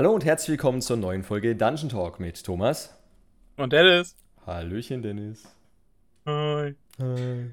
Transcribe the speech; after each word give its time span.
Hallo 0.00 0.14
und 0.14 0.24
herzlich 0.24 0.48
willkommen 0.52 0.80
zur 0.80 0.96
neuen 0.96 1.22
Folge 1.22 1.54
Dungeon 1.54 1.90
Talk 1.90 2.20
mit 2.20 2.42
Thomas. 2.42 2.98
Und 3.58 3.74
Dennis. 3.74 4.16
Hallöchen, 4.46 5.02
Dennis. 5.02 5.46
Hi. 6.24 6.74
Hi. 6.98 7.50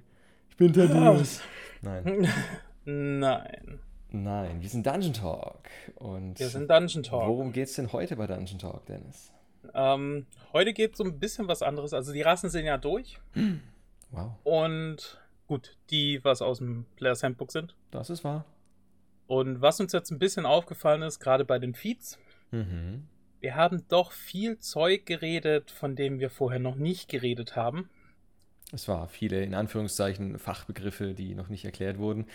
Ich 0.49 0.55
bin 0.55 0.71
Thaddeus. 0.71 1.41
Nein. 1.81 2.25
Nein. 2.85 3.79
Nein, 4.11 4.61
wir 4.61 4.69
sind 4.69 4.87
Dungeon 4.87 5.11
Talk. 5.11 5.67
Und 5.95 6.39
Wir 6.39 6.47
sind 6.47 6.71
Dungeon 6.71 7.03
Talk. 7.03 7.27
worum 7.27 7.51
geht's 7.51 7.73
denn 7.73 7.91
heute 7.91 8.15
bei 8.15 8.27
Dungeon 8.27 8.59
Talk, 8.59 8.85
Dennis? 8.85 9.33
Ähm, 9.73 10.25
heute 10.53 10.71
geht 10.71 10.93
es 10.93 11.01
um 11.01 11.07
ein 11.07 11.19
bisschen 11.19 11.49
was 11.49 11.61
anderes. 11.61 11.91
Also 11.91 12.13
die 12.13 12.21
Rassen 12.21 12.49
sind 12.49 12.63
ja 12.65 12.77
durch. 12.77 13.19
Wow, 14.11 14.31
Und 14.45 15.21
gut, 15.47 15.75
die, 15.89 16.23
was 16.23 16.41
aus 16.41 16.59
dem 16.59 16.85
Players 16.95 17.23
Handbook 17.23 17.51
sind. 17.51 17.75
das 17.91 18.09
ist 18.09 18.23
wahr. 18.23 18.45
Und 19.27 19.59
was 19.59 19.81
uns 19.81 19.91
jetzt 19.91 20.11
ein 20.11 20.19
bisschen 20.19 20.45
aufgefallen 20.45 21.01
ist, 21.01 21.19
gerade 21.19 21.43
bei 21.43 21.59
den 21.59 21.75
Feeds, 21.75 22.17
Mhm. 22.51 23.07
wir 23.39 23.55
haben 23.55 23.83
doch 23.87 24.11
viel 24.11 24.59
Zeug 24.59 25.05
geredet, 25.05 25.71
von 25.71 25.95
dem 25.95 26.19
wir 26.19 26.29
vorher 26.29 26.59
noch 26.59 26.75
nicht 26.75 27.09
geredet 27.09 27.55
haben. 27.55 27.89
Es 28.73 28.87
war 28.87 29.07
viele, 29.07 29.43
in 29.43 29.53
Anführungszeichen, 29.53 30.39
Fachbegriffe, 30.39 31.13
die 31.13 31.35
noch 31.35 31.47
nicht 31.49 31.63
erklärt 31.65 31.99
wurden. 31.99 32.25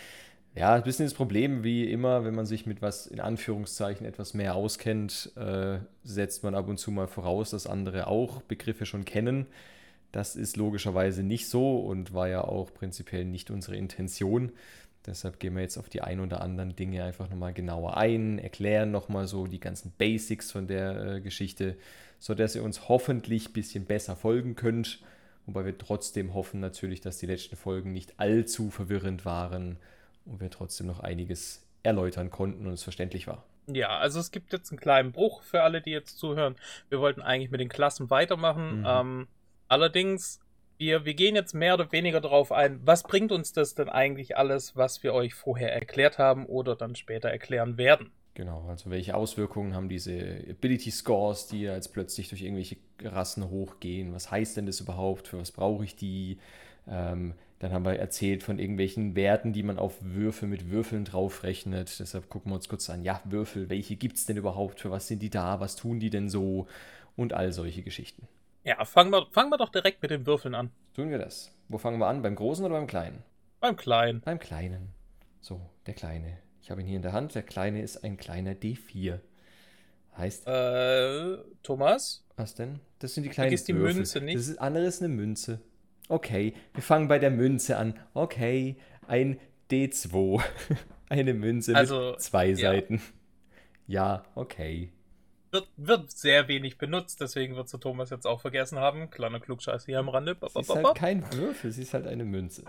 Ja, 0.55 0.75
ein 0.75 0.83
bisschen 0.83 1.05
das 1.05 1.13
Problem, 1.15 1.63
wie 1.63 1.89
immer, 1.91 2.25
wenn 2.25 2.35
man 2.35 2.45
sich 2.45 2.65
mit 2.65 2.81
was 2.81 3.07
in 3.07 3.19
Anführungszeichen 3.19 4.05
etwas 4.05 4.33
mehr 4.33 4.55
auskennt, 4.55 5.31
äh, 5.35 5.79
setzt 6.03 6.43
man 6.43 6.53
ab 6.55 6.67
und 6.67 6.77
zu 6.77 6.91
mal 6.91 7.07
voraus, 7.07 7.51
dass 7.51 7.65
andere 7.67 8.07
auch 8.07 8.41
Begriffe 8.43 8.85
schon 8.85 9.05
kennen. 9.05 9.47
Das 10.11 10.35
ist 10.35 10.57
logischerweise 10.57 11.23
nicht 11.23 11.49
so 11.49 11.79
und 11.79 12.13
war 12.13 12.27
ja 12.27 12.41
auch 12.43 12.71
prinzipiell 12.71 13.25
nicht 13.25 13.49
unsere 13.49 13.75
Intention. 13.77 14.51
Deshalb 15.05 15.39
gehen 15.39 15.55
wir 15.55 15.61
jetzt 15.61 15.77
auf 15.77 15.89
die 15.89 16.01
ein 16.01 16.19
oder 16.19 16.41
anderen 16.41 16.75
Dinge 16.75 17.03
einfach 17.03 17.29
nochmal 17.29 17.53
genauer 17.53 17.97
ein, 17.97 18.39
erklären 18.39 18.91
nochmal 18.91 19.27
so 19.27 19.47
die 19.47 19.59
ganzen 19.59 19.91
Basics 19.97 20.51
von 20.51 20.67
der 20.67 21.15
äh, 21.15 21.21
Geschichte, 21.21 21.75
sodass 22.19 22.55
ihr 22.55 22.63
uns 22.63 22.87
hoffentlich 22.87 23.49
ein 23.49 23.53
bisschen 23.53 23.85
besser 23.85 24.15
folgen 24.15 24.55
könnt. 24.55 25.01
Wobei 25.45 25.65
wir 25.65 25.77
trotzdem 25.77 26.33
hoffen 26.33 26.61
natürlich, 26.61 27.01
dass 27.01 27.17
die 27.17 27.25
letzten 27.25 27.57
Folgen 27.57 27.91
nicht 27.91 28.17
allzu 28.17 28.69
verwirrend 28.69 29.25
waren 29.25 29.77
und 30.25 30.39
wir 30.39 30.49
trotzdem 30.49 30.87
noch 30.87 31.01
einiges 31.01 31.67
erläutern 31.83 32.29
konnten 32.29 32.65
und 32.65 32.73
es 32.73 32.83
verständlich 32.83 33.27
war. 33.27 33.43
Ja, 33.67 33.97
also 33.97 34.19
es 34.19 34.31
gibt 34.31 34.51
jetzt 34.53 34.71
einen 34.71 34.79
kleinen 34.79 35.11
Bruch 35.11 35.41
für 35.43 35.63
alle, 35.63 35.81
die 35.81 35.91
jetzt 35.91 36.17
zuhören. 36.17 36.55
Wir 36.89 36.99
wollten 36.99 37.21
eigentlich 37.21 37.51
mit 37.51 37.59
den 37.59 37.69
Klassen 37.69 38.09
weitermachen. 38.09 38.79
Mhm. 38.79 38.85
Ähm, 38.87 39.27
allerdings, 39.67 40.39
wir, 40.83 41.05
wir 41.05 41.13
gehen 41.13 41.35
jetzt 41.35 41.53
mehr 41.53 41.75
oder 41.75 41.91
weniger 41.91 42.19
darauf 42.19 42.51
ein, 42.51 42.81
was 42.83 43.03
bringt 43.03 43.31
uns 43.31 43.53
das 43.53 43.73
denn 43.73 43.87
eigentlich 43.87 44.35
alles, 44.35 44.75
was 44.75 45.01
wir 45.01 45.13
euch 45.13 45.33
vorher 45.33 45.73
erklärt 45.73 46.17
haben 46.17 46.45
oder 46.45 46.75
dann 46.75 46.95
später 46.95 47.29
erklären 47.29 47.77
werden. 47.77 48.11
Genau, 48.33 48.65
also 48.67 48.89
welche 48.89 49.15
Auswirkungen 49.15 49.75
haben 49.75 49.87
diese 49.87 50.43
Ability 50.49 50.91
Scores, 50.91 51.47
die 51.47 51.61
jetzt 51.61 51.93
plötzlich 51.93 52.29
durch 52.29 52.41
irgendwelche 52.41 52.77
Rassen 53.01 53.49
hochgehen? 53.49 54.13
Was 54.13 54.29
heißt 54.29 54.57
denn 54.57 54.65
das 54.65 54.81
überhaupt? 54.81 55.27
Für 55.29 55.39
was 55.39 55.51
brauche 55.51 55.85
ich 55.85 55.95
die? 55.95 56.39
Ähm, 56.87 57.35
dann 57.59 57.71
haben 57.71 57.85
wir 57.85 57.97
erzählt 57.97 58.43
von 58.43 58.59
irgendwelchen 58.59 59.15
Werten, 59.15 59.53
die 59.53 59.63
man 59.63 59.79
auf 59.79 59.95
Würfel 60.01 60.49
mit 60.49 60.69
Würfeln 60.69 61.05
draufrechnet. 61.05 61.97
Deshalb 61.99 62.27
gucken 62.27 62.51
wir 62.51 62.55
uns 62.55 62.67
kurz 62.67 62.89
an, 62.89 63.03
ja, 63.03 63.21
Würfel, 63.23 63.69
welche 63.69 63.95
gibt 63.95 64.17
es 64.17 64.25
denn 64.25 64.35
überhaupt? 64.35 64.81
Für 64.81 64.91
was 64.91 65.07
sind 65.07 65.21
die 65.21 65.29
da? 65.29 65.61
Was 65.61 65.77
tun 65.77 65.99
die 65.99 66.09
denn 66.09 66.27
so? 66.27 66.67
Und 67.15 67.33
all 67.33 67.53
solche 67.53 67.83
Geschichten. 67.83 68.27
Ja, 68.63 68.83
fangen 68.85 69.11
wir, 69.11 69.27
fangen 69.31 69.49
wir 69.51 69.57
doch 69.57 69.69
direkt 69.69 70.01
mit 70.01 70.11
den 70.11 70.25
Würfeln 70.25 70.55
an. 70.55 70.71
Tun 70.95 71.09
wir 71.09 71.17
das? 71.17 71.53
Wo 71.67 71.77
fangen 71.77 71.99
wir 71.99 72.07
an? 72.07 72.21
Beim 72.21 72.35
Großen 72.35 72.63
oder 72.65 72.75
beim 72.75 72.87
Kleinen? 72.87 73.23
Beim 73.59 73.75
Kleinen. 73.75 74.21
Beim 74.21 74.39
Kleinen. 74.39 74.93
So, 75.41 75.59
der 75.85 75.93
Kleine. 75.93 76.37
Ich 76.61 76.71
habe 76.71 76.81
ihn 76.81 76.87
hier 76.87 76.95
in 76.95 77.01
der 77.01 77.11
Hand. 77.13 77.35
Der 77.35 77.43
Kleine 77.43 77.81
ist 77.81 78.03
ein 78.03 78.15
kleiner 78.17 78.51
D4. 78.53 79.19
Heißt, 80.17 80.47
Äh, 80.47 81.37
Thomas? 81.63 82.23
was 82.35 82.55
denn? 82.55 82.79
Das 82.99 83.13
sind 83.13 83.23
die 83.23 83.29
kleinen 83.29 83.49
Vergiss 83.49 83.63
die 83.65 83.75
Würfel. 83.75 83.95
Münze 83.95 84.21
nicht. 84.21 84.37
Das 84.37 84.47
ist, 84.47 84.57
andere 84.59 84.85
ist 84.85 85.01
eine 85.01 85.13
Münze. 85.13 85.59
Okay, 86.09 86.53
wir 86.73 86.83
fangen 86.83 87.07
bei 87.07 87.19
der 87.19 87.31
Münze 87.31 87.77
an. 87.77 87.99
Okay, 88.13 88.77
ein 89.07 89.39
D2. 89.71 90.41
eine 91.09 91.33
Münze 91.33 91.75
Also, 91.75 92.11
mit 92.11 92.21
zwei 92.21 92.47
ja. 92.47 92.55
Seiten. 92.55 93.01
Ja, 93.87 94.23
okay. 94.35 94.91
Wird, 95.53 95.67
wird 95.77 96.11
sehr 96.11 96.47
wenig 96.47 96.79
benutzt, 96.79 97.21
deswegen 97.21 97.55
wird 97.55 97.69
so 97.69 97.77
Thomas 97.77 98.09
jetzt 98.09 98.25
auch 98.25 98.41
vergessen 98.41 98.79
haben. 98.79 99.11
Kleiner 99.11 99.39
Klugscheiß 99.39 99.85
hier 99.85 99.99
am 99.99 100.09
Rande. 100.09 100.35
Sie 100.51 100.59
ist 100.59 100.73
halt 100.73 100.95
kein 100.95 101.31
Würfel, 101.31 101.71
sie 101.71 101.83
ist 101.83 101.93
halt 101.93 102.07
eine 102.07 102.25
Münze. 102.25 102.65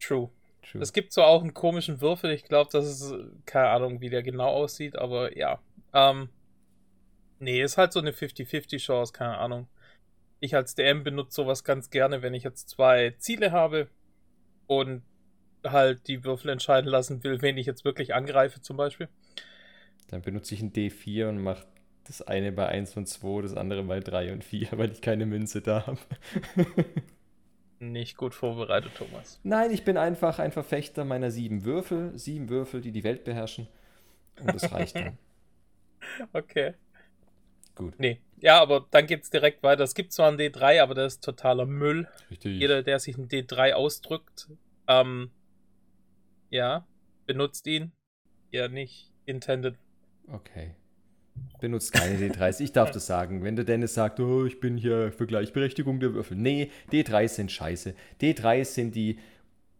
True. 0.00 0.30
True. 0.62 0.80
Es 0.80 0.94
gibt 0.94 1.12
zwar 1.12 1.26
auch 1.26 1.42
einen 1.42 1.52
komischen 1.52 2.00
Würfel, 2.00 2.30
ich 2.30 2.44
glaube, 2.44 2.70
das 2.72 2.86
ist 2.86 3.14
keine 3.44 3.68
Ahnung, 3.68 4.00
wie 4.00 4.08
der 4.08 4.22
genau 4.22 4.48
aussieht, 4.48 4.96
aber 4.96 5.36
ja. 5.36 5.60
Ähm, 5.92 6.30
nee, 7.38 7.60
ist 7.60 7.76
halt 7.76 7.92
so 7.92 8.00
eine 8.00 8.12
50-50 8.12 8.78
Chance, 8.78 9.12
keine 9.12 9.36
Ahnung. 9.36 9.68
Ich 10.40 10.56
als 10.56 10.74
DM 10.74 11.04
benutze 11.04 11.34
sowas 11.34 11.64
ganz 11.64 11.90
gerne, 11.90 12.22
wenn 12.22 12.32
ich 12.32 12.44
jetzt 12.44 12.70
zwei 12.70 13.14
Ziele 13.18 13.52
habe 13.52 13.88
und 14.66 15.02
halt 15.64 16.08
die 16.08 16.24
Würfel 16.24 16.48
entscheiden 16.50 16.88
lassen 16.88 17.22
will, 17.24 17.42
wen 17.42 17.58
ich 17.58 17.66
jetzt 17.66 17.84
wirklich 17.84 18.14
angreife, 18.14 18.62
zum 18.62 18.78
Beispiel. 18.78 19.08
Dann 20.08 20.22
benutze 20.22 20.54
ich 20.54 20.62
ein 20.62 20.72
D4 20.72 21.28
und 21.28 21.42
mache 21.42 21.66
das 22.04 22.22
eine 22.22 22.52
bei 22.52 22.66
1 22.66 22.96
und 22.96 23.06
2, 23.06 23.42
das 23.42 23.54
andere 23.54 23.82
bei 23.84 24.00
3 24.00 24.32
und 24.32 24.44
4, 24.44 24.68
weil 24.78 24.92
ich 24.92 25.00
keine 25.00 25.26
Münze 25.26 25.60
da 25.60 25.86
habe. 25.86 25.98
Nicht 27.78 28.16
gut 28.16 28.34
vorbereitet, 28.34 28.92
Thomas. 28.96 29.40
Nein, 29.42 29.72
ich 29.72 29.84
bin 29.84 29.96
einfach 29.96 30.38
ein 30.38 30.52
Verfechter 30.52 31.04
meiner 31.04 31.32
sieben 31.32 31.64
Würfel. 31.64 32.16
Sieben 32.16 32.48
Würfel, 32.48 32.80
die 32.80 32.92
die 32.92 33.02
Welt 33.02 33.24
beherrschen. 33.24 33.66
Und 34.40 34.54
das 34.54 34.72
reicht 34.72 34.96
dann. 34.96 35.18
Okay. 36.32 36.74
Gut. 37.76 37.94
Nee. 37.98 38.20
Ja, 38.40 38.60
aber 38.60 38.86
dann 38.90 39.06
geht's 39.06 39.30
direkt 39.30 39.62
weiter. 39.62 39.84
Es 39.84 39.94
gibt 39.94 40.12
zwar 40.12 40.28
einen 40.28 40.38
D3, 40.38 40.82
aber 40.82 40.94
der 40.94 41.06
ist 41.06 41.22
totaler 41.22 41.64
Müll. 41.64 42.08
Richtig. 42.28 42.58
Jeder, 42.58 42.82
der 42.82 42.98
sich 42.98 43.16
ein 43.16 43.28
D3 43.28 43.74
ausdrückt, 43.74 44.48
ähm, 44.88 45.30
ja, 46.50 46.86
benutzt 47.26 47.68
ihn. 47.68 47.92
Ja, 48.50 48.66
nicht 48.66 49.12
intended. 49.26 49.76
Okay. 50.26 50.74
Benutzt 51.60 51.92
keine 51.92 52.18
D3s. 52.18 52.60
Ich 52.60 52.72
darf 52.72 52.90
das 52.90 53.06
sagen. 53.06 53.44
Wenn 53.44 53.56
der 53.56 53.64
Dennis 53.64 53.94
sagt, 53.94 54.20
oh, 54.20 54.44
ich 54.44 54.60
bin 54.60 54.76
hier 54.76 55.12
für 55.12 55.26
Gleichberechtigung 55.26 56.00
der 56.00 56.14
Würfel. 56.14 56.36
Nee, 56.36 56.70
D3s 56.92 57.28
sind 57.28 57.52
scheiße. 57.52 57.94
D3s 58.20 58.64
sind 58.64 58.94
die 58.94 59.18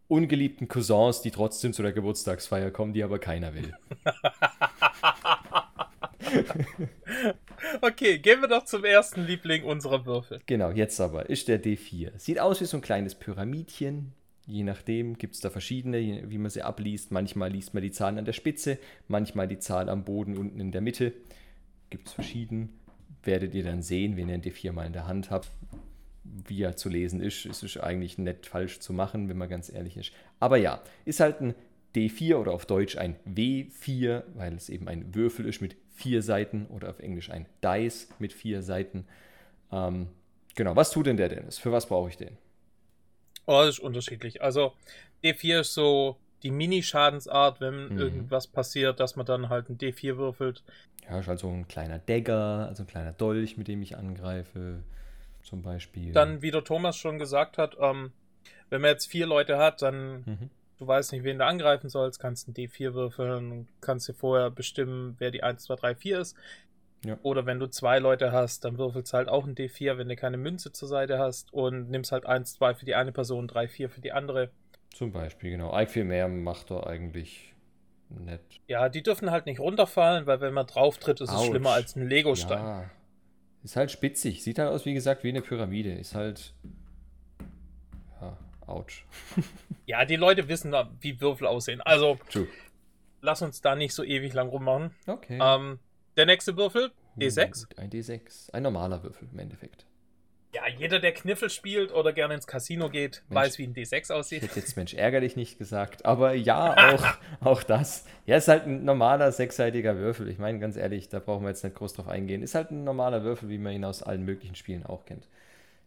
ungeliebten 0.08 0.68
Cousins, 0.68 1.22
die 1.22 1.30
trotzdem 1.30 1.72
zu 1.72 1.82
der 1.82 1.92
Geburtstagsfeier 1.92 2.70
kommen, 2.70 2.92
die 2.92 3.02
aber 3.02 3.18
keiner 3.18 3.54
will. 3.54 3.72
Okay, 7.80 8.18
gehen 8.18 8.40
wir 8.40 8.48
doch 8.48 8.64
zum 8.64 8.84
ersten 8.84 9.24
Liebling 9.24 9.64
unserer 9.64 10.06
Würfel. 10.06 10.40
Genau, 10.46 10.70
jetzt 10.70 11.00
aber 11.00 11.28
ist 11.28 11.48
der 11.48 11.62
D4. 11.62 12.18
Sieht 12.18 12.38
aus 12.38 12.60
wie 12.60 12.64
so 12.64 12.76
ein 12.76 12.82
kleines 12.82 13.14
Pyramidchen. 13.14 14.12
Je 14.46 14.64
nachdem 14.64 15.18
gibt 15.18 15.34
es 15.34 15.40
da 15.40 15.50
verschiedene, 15.50 16.24
wie 16.28 16.38
man 16.38 16.50
sie 16.50 16.62
abliest. 16.62 17.12
Manchmal 17.12 17.50
liest 17.50 17.74
man 17.74 17.82
die 17.82 17.92
Zahl 17.92 18.18
an 18.18 18.24
der 18.24 18.32
Spitze, 18.32 18.78
manchmal 19.08 19.48
die 19.48 19.58
Zahl 19.58 19.88
am 19.88 20.04
Boden 20.04 20.36
unten 20.36 20.60
in 20.60 20.72
der 20.72 20.80
Mitte. 20.80 21.12
Gibt 21.92 22.08
es 22.08 22.14
verschieden. 22.14 22.70
Werdet 23.22 23.54
ihr 23.54 23.62
dann 23.62 23.82
sehen, 23.82 24.16
wenn 24.16 24.30
ihr 24.30 24.36
ein 24.36 24.42
D4 24.42 24.72
mal 24.72 24.86
in 24.86 24.94
der 24.94 25.06
Hand 25.06 25.30
habt. 25.30 25.50
Wie 26.24 26.62
er 26.62 26.74
zu 26.74 26.88
lesen 26.88 27.20
ist, 27.20 27.44
ist 27.44 27.62
es 27.62 27.76
eigentlich 27.76 28.16
nicht 28.16 28.46
falsch 28.46 28.80
zu 28.80 28.94
machen, 28.94 29.28
wenn 29.28 29.36
man 29.36 29.50
ganz 29.50 29.70
ehrlich 29.70 29.98
ist. 29.98 30.10
Aber 30.40 30.56
ja, 30.56 30.80
ist 31.04 31.20
halt 31.20 31.42
ein 31.42 31.54
D4 31.94 32.36
oder 32.36 32.52
auf 32.52 32.64
Deutsch 32.64 32.96
ein 32.96 33.16
W4, 33.26 34.22
weil 34.36 34.54
es 34.54 34.70
eben 34.70 34.88
ein 34.88 35.14
Würfel 35.14 35.44
ist 35.44 35.60
mit 35.60 35.76
vier 35.94 36.22
Seiten 36.22 36.64
oder 36.68 36.88
auf 36.88 36.98
Englisch 36.98 37.28
ein 37.28 37.44
Dice 37.62 38.08
mit 38.18 38.32
vier 38.32 38.62
Seiten. 38.62 39.06
Ähm, 39.70 40.08
genau, 40.54 40.74
was 40.74 40.92
tut 40.92 41.04
denn 41.04 41.18
der 41.18 41.28
Dennis? 41.28 41.58
Für 41.58 41.72
was 41.72 41.88
brauche 41.88 42.08
ich 42.08 42.16
den? 42.16 42.38
Oh, 43.44 43.60
das 43.60 43.76
ist 43.76 43.80
unterschiedlich. 43.80 44.40
Also, 44.40 44.72
D4 45.22 45.60
ist 45.60 45.74
so 45.74 46.16
die 46.42 46.50
Mini-Schadensart, 46.50 47.60
wenn 47.60 47.88
Mhm. 47.90 47.98
irgendwas 47.98 48.46
passiert, 48.46 49.00
dass 49.00 49.16
man 49.16 49.26
dann 49.26 49.48
halt 49.48 49.68
ein 49.68 49.78
D4 49.78 50.16
würfelt. 50.16 50.62
Ja, 51.08 51.18
ist 51.18 51.28
also 51.28 51.48
ein 51.48 51.68
kleiner 51.68 51.98
Dagger, 51.98 52.66
also 52.68 52.82
ein 52.84 52.86
kleiner 52.86 53.12
Dolch, 53.12 53.56
mit 53.56 53.68
dem 53.68 53.82
ich 53.82 53.96
angreife, 53.96 54.82
zum 55.42 55.62
Beispiel. 55.62 56.12
Dann, 56.12 56.42
wie 56.42 56.50
der 56.50 56.64
Thomas 56.64 56.96
schon 56.96 57.18
gesagt 57.18 57.58
hat, 57.58 57.76
ähm, 57.80 58.12
wenn 58.70 58.80
man 58.80 58.90
jetzt 58.90 59.06
vier 59.06 59.26
Leute 59.26 59.58
hat, 59.58 59.82
dann 59.82 60.18
Mhm. 60.26 60.50
du 60.78 60.86
weißt 60.86 61.12
nicht, 61.12 61.24
wen 61.24 61.38
du 61.38 61.44
angreifen 61.46 61.88
sollst, 61.88 62.18
kannst 62.18 62.48
ein 62.48 62.54
D4 62.54 62.94
würfeln 62.94 63.52
und 63.52 63.68
kannst 63.80 64.08
dir 64.08 64.14
vorher 64.14 64.50
bestimmen, 64.50 65.16
wer 65.18 65.30
die 65.30 65.42
1, 65.42 65.64
2, 65.64 65.76
3, 65.76 65.94
4 65.94 66.20
ist. 66.20 66.36
Ja. 67.04 67.18
Oder 67.22 67.46
wenn 67.46 67.58
du 67.58 67.66
zwei 67.66 67.98
Leute 67.98 68.30
hast, 68.30 68.64
dann 68.64 68.78
würfelst 68.78 69.12
halt 69.12 69.28
auch 69.28 69.44
ein 69.44 69.56
D4, 69.56 69.98
wenn 69.98 70.08
du 70.08 70.14
keine 70.14 70.36
Münze 70.36 70.70
zur 70.72 70.86
Seite 70.88 71.18
hast 71.18 71.52
und 71.52 71.90
nimmst 71.90 72.12
halt 72.12 72.26
1, 72.26 72.54
2 72.54 72.74
für 72.74 72.84
die 72.84 72.94
eine 72.94 73.10
Person, 73.10 73.48
3, 73.48 73.66
4 73.66 73.90
für 73.90 74.00
die 74.00 74.12
andere. 74.12 74.50
Zum 74.94 75.12
Beispiel, 75.12 75.50
genau. 75.50 75.72
Arg 75.72 75.90
viel 75.90 76.04
mehr 76.04 76.28
macht 76.28 76.70
er 76.70 76.86
eigentlich 76.86 77.54
nicht. 78.10 78.60
Ja, 78.68 78.88
die 78.88 79.02
dürfen 79.02 79.30
halt 79.30 79.46
nicht 79.46 79.58
runterfallen, 79.60 80.26
weil 80.26 80.40
wenn 80.40 80.52
man 80.52 80.66
drauf 80.66 80.98
tritt, 80.98 81.20
ist 81.20 81.30
es 81.30 81.34
Autsch. 81.34 81.48
schlimmer 81.48 81.70
als 81.70 81.96
ein 81.96 82.06
Lego-Stein. 82.08 82.62
Ja. 82.64 82.90
Ist 83.64 83.76
halt 83.76 83.90
spitzig. 83.90 84.42
Sieht 84.42 84.58
halt 84.58 84.70
aus, 84.70 84.84
wie 84.84 84.92
gesagt, 84.94 85.24
wie 85.24 85.28
eine 85.30 85.40
Pyramide. 85.40 85.92
Ist 85.92 86.14
halt. 86.14 86.52
Ja, 88.20 88.36
ouch. 88.66 89.04
Ja, 89.86 90.04
die 90.04 90.16
Leute 90.16 90.48
wissen, 90.48 90.72
wie 91.00 91.20
Würfel 91.20 91.46
aussehen. 91.46 91.80
Also, 91.80 92.16
True. 92.30 92.46
lass 93.20 93.42
uns 93.42 93.60
da 93.60 93.74
nicht 93.74 93.92
so 93.94 94.04
ewig 94.04 94.32
lang 94.32 94.48
rummachen. 94.48 94.92
Okay. 95.06 95.38
Ähm, 95.42 95.80
der 96.16 96.26
nächste 96.26 96.56
Würfel, 96.56 96.92
D6? 97.18 97.76
Ein 97.76 97.90
D6. 97.90 98.52
Ein 98.52 98.62
normaler 98.62 99.02
Würfel 99.02 99.28
im 99.32 99.38
Endeffekt. 99.38 99.86
Ja, 100.54 100.68
jeder, 100.68 100.98
der 101.00 101.12
Kniffel 101.12 101.48
spielt 101.48 101.92
oder 101.92 102.12
gerne 102.12 102.34
ins 102.34 102.46
Casino 102.46 102.90
geht, 102.90 103.22
Mensch. 103.28 103.34
weiß, 103.40 103.58
wie 103.58 103.64
ein 103.66 103.74
D6 103.74 103.92
Ich 104.04 104.10
aussieht. 104.10 104.42
hätte 104.42 104.60
jetzt 104.60 104.76
Mensch 104.76 104.92
ärgerlich 104.92 105.34
nicht 105.34 105.56
gesagt, 105.58 106.04
aber 106.04 106.34
ja, 106.34 106.74
auch, 106.94 107.04
auch 107.40 107.62
das. 107.62 108.04
Ja, 108.26 108.36
ist 108.36 108.48
halt 108.48 108.66
ein 108.66 108.84
normaler 108.84 109.32
sechsseitiger 109.32 109.96
Würfel. 109.96 110.28
Ich 110.28 110.38
meine, 110.38 110.58
ganz 110.58 110.76
ehrlich, 110.76 111.08
da 111.08 111.20
brauchen 111.20 111.42
wir 111.44 111.48
jetzt 111.48 111.64
nicht 111.64 111.76
groß 111.76 111.94
drauf 111.94 112.08
eingehen. 112.08 112.42
Ist 112.42 112.54
halt 112.54 112.70
ein 112.70 112.84
normaler 112.84 113.24
Würfel, 113.24 113.48
wie 113.48 113.56
man 113.58 113.72
ihn 113.72 113.84
aus 113.84 114.02
allen 114.02 114.24
möglichen 114.24 114.54
Spielen 114.54 114.84
auch 114.84 115.06
kennt. 115.06 115.26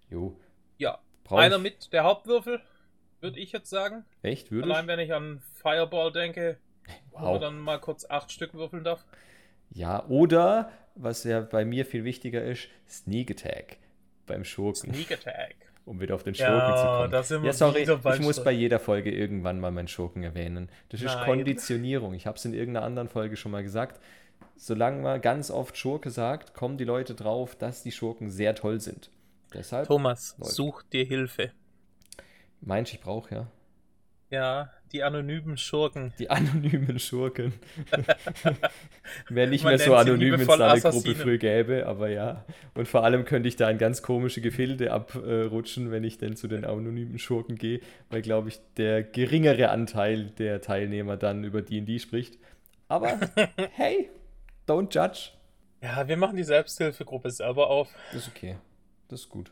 Jo. 0.10 0.36
Ja, 0.80 0.98
Brauch 1.26 1.38
einer 1.38 1.58
ich- 1.58 1.62
mit 1.62 1.94
der 1.94 2.04
Hauptwürfel, 2.04 2.60
würde 3.22 3.40
ich 3.40 3.52
jetzt 3.52 3.70
sagen. 3.70 4.04
Echt? 4.24 4.52
Würde 4.52 4.68
Allein 4.68 4.86
ich? 4.86 4.88
wenn 4.88 5.00
ich 5.00 5.14
an 5.14 5.42
Fireball 5.62 6.12
denke, 6.12 6.58
wo 7.12 7.20
man 7.20 7.34
Wow. 7.34 7.40
dann 7.40 7.60
mal 7.60 7.80
kurz 7.80 8.10
acht 8.10 8.32
Stück 8.32 8.56
würfeln 8.56 8.84
darf. 8.84 9.06
Ja, 9.70 10.06
oder, 10.08 10.72
was 10.96 11.24
ja 11.24 11.42
bei 11.42 11.66
mir 11.66 11.86
viel 11.86 12.04
wichtiger 12.04 12.44
ist, 12.44 12.68
Sneak 12.90 13.30
Attack 13.32 13.78
beim 14.26 14.44
Schurken, 14.44 14.94
Sneak 14.94 15.12
Attack. 15.12 15.56
um 15.86 16.00
wieder 16.02 16.16
auf 16.16 16.24
den 16.24 16.36
Schurken 16.36 16.54
Ja, 16.56 16.76
zu 16.76 16.84
kommen. 16.86 17.12
da 17.12 17.24
sind 17.24 17.42
wir 17.44 17.48
ja, 17.48 17.54
sorry, 17.54 17.82
ich 18.16 18.20
muss 18.22 18.44
bei 18.44 18.52
jeder 18.52 18.80
Folge 18.80 19.12
irgendwann 19.12 19.60
mal 19.60 19.72
meinen 19.72 19.88
Schurken 19.88 20.24
erwähnen. 20.24 20.70
Das 20.90 21.02
ist 21.02 21.14
Nein. 21.14 21.26
Konditionierung. 21.26 22.14
Ich 22.14 22.26
habe 22.26 22.38
es 22.38 22.46
in 22.46 22.54
irgendeiner 22.54 22.86
anderen 22.86 23.08
Folge 23.08 23.36
schon 23.38 23.52
mal 23.52 23.64
gesagt. 23.64 24.00
Solange 24.58 25.02
man 25.02 25.22
ganz 25.22 25.52
oft 25.52 25.78
Schurke 25.78 26.10
sagt, 26.10 26.54
kommen 26.54 26.78
die 26.78 26.84
Leute 26.86 27.14
drauf, 27.14 27.56
dass 27.56 27.84
die 27.84 27.92
Schurken 27.92 28.30
sehr 28.30 28.56
toll 28.56 28.80
sind. 28.80 29.10
Deshalb 29.54 29.88
Thomas, 29.88 30.36
Läuft. 30.38 30.52
such 30.54 30.84
dir 30.84 31.06
Hilfe. 31.06 31.52
meinst 32.62 32.92
du, 32.92 32.96
ich 32.96 33.02
brauche 33.02 33.36
ja 33.36 33.48
Ja, 34.30 34.72
die 34.92 35.04
anonymen 35.04 35.58
Schurken. 35.58 36.14
die 36.20 36.30
anonymen 36.30 37.00
Schurken. 37.00 37.54
Wäre 39.30 39.50
nicht 39.50 39.64
Man 39.64 39.76
mehr 39.76 39.80
so 39.80 39.96
anonym, 39.96 40.34
wenn 40.34 40.42
es 40.42 40.48
da 40.48 40.72
eine 40.72 40.82
Gruppe 40.82 41.16
früh 41.16 41.38
gäbe, 41.38 41.86
aber 41.86 42.10
ja. 42.10 42.44
Und 42.74 42.88
vor 42.88 43.04
allem 43.04 43.26
könnte 43.26 43.48
ich 43.48 43.56
da 43.56 43.70
in 43.70 43.78
ganz 43.78 44.02
komische 44.02 44.42
Gefilde 44.42 44.92
abrutschen, 44.92 45.92
wenn 45.92 46.04
ich 46.04 46.18
denn 46.18 46.36
zu 46.36 46.48
den 46.48 46.66
anonymen 46.66 47.20
Schurken 47.20 47.56
gehe, 47.56 47.82
weil, 48.10 48.22
glaube 48.22 48.50
ich, 48.50 48.60
der 48.78 49.04
geringere 49.04 49.70
Anteil 49.70 50.32
der 50.38 50.62
Teilnehmer 50.62 51.18
dann 51.18 51.44
über 51.44 51.62
D&D 51.62 52.00
spricht. 52.00 52.40
Aber 52.88 53.20
hey, 53.74 54.10
don't 54.68 54.94
judge. 54.94 55.32
Ja, 55.82 56.08
wir 56.08 56.18
machen 56.18 56.36
die 56.36 56.44
Selbsthilfegruppe 56.44 57.30
selber 57.30 57.70
auf. 57.70 57.90
Das 58.12 58.24
ist 58.24 58.30
okay. 58.30 58.56
Das 59.08 59.22
ist 59.22 59.30
gut. 59.30 59.52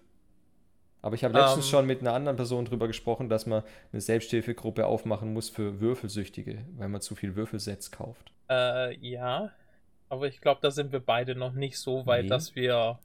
Aber 1.03 1.15
ich 1.15 1.23
habe 1.23 1.38
letztens 1.38 1.65
Ähm. 1.65 1.69
schon 1.71 1.85
mit 1.85 2.01
einer 2.01 2.13
anderen 2.13 2.38
Person 2.38 2.65
drüber 2.65 2.88
gesprochen, 2.88 3.29
dass 3.29 3.45
man 3.45 3.61
eine 3.91 4.01
Selbsthilfegruppe 4.01 4.88
aufmachen 4.88 5.33
muss 5.33 5.50
für 5.50 5.79
Würfelsüchtige, 5.79 6.65
weil 6.77 6.89
man 6.89 7.01
zu 7.01 7.13
viel 7.13 7.35
Würfelsets 7.35 7.91
kauft. 7.91 8.31
Äh, 8.50 8.97
ja. 8.97 9.51
Aber 10.09 10.27
ich 10.27 10.41
glaube, 10.41 10.59
da 10.61 10.71
sind 10.71 10.91
wir 10.91 11.00
beide 11.01 11.35
noch 11.35 11.53
nicht 11.53 11.77
so 11.77 12.05
weit, 12.05 12.23
Nee. 12.23 12.29
dass 12.29 12.55
wir. 12.55 13.00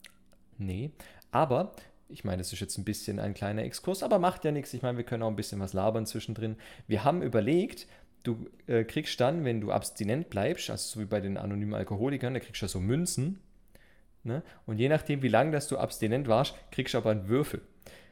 Nee, 0.57 0.91
aber 1.31 1.73
ich 2.07 2.23
meine, 2.23 2.37
das 2.37 2.53
ist 2.53 2.59
jetzt 2.59 2.77
ein 2.77 2.85
bisschen 2.85 3.19
ein 3.19 3.33
kleiner 3.33 3.63
Exkurs, 3.63 4.01
aber 4.01 4.17
macht 4.17 4.45
ja 4.45 4.51
nichts. 4.51 4.73
Ich 4.73 4.81
meine, 4.81 4.97
wir 4.97 5.05
können 5.05 5.23
auch 5.23 5.29
ein 5.29 5.35
bisschen 5.35 5.59
was 5.59 5.73
labern 5.73 6.05
zwischendrin. 6.05 6.55
Wir 6.87 7.03
haben 7.03 7.21
überlegt, 7.21 7.87
du 8.23 8.47
äh, 8.67 8.83
kriegst 8.85 9.19
dann, 9.19 9.43
wenn 9.45 9.59
du 9.61 9.71
abstinent 9.71 10.29
bleibst, 10.29 10.69
also 10.69 10.87
so 10.95 10.99
wie 11.01 11.05
bei 11.05 11.19
den 11.19 11.37
anonymen 11.37 11.73
Alkoholikern, 11.75 12.33
da 12.33 12.39
kriegst 12.39 12.61
du 12.61 12.65
ja 12.65 12.69
so 12.69 12.79
Münzen. 12.79 13.39
Ne? 14.23 14.43
Und 14.65 14.77
je 14.79 14.89
nachdem, 14.89 15.21
wie 15.21 15.27
lange 15.29 15.51
dass 15.51 15.67
du 15.67 15.77
abstinent 15.77 16.27
warst, 16.27 16.55
kriegst 16.71 16.93
du 16.93 16.97
aber 16.97 17.11
einen 17.11 17.27
Würfel. 17.29 17.61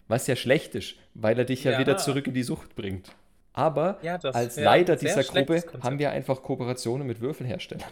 Was 0.07 0.27
ja 0.27 0.35
schlecht 0.35 0.75
ist, 0.75 0.95
weil 1.13 1.37
er 1.37 1.45
dich 1.45 1.63
ja, 1.63 1.71
Ja. 1.73 1.79
wieder 1.79 1.97
zurück 1.97 2.27
in 2.27 2.33
die 2.33 2.43
Sucht 2.43 2.75
bringt. 2.75 3.11
Aber 3.53 3.97
Ja, 4.03 4.17
das 4.17 4.35
als 4.35 4.57
Leiter 4.57 4.95
dieser 4.95 5.23
Gruppe 5.23 5.63
haben 5.81 5.99
wir 5.99 6.11
einfach 6.11 6.43
Kooperationen 6.43 7.07
mit 7.07 7.19
Würfelherstellern. 7.21 7.89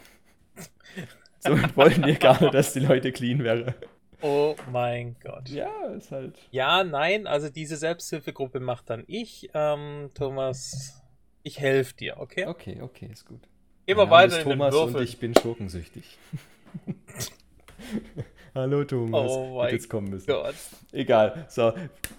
Somit 1.39 1.75
wollen 1.75 2.05
wir 2.05 2.15
gar 2.15 2.39
nicht, 2.41 2.53
dass 2.53 2.73
die 2.73 2.79
Leute 2.79 3.11
clean 3.11 3.43
wären. 3.43 3.73
Oh 4.21 4.55
mein 4.71 5.15
Gott. 5.21 5.49
Ja, 5.49 5.69
ist 5.97 6.11
halt. 6.11 6.37
Ja, 6.51 6.83
nein, 6.83 7.27
also 7.27 7.49
diese 7.49 7.77
Selbsthilfegruppe 7.77 8.59
macht 8.59 8.89
dann 8.89 9.03
ich. 9.07 9.49
Ähm, 9.53 10.09
Thomas, 10.13 11.01
ich 11.43 11.59
helfe 11.59 11.95
dir, 11.95 12.17
okay? 12.19 12.45
Okay, 12.47 12.79
okay, 12.81 13.09
ist 13.11 13.25
gut. 13.25 13.41
Name 13.87 14.09
weiter 14.09 14.37
ist 14.37 14.43
in 14.43 14.49
den 14.49 14.57
Thomas 14.57 14.73
Würfel. 14.73 14.95
und 14.95 15.03
ich 15.03 15.19
bin 15.19 15.35
schurkensüchtig. 15.35 16.17
Hallo 18.55 18.85
Thomas. 18.85 19.31
Oh 19.31 19.57
mein 19.57 19.73
jetzt 19.73 19.89
kommen 19.89 20.09
müssen. 20.09 20.27
Gott. 20.27 20.55
Egal. 20.93 21.45
So, 21.49 21.73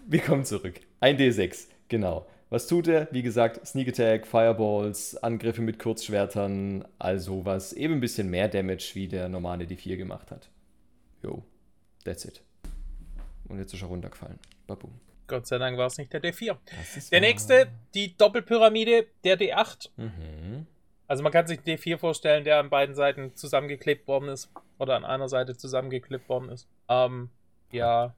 wir 0.07 0.21
kommen 0.21 0.45
zurück. 0.45 0.81
Ein 1.01 1.17
D6, 1.17 1.69
genau. 1.89 2.27
Was 2.51 2.67
tut 2.67 2.89
er? 2.89 3.09
Wie 3.11 3.23
gesagt, 3.23 3.67
Sneak 3.67 3.89
Attack, 3.89 4.27
Fireballs, 4.27 5.17
Angriffe 5.17 5.63
mit 5.63 5.79
Kurzschwertern, 5.79 6.85
all 6.99 7.19
sowas. 7.19 7.73
Eben 7.73 7.95
ein 7.95 8.01
bisschen 8.01 8.29
mehr 8.29 8.49
Damage, 8.49 8.91
wie 8.95 9.09
der 9.09 9.29
normale 9.31 9.65
D4 9.65 9.97
gemacht 9.97 10.31
hat. 10.31 10.51
Jo, 11.23 11.43
that's 12.05 12.25
it. 12.27 12.43
Und 13.49 13.59
jetzt 13.59 13.73
ist 13.73 13.83
er 13.83 13.89
runtergefallen. 13.89 14.39
Babum. 14.67 14.93
Gott 15.29 15.47
sei 15.47 15.59
Dank 15.59 15.77
war 15.79 15.87
es 15.87 15.97
nicht 15.99 16.13
der 16.13 16.23
D4. 16.23 16.57
Das 16.79 16.97
ist 16.97 17.11
Der 17.11 17.21
wahr. 17.21 17.29
nächste, 17.29 17.67
die 17.95 18.17
Doppelpyramide, 18.17 19.07
der 19.25 19.39
D8. 19.41 19.89
Mhm. 19.97 20.67
Also 21.09 21.23
man 21.23 21.33
kann 21.33 21.47
sich 21.47 21.59
einen 21.59 21.79
D4 21.79 21.99
vorstellen, 21.99 22.45
der 22.45 22.59
an 22.59 22.71
beiden 22.71 22.95
Seiten 22.95 23.35
zusammengeklebt 23.37 24.07
worden 24.09 24.29
ist. 24.29 24.51
Oder 24.79 24.97
an 24.97 25.05
einer 25.05 25.29
Seite 25.29 25.57
zusammengeklebt 25.57 26.29
worden 26.29 26.51
ist. 26.51 26.69
Ähm, 26.89 27.31
ja, 27.73 28.15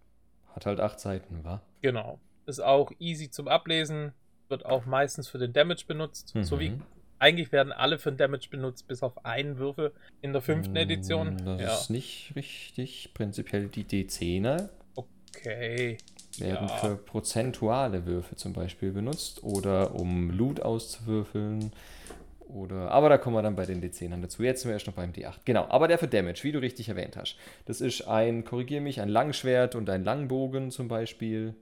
Hat 0.54 0.66
halt 0.66 0.80
acht 0.80 0.98
Seiten, 1.00 1.44
wa? 1.44 1.62
genau. 1.82 2.18
Ist 2.46 2.60
auch 2.60 2.90
easy 2.98 3.30
zum 3.30 3.46
Ablesen. 3.46 4.12
Wird 4.48 4.64
auch 4.64 4.86
meistens 4.86 5.28
für 5.28 5.38
den 5.38 5.52
Damage 5.52 5.84
benutzt. 5.86 6.32
So 6.40 6.58
wie 6.58 6.70
Mhm. 6.70 6.82
eigentlich 7.18 7.52
werden 7.52 7.72
alle 7.72 7.98
für 7.98 8.10
den 8.10 8.16
Damage 8.16 8.48
benutzt, 8.50 8.88
bis 8.88 9.02
auf 9.02 9.24
einen 9.24 9.58
Würfel 9.58 9.92
in 10.22 10.32
der 10.32 10.40
fünften 10.40 10.74
Edition. 10.76 11.34
Mm, 11.34 11.44
Das 11.44 11.60
ja. 11.60 11.74
ist 11.74 11.90
nicht 11.90 12.32
richtig. 12.34 13.12
Prinzipiell 13.12 13.68
die 13.68 13.84
D10er 13.84 14.70
Okay. 14.96 15.98
werden 16.38 16.68
Ja. 16.68 16.76
für 16.78 16.96
prozentuale 16.96 18.06
Würfe 18.06 18.34
zum 18.36 18.54
Beispiel 18.54 18.90
benutzt 18.92 19.42
oder 19.44 19.94
um 19.94 20.30
Loot 20.30 20.60
auszuwürfeln. 20.60 21.72
Oder, 22.48 22.90
aber 22.90 23.08
da 23.10 23.18
kommen 23.18 23.36
wir 23.36 23.42
dann 23.42 23.56
bei 23.56 23.66
den 23.66 23.82
D10ern 23.82 24.22
dazu. 24.22 24.42
Jetzt 24.42 24.62
sind 24.62 24.70
wir 24.70 24.74
erst 24.74 24.86
noch 24.86 24.94
beim 24.94 25.12
D8. 25.12 25.40
Genau, 25.44 25.66
aber 25.68 25.86
der 25.86 25.98
für 25.98 26.08
Damage, 26.08 26.44
wie 26.44 26.52
du 26.52 26.60
richtig 26.60 26.88
erwähnt 26.88 27.16
hast. 27.16 27.36
Das 27.66 27.80
ist 27.80 28.08
ein, 28.08 28.44
korrigier 28.44 28.80
mich, 28.80 29.00
ein 29.00 29.08
Langschwert 29.08 29.74
und 29.74 29.90
ein 29.90 30.02
Langbogen 30.02 30.70
zum 30.70 30.88
Beispiel. 30.88 31.54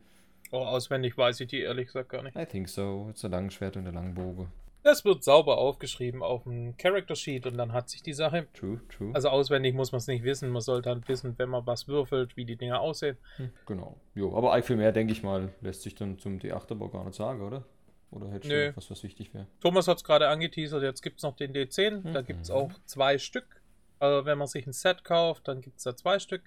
Oh, 0.52 0.58
auswendig 0.58 1.18
weiß 1.18 1.40
ich 1.40 1.48
die 1.48 1.60
ehrlich 1.60 1.86
gesagt 1.86 2.10
gar 2.10 2.22
nicht. 2.22 2.36
I 2.36 2.46
think 2.46 2.68
so. 2.68 3.08
It's 3.10 3.24
ein 3.24 3.32
Langschwert 3.32 3.76
und 3.76 3.86
ein 3.88 3.94
Langbogen. 3.94 4.48
Das 4.84 5.04
wird 5.04 5.24
sauber 5.24 5.58
aufgeschrieben 5.58 6.22
auf 6.22 6.44
dem 6.44 6.76
Character 6.76 7.16
Sheet 7.16 7.46
und 7.46 7.58
dann 7.58 7.72
hat 7.72 7.88
sich 7.90 8.04
die 8.04 8.12
Sache. 8.12 8.46
True, 8.54 8.80
true. 8.88 9.10
Also 9.14 9.30
auswendig 9.30 9.74
muss 9.74 9.90
man 9.90 9.98
es 9.98 10.06
nicht 10.06 10.22
wissen. 10.22 10.48
Man 10.50 10.62
sollte 10.62 10.90
halt 10.90 11.08
wissen, 11.08 11.34
wenn 11.38 11.48
man 11.48 11.66
was 11.66 11.88
würfelt, 11.88 12.36
wie 12.36 12.44
die 12.44 12.54
Dinger 12.54 12.80
aussehen. 12.80 13.16
Hm, 13.38 13.50
genau. 13.66 13.96
Jo, 14.14 14.36
aber 14.36 14.62
viel 14.62 14.76
mehr, 14.76 14.92
denke 14.92 15.12
ich 15.12 15.24
mal, 15.24 15.48
lässt 15.60 15.82
sich 15.82 15.96
dann 15.96 16.20
zum 16.20 16.38
D8 16.38 16.70
aber 16.70 16.88
gar 16.88 17.04
nicht 17.04 17.16
sagen, 17.16 17.42
oder? 17.42 17.64
Oder 18.10 18.30
hättest 18.30 18.50
Nö. 18.52 18.70
du 18.70 18.76
was, 18.76 18.90
was 18.90 19.02
wichtig 19.02 19.34
wäre? 19.34 19.46
Thomas 19.60 19.88
hat 19.88 19.98
es 19.98 20.04
gerade 20.04 20.28
angeteasert, 20.28 20.82
jetzt 20.82 21.02
gibt 21.02 21.18
es 21.18 21.22
noch 21.22 21.36
den 21.36 21.52
D10. 21.52 22.12
Da 22.12 22.22
Mhm. 22.22 22.26
gibt 22.26 22.42
es 22.44 22.50
auch 22.50 22.70
zwei 22.84 23.18
Stück. 23.18 23.60
Also 23.98 24.24
wenn 24.26 24.38
man 24.38 24.46
sich 24.46 24.66
ein 24.66 24.72
Set 24.72 25.04
kauft, 25.04 25.48
dann 25.48 25.60
gibt 25.60 25.78
es 25.78 25.84
da 25.84 25.96
zwei 25.96 26.18
Stück. 26.18 26.42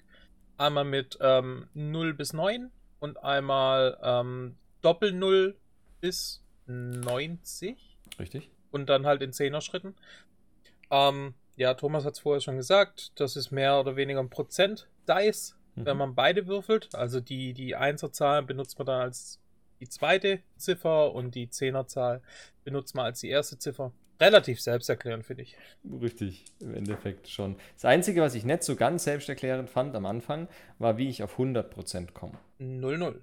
Einmal 0.58 0.86
mit 0.86 1.18
ähm, 1.22 1.68
0 1.74 2.14
bis 2.14 2.34
9 2.34 2.72
und 3.00 3.24
einmal 3.24 3.98
ähm, 4.04 4.58
Doppel 4.82 5.12
0 5.14 5.56
bis 6.02 6.44
90 6.68 7.98
Richtig? 8.20 8.50
und 8.72 8.88
dann 8.90 9.06
halt 9.06 9.22
in 9.22 9.32
10er 9.32 9.62
Schritten. 9.62 9.96
Ähm, 10.92 11.34
ja, 11.56 11.74
Thomas 11.74 12.06
hat 12.06 12.14
es 12.14 12.20
vorher 12.20 12.42
schon 12.42 12.58
gesagt, 12.58 13.12
das 13.20 13.36
ist 13.36 13.52
mehr 13.52 13.80
oder 13.80 13.96
weniger 13.96 14.20
ein 14.20 14.30
Prozent 14.30 14.88
Dice, 15.08 15.56
wenn 15.76 15.94
Mhm. 15.96 16.00
man 16.00 16.16
beide 16.16 16.48
würfelt. 16.48 16.94
Also 16.94 17.20
die, 17.20 17.54
die 17.54 17.76
Einserzahl 17.76 18.44
benutzt 18.44 18.78
man 18.80 18.86
dann 18.88 19.02
als 19.02 19.40
die 19.80 19.90
zweite 19.90 20.40
Ziffer 20.58 21.14
und 21.14 21.36
die 21.36 21.50
Zehnerzahl 21.50 22.22
benutzt 22.64 22.96
man 22.96 23.06
als 23.06 23.22
die 23.22 23.30
erste 23.30 23.58
Ziffer. 23.58 23.92
Relativ 24.22 24.60
selbsterklärend, 24.60 25.26
finde 25.26 25.44
ich. 25.44 25.56
Richtig, 26.02 26.44
im 26.60 26.74
Endeffekt 26.74 27.30
schon. 27.30 27.56
Das 27.76 27.86
Einzige, 27.86 28.22
was 28.22 28.36
ich 28.36 28.44
nicht 28.44 28.64
so 28.64 28.76
ganz 28.76 29.06
selbsterklärend 29.06 29.70
fand 29.70 29.96
am 29.96 30.06
Anfang, 30.06 30.50
war, 30.78 30.98
wie 30.98 31.08
ich 31.08 31.24
auf 31.24 31.40
100% 31.40 32.12
komme. 32.12 32.38
0-0. 32.60 33.16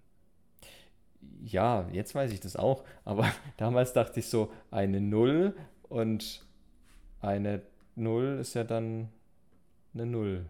Ja, 1.42 1.86
jetzt 1.92 2.14
weiß 2.14 2.32
ich 2.32 2.40
das 2.40 2.56
auch, 2.56 2.84
aber 3.04 3.30
damals 3.58 3.92
dachte 3.92 4.20
ich 4.20 4.28
so, 4.28 4.50
eine 4.70 5.02
0 5.02 5.54
und 5.82 6.46
eine 7.20 7.62
0 7.94 8.38
ist 8.40 8.54
ja 8.54 8.64
dann 8.64 9.10
eine 9.92 10.06
0. 10.06 10.46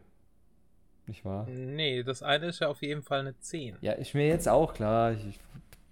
Nicht 1.08 1.24
wahr? 1.24 1.46
Nee, 1.48 2.02
das 2.02 2.22
eine 2.22 2.46
ist 2.46 2.60
ja 2.60 2.68
auf 2.68 2.82
jeden 2.82 3.02
Fall 3.02 3.20
eine 3.20 3.38
10. 3.38 3.76
Ja, 3.80 3.92
ist 3.92 4.14
mir 4.14 4.26
jetzt 4.26 4.48
auch 4.48 4.74
klar, 4.74 5.12
ich, 5.12 5.38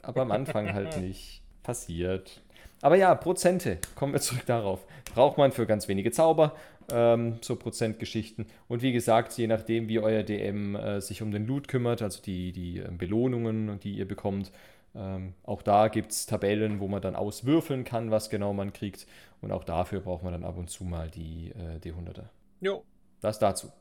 aber 0.06 0.22
am 0.22 0.32
Anfang 0.32 0.72
halt 0.72 0.96
nicht. 1.00 1.42
Passiert. 1.62 2.42
Aber 2.82 2.96
ja, 2.96 3.14
Prozente, 3.14 3.78
kommen 3.94 4.12
wir 4.12 4.20
zurück 4.20 4.44
darauf. 4.46 4.84
Braucht 5.14 5.38
man 5.38 5.52
für 5.52 5.66
ganz 5.66 5.88
wenige 5.88 6.10
Zauber, 6.10 6.54
ähm, 6.92 7.38
so 7.40 7.56
Prozentgeschichten. 7.56 8.46
Und 8.68 8.82
wie 8.82 8.92
gesagt, 8.92 9.32
je 9.38 9.46
nachdem, 9.46 9.88
wie 9.88 9.98
euer 9.98 10.22
DM 10.22 10.76
äh, 10.76 11.00
sich 11.00 11.22
um 11.22 11.30
den 11.30 11.46
Loot 11.46 11.68
kümmert, 11.68 12.02
also 12.02 12.20
die, 12.22 12.52
die 12.52 12.78
ähm, 12.80 12.98
Belohnungen, 12.98 13.80
die 13.80 13.94
ihr 13.94 14.06
bekommt, 14.06 14.52
ähm, 14.94 15.34
auch 15.44 15.62
da 15.62 15.88
gibt 15.88 16.12
es 16.12 16.26
Tabellen, 16.26 16.80
wo 16.80 16.88
man 16.88 17.02
dann 17.02 17.16
auswürfeln 17.16 17.84
kann, 17.84 18.10
was 18.10 18.30
genau 18.30 18.52
man 18.52 18.72
kriegt. 18.72 19.06
Und 19.40 19.50
auch 19.50 19.64
dafür 19.64 20.00
braucht 20.00 20.22
man 20.22 20.32
dann 20.32 20.44
ab 20.44 20.56
und 20.56 20.70
zu 20.70 20.84
mal 20.84 21.10
die 21.10 21.52
äh, 21.52 21.78
D100er. 21.78 22.26
Jo. 22.60 22.84
Das 23.20 23.38
dazu. 23.38 23.72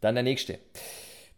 Dann 0.00 0.14
der 0.14 0.24
nächste. 0.24 0.58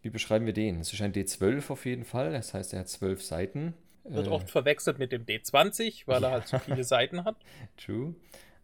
Wie 0.01 0.09
beschreiben 0.09 0.45
wir 0.45 0.53
den? 0.53 0.81
Es 0.81 0.91
ist 0.91 1.01
ein 1.01 1.13
D12 1.13 1.71
auf 1.71 1.85
jeden 1.85 2.03
Fall. 2.03 2.33
Das 2.33 2.53
heißt, 2.53 2.73
er 2.73 2.81
hat 2.81 2.89
zwölf 2.89 3.23
Seiten. 3.23 3.73
Wird 4.03 4.27
Äh, 4.27 4.29
oft 4.29 4.49
verwechselt 4.49 4.99
mit 4.99 5.11
dem 5.11 5.25
D20, 5.25 6.07
weil 6.07 6.23
er 6.23 6.31
halt 6.31 6.47
so 6.47 6.57
viele 6.59 6.83
Seiten 6.83 7.23
hat. 7.25 7.35
True. 7.77 8.15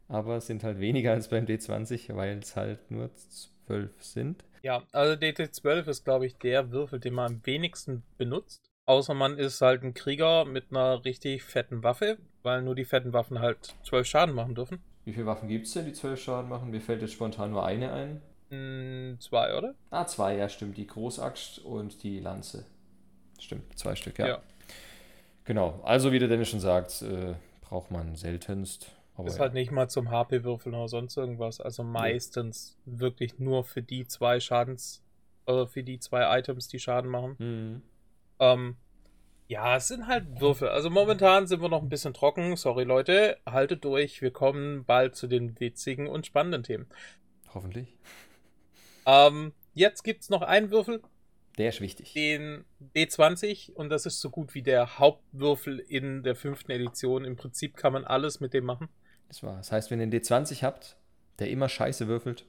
Aber 0.08 0.38
es 0.38 0.48
sind 0.48 0.64
halt 0.64 0.80
weniger 0.80 1.12
als 1.12 1.30
beim 1.30 1.46
D20, 1.46 2.16
weil 2.16 2.40
es 2.40 2.56
halt 2.56 2.90
nur 2.92 3.12
zwölf 3.16 3.92
sind. 4.04 4.44
Ja, 4.64 4.84
also 4.92 5.14
DT12 5.14 5.88
ist, 5.88 6.04
glaube 6.04 6.26
ich, 6.26 6.38
der 6.38 6.72
Würfel, 6.72 7.00
den 7.00 7.14
man 7.14 7.34
am 7.34 7.42
wenigsten 7.46 8.04
benutzt. 8.18 8.70
Außer 8.86 9.14
man 9.14 9.38
ist 9.38 9.62
halt 9.62 9.84
ein 9.84 9.94
Krieger 9.94 10.46
mit 10.46 10.72
einer 10.72 11.06
richtig 11.06 11.44
fetten 11.44 11.84
Waffe, 11.84 12.18
weil 12.44 12.62
nur 12.64 12.76
die 12.76 12.86
fetten 12.86 13.14
Waffen 13.14 13.40
halt 13.40 13.76
12 13.84 14.08
Schaden 14.08 14.34
machen 14.36 14.56
dürfen. 14.56 14.82
Wie 15.06 15.14
viele 15.14 15.26
Waffen 15.28 15.48
gibt 15.48 15.68
es 15.68 15.74
denn, 15.74 15.86
die 15.86 15.94
zwölf 15.94 16.22
Schaden 16.22 16.50
machen? 16.50 16.72
Mir 16.72 16.82
fällt 16.82 17.02
jetzt 17.02 17.14
spontan 17.14 17.52
nur 17.52 17.66
eine 17.66 17.92
ein. 17.94 18.22
Hm, 18.50 19.18
zwei, 19.20 19.56
oder? 19.56 19.76
Ah, 19.92 20.06
zwei, 20.06 20.36
ja, 20.38 20.50
stimmt. 20.50 20.78
Die 20.78 20.88
Großaxt 20.88 21.60
und 21.60 22.04
die 22.04 22.20
Lanze. 22.20 22.66
Stimmt, 23.40 23.78
zwei 23.78 23.96
Stück, 23.96 24.20
ja. 24.20 24.28
Ja. 24.28 24.42
Genau. 25.50 25.80
Also, 25.84 26.12
wie 26.12 26.20
der 26.20 26.28
Dennis 26.28 26.50
schon 26.50 26.60
sagt, 26.60 27.02
äh, 27.02 27.34
braucht 27.62 27.90
man 27.90 28.16
seltenst. 28.16 28.92
Aber 29.16 29.28
Ist 29.28 29.38
ja. 29.38 29.42
halt 29.42 29.56
nicht 29.56 29.72
mal 29.72 29.90
zum 29.90 30.12
HP-Würfeln 30.12 30.76
oder 30.76 30.88
sonst 30.88 31.18
irgendwas. 31.18 31.60
Also 31.60 31.84
meistens 31.84 32.78
wirklich 32.86 33.40
nur 33.40 33.64
für 33.64 33.82
die 33.82 34.06
zwei 34.06 34.40
Schadens, 34.40 35.02
oder 35.48 35.66
für 35.66 35.82
die 35.82 35.98
zwei 35.98 36.38
Items, 36.38 36.68
die 36.68 36.78
Schaden 36.78 37.10
machen. 37.10 37.36
Mhm. 37.40 37.82
Ähm, 38.38 38.78
ja, 39.48 39.78
es 39.78 39.88
sind 39.88 40.06
halt 40.06 40.40
Würfel. 40.40 40.70
Also 40.70 40.92
momentan 40.92 41.48
sind 41.48 41.64
wir 41.64 41.70
noch 41.70 41.82
ein 41.82 41.90
bisschen 41.90 42.14
trocken. 42.14 42.56
Sorry, 42.56 42.84
Leute. 42.84 43.40
Haltet 43.48 43.84
durch. 43.86 44.22
Wir 44.22 44.30
kommen 44.30 44.86
bald 44.86 45.16
zu 45.16 45.26
den 45.26 45.60
witzigen 45.60 46.06
und 46.06 46.28
spannenden 46.28 46.62
Themen. 46.62 46.86
Hoffentlich. 47.56 47.98
Ähm, 49.08 49.54
jetzt 49.74 50.04
gibt 50.04 50.22
es 50.22 50.30
noch 50.30 50.44
einen 50.44 50.70
Würfel, 50.70 51.02
Der 51.60 51.70
ist 51.70 51.82
wichtig. 51.82 52.14
den 52.14 52.64
D20. 52.96 53.74
Und 53.74 53.90
das 53.90 54.06
ist 54.06 54.22
so 54.22 54.30
gut 54.30 54.56
wie 54.56 54.62
der 54.62 54.98
Hauptwürfel 54.98 55.80
in 55.80 56.24
der 56.24 56.36
fünften 56.36 56.72
Edition. 56.72 57.26
Im 57.26 57.36
Prinzip 57.36 57.76
kann 57.76 57.92
man 57.94 58.06
alles 58.06 58.40
mit 58.40 58.54
dem 58.54 58.64
machen. 58.64 58.88
Das 59.28 59.44
war. 59.44 59.58
Das 59.58 59.72
heißt, 59.72 59.92
wenn 59.92 60.00
ihr 60.00 60.04
einen 60.04 60.14
D20 60.14 60.64
habt, 60.64 60.96
der 61.38 61.50
immer 61.50 61.68
scheiße 61.68 62.08
würfelt, 62.08 62.46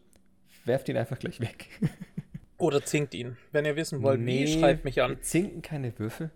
werft 0.65 0.89
ihn 0.89 0.97
einfach 0.97 1.19
gleich 1.19 1.41
weg. 1.41 1.69
Oder 2.59 2.85
zinkt 2.85 3.15
ihn. 3.15 3.37
Wenn 3.51 3.65
ihr 3.65 3.75
wissen 3.75 4.03
wollt, 4.03 4.25
wie, 4.25 4.47
schreibt 4.47 4.85
mich 4.85 5.03
an. 5.03 5.19
Zinken 5.23 5.63
keine 5.63 5.99
Würfel. 5.99 6.31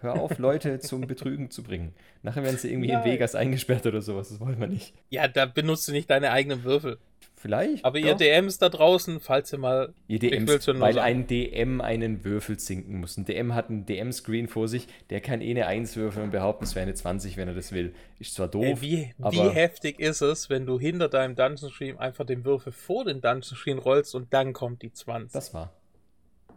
Hör 0.00 0.20
auf, 0.20 0.38
Leute 0.38 0.78
zum 0.80 1.06
Betrügen 1.06 1.50
zu 1.50 1.62
bringen. 1.62 1.94
Nachher 2.22 2.44
werden 2.44 2.58
sie 2.58 2.70
irgendwie 2.70 2.90
in 2.90 2.94
Nein. 2.94 3.04
Vegas 3.04 3.34
eingesperrt 3.34 3.86
oder 3.86 4.02
sowas. 4.02 4.28
Das 4.28 4.38
wollen 4.38 4.60
wir 4.60 4.66
nicht. 4.68 4.94
Ja, 5.08 5.26
da 5.26 5.46
benutzt 5.46 5.88
du 5.88 5.92
nicht 5.92 6.10
deine 6.10 6.30
eigenen 6.30 6.62
Würfel. 6.62 6.98
Vielleicht. 7.44 7.84
Aber 7.84 7.98
ihr 7.98 8.12
doch. 8.12 8.16
DMs 8.16 8.56
da 8.56 8.70
draußen, 8.70 9.20
falls 9.20 9.52
ihr 9.52 9.58
mal. 9.58 9.92
Ihr 10.08 10.18
DMs, 10.18 10.66
weil 10.66 10.98
ein 10.98 11.26
DM 11.26 11.82
einen 11.82 12.24
Würfel 12.24 12.58
zinken 12.58 13.00
muss. 13.00 13.18
Ein 13.18 13.26
DM 13.26 13.54
hat 13.54 13.68
einen 13.68 13.84
DM-Screen 13.84 14.48
vor 14.48 14.66
sich, 14.66 14.88
der 15.10 15.20
kann 15.20 15.42
eh 15.42 15.50
eine 15.50 15.66
1 15.66 15.94
würfeln 15.96 16.24
und 16.24 16.30
behaupten, 16.30 16.64
es 16.64 16.74
wäre 16.74 16.84
eine 16.84 16.94
20, 16.94 17.36
wenn 17.36 17.46
er 17.46 17.52
das 17.52 17.72
will. 17.72 17.94
Ist 18.18 18.32
zwar 18.32 18.48
doof, 18.48 18.64
Ey, 18.64 18.80
wie, 18.80 19.14
wie 19.18 19.50
heftig 19.50 20.00
ist 20.00 20.22
es, 20.22 20.48
wenn 20.48 20.64
du 20.64 20.80
hinter 20.80 21.10
deinem 21.10 21.36
Dungeon 21.36 21.70
Stream 21.70 21.98
einfach 21.98 22.24
den 22.24 22.46
Würfel 22.46 22.72
vor 22.72 23.04
den 23.04 23.20
Dungeon 23.20 23.42
Stream 23.42 23.78
rollst 23.78 24.14
und 24.14 24.32
dann 24.32 24.54
kommt 24.54 24.80
die 24.80 24.94
20. 24.94 25.32
das 25.32 25.52
war. 25.52 25.70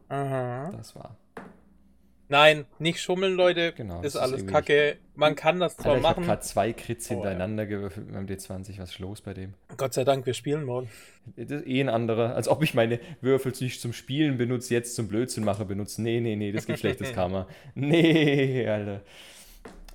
Aha. 0.07 0.71
Das 0.71 0.95
war. 0.95 1.17
Nein, 2.29 2.65
nicht 2.77 2.99
schummeln, 3.01 3.35
Leute. 3.35 3.71
Genau, 3.73 4.01
ist 4.01 4.15
das 4.15 4.15
ist 4.15 4.19
alles 4.19 4.47
kacke. 4.47 4.97
Man 5.15 5.35
kann 5.35 5.59
das 5.61 5.77
zwar 5.77 5.93
Alter, 5.93 5.99
ich 6.01 6.05
habe 6.07 6.19
machen. 6.21 6.27
gerade 6.27 6.41
zwei 6.41 6.73
Crits 6.73 7.09
Oh, 7.09 7.13
ja. 7.13 7.19
hintereinander 7.19 7.65
gewürfelt 7.65 8.05
mit 8.07 8.15
meinem 8.15 8.27
D20. 8.27 8.77
Was 8.79 8.91
ist 8.91 8.99
los 8.99 9.21
bei 9.21 9.33
dem? 9.33 9.53
Gott 9.77 9.93
sei 9.93 10.03
Dank, 10.03 10.25
wir 10.25 10.33
spielen 10.33 10.65
morgen. 10.65 10.89
Das 11.37 11.61
ist 11.61 11.67
eh 11.67 11.79
ein 11.79 11.89
anderer. 11.89 12.35
Als 12.35 12.47
ob 12.49 12.63
ich 12.63 12.73
meine 12.73 12.99
Würfel 13.21 13.53
nicht 13.61 13.79
zum 13.81 13.93
Spielen 13.93 14.37
benutze, 14.37 14.73
jetzt 14.73 14.95
zum 14.95 15.07
Blödsinn 15.07 15.45
mache 15.45 15.63
benutze. 15.65 16.01
Nee, 16.01 16.19
nee, 16.19 16.35
nee, 16.35 16.51
das 16.51 16.65
gibt 16.65 16.79
schlechtes 16.79 17.13
Karma. 17.13 17.47
Nee, 17.75 18.67
Alter. 18.67 19.01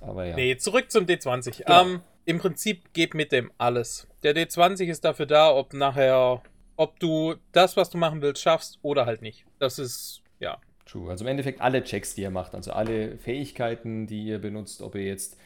Aber 0.01 0.25
ja. 0.25 0.35
Nee, 0.35 0.57
zurück 0.57 0.91
zum 0.91 1.05
D20. 1.05 1.59
Genau. 1.65 1.81
Ähm, 1.81 2.01
Im 2.25 2.39
Prinzip 2.39 2.93
geht 2.93 3.13
mit 3.13 3.31
dem 3.31 3.51
alles. 3.57 4.07
Der 4.23 4.35
D20 4.35 4.85
ist 4.85 5.05
dafür 5.05 5.25
da, 5.27 5.53
ob 5.53 5.73
nachher, 5.73 6.41
ob 6.77 6.99
du 6.99 7.35
das, 7.51 7.77
was 7.77 7.89
du 7.89 7.97
machen 7.97 8.21
willst, 8.21 8.41
schaffst 8.41 8.79
oder 8.81 9.05
halt 9.05 9.21
nicht. 9.21 9.45
Das 9.59 9.77
ist, 9.79 10.21
ja. 10.39 10.57
True. 10.85 11.09
Also 11.09 11.23
im 11.23 11.29
Endeffekt 11.29 11.61
alle 11.61 11.83
Checks, 11.83 12.15
die 12.15 12.21
ihr 12.21 12.29
macht, 12.29 12.55
also 12.55 12.71
alle 12.71 13.17
Fähigkeiten, 13.17 14.05
die 14.07 14.25
ihr 14.25 14.39
benutzt, 14.39 14.81
ob 14.81 14.95
ihr 14.95 15.05
jetzt, 15.05 15.37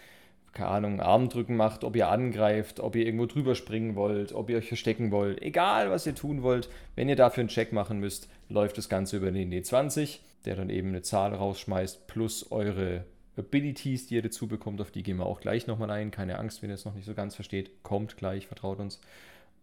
keine 0.51 0.70
Ahnung, 0.70 1.00
Armdrücken 1.00 1.56
macht, 1.56 1.84
ob 1.84 1.96
ihr 1.96 2.10
angreift, 2.10 2.79
ob 2.79 2.96
ihr 2.96 3.06
irgendwo 3.06 3.27
drüber 3.27 3.53
springen 3.53 3.96
wollt, 3.96 4.34
ob 4.34 4.50
ihr 4.50 4.58
euch 4.58 4.67
verstecken 4.67 5.12
wollt, 5.12 5.41
egal 5.41 5.91
was 5.91 6.08
ihr 6.08 6.15
tun 6.15 6.41
wollt, 6.41 6.70
wenn 6.96 7.10
ihr 7.10 7.15
dafür 7.15 7.41
einen 7.41 7.50
Check 7.50 7.72
machen 7.72 8.00
müsst, 8.00 8.29
läuft 8.50 8.77
das 8.77 8.89
Ganze 8.89 9.17
über 9.17 9.32
den 9.32 9.51
D20, 9.51 10.20
der 10.46 10.56
dann 10.56 10.70
eben 10.70 10.89
eine 10.89 11.03
Zahl 11.03 11.34
rausschmeißt, 11.34 12.08
plus 12.08 12.51
eure 12.51 13.06
Abilities, 13.38 14.08
die 14.08 14.15
ihr 14.15 14.24
dazu 14.24 14.48
bekommt, 14.48 14.82
auf 14.82 14.89
die 14.89 15.03
gehen 15.03 15.17
wir 15.17 15.27
auch 15.27 15.41
gleich 15.41 15.67
nochmal 15.67 15.91
ein. 15.91 16.10
Keine 16.10 16.39
Angst, 16.39 16.63
wenn 16.63 16.72
ihr 16.72 16.75
es 16.75 16.86
noch 16.86 16.96
nicht 16.96 17.06
so 17.06 17.13
ganz 17.13 17.36
versteht, 17.36 17.84
kommt 17.84 18.17
gleich, 18.17 18.48
vertraut 18.48 18.79
uns. 18.79 19.00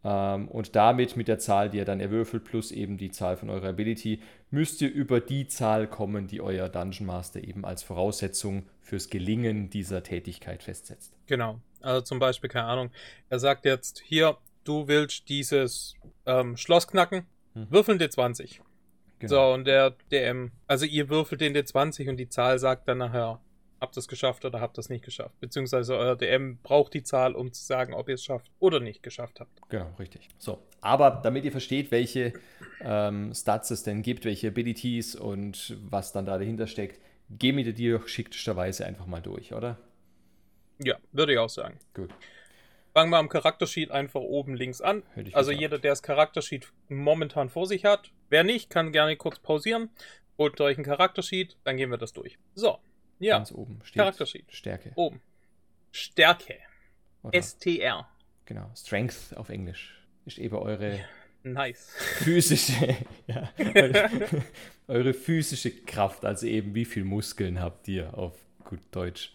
Ähm, 0.05 0.49
und 0.49 0.77
damit 0.77 1.17
mit 1.17 1.29
der 1.29 1.39
Zahl, 1.39 1.71
die 1.71 1.79
ihr 1.79 1.85
dann 1.85 2.01
erwürfelt, 2.01 2.45
plus 2.45 2.71
eben 2.71 2.99
die 2.99 3.11
Zahl 3.11 3.37
von 3.37 3.49
eurer 3.51 3.69
Ability, 3.69 4.21
müsst 4.51 4.81
ihr 4.83 4.93
über 4.93 5.21
die 5.21 5.47
Zahl 5.47 5.87
kommen, 5.87 6.27
die 6.27 6.41
euer 6.41 6.69
Dungeon 6.69 7.07
Master 7.07 7.43
eben 7.43 7.65
als 7.65 7.83
Voraussetzung 7.83 8.67
fürs 8.83 9.09
Gelingen 9.09 9.71
dieser 9.71 10.03
Tätigkeit 10.03 10.63
festsetzt. 10.63 11.15
Genau. 11.27 11.61
Also 11.81 12.03
zum 12.03 12.19
Beispiel, 12.19 12.51
keine 12.51 12.67
Ahnung, 12.67 12.91
er 13.31 13.39
sagt 13.39 13.65
jetzt, 13.65 14.03
hier, 14.05 14.37
du 14.65 14.89
willst 14.89 15.29
dieses 15.29 15.95
ähm, 16.27 16.57
Schloss 16.57 16.87
knacken, 16.87 17.27
Mhm. 17.55 17.67
würfeln 17.71 18.01
D20. 18.01 18.61
Genau. 19.21 19.31
So, 19.31 19.55
und 19.55 19.65
der 19.65 19.95
DM, 20.11 20.51
also 20.67 20.87
ihr 20.87 21.09
würfelt 21.09 21.41
den 21.41 21.55
D20 21.55 22.09
und 22.11 22.17
die 22.17 22.29
Zahl 22.29 22.59
sagt 22.59 22.89
dann 22.89 22.99
nachher, 22.99 23.41
habt 23.85 23.97
ihr 23.97 24.01
es 24.01 24.09
geschafft 24.09 24.45
oder 24.47 24.61
habt 24.61 24.79
ihr 24.79 24.81
es 24.81 24.89
nicht 24.89 25.05
geschafft. 25.05 25.39
Beziehungsweise 25.41 25.97
euer 25.97 26.17
DM 26.17 26.59
braucht 26.63 26.95
die 26.95 27.03
Zahl, 27.03 27.35
um 27.35 27.53
zu 27.53 27.63
sagen, 27.63 27.93
ob 27.93 28.09
ihr 28.09 28.15
es 28.15 28.25
schafft 28.25 28.51
oder 28.59 28.81
nicht 28.81 29.03
geschafft 29.03 29.41
habt. 29.41 29.61
Genau, 29.69 29.93
richtig. 29.99 30.29
So, 30.39 30.59
aber 30.81 31.21
damit 31.23 31.45
ihr 31.45 31.53
versteht, 31.53 31.91
welche 31.91 32.33
ähm, 32.81 33.35
Stats 33.35 33.71
es 33.71 33.83
denn 33.83 34.01
gibt, 34.01 34.25
welche 34.25 34.49
Abilities 34.49 35.15
und 35.15 35.77
was 35.83 36.13
dann 36.13 36.25
da 36.25 36.39
dahinter 36.39 36.67
steckt, 36.67 36.99
gehen 37.29 37.59
wir 37.59 37.73
die 37.73 37.91
doch 37.91 38.09
schicksterweise 38.09 38.87
einfach 38.87 39.07
mal 39.07 39.21
durch, 39.21 39.53
oder? 39.53 39.79
Ja, 40.83 40.97
würde 41.13 41.35
ich 41.35 41.39
auch 41.39 41.51
sagen. 41.51 41.79
Gut. 41.93 42.11
Fangen 42.95 43.11
wir 43.11 43.19
am 43.19 43.29
Charaktersheet 43.29 43.91
einfach 43.91 44.21
oben 44.21 44.55
links 44.55 44.81
an. 44.81 45.03
Also 45.17 45.51
gesagt. 45.51 45.61
jeder, 45.61 45.79
der 45.79 45.93
das 45.93 46.03
Charaktersheet 46.03 46.73
momentan 46.89 47.51
vor 47.51 47.67
sich 47.67 47.85
hat. 47.85 48.13
Wer 48.31 48.45
nicht, 48.45 48.71
kann 48.71 48.93
gerne 48.93 49.17
kurz 49.17 49.41
pausieren. 49.41 49.91
Holt 50.39 50.61
euch 50.61 50.79
ein 50.79 50.85
Charaktersheet, 50.85 51.57
dann 51.65 51.77
gehen 51.77 51.91
wir 51.91 51.99
das 51.99 52.13
durch. 52.13 52.39
So, 52.55 52.79
ja, 53.19 53.37
Ganz 53.39 53.53
oben 53.53 53.81
steht 53.85 53.97
Charaktersheet. 54.01 54.45
Stärke. 54.53 54.93
oben. 54.97 55.21
Stärke. 55.93 56.57
Oder? 57.23 57.41
STR. 57.43 58.09
Genau, 58.47 58.71
Strength 58.77 59.37
auf 59.37 59.49
Englisch. 59.49 59.95
Ist 60.27 60.39
eben 60.39 60.57
eure 60.57 61.01
Nice. 61.43 61.91
physische, 62.19 62.97
ja, 63.27 63.51
eure, 64.89 65.15
physische 65.15 65.71
Kraft, 65.71 66.25
also 66.25 66.47
eben 66.47 66.75
wie 66.75 66.85
viel 66.85 67.05
Muskeln 67.05 67.61
habt 67.61 67.87
ihr 67.89 68.17
auf 68.17 68.35
gut 68.65 68.81
Deutsch. 68.91 69.33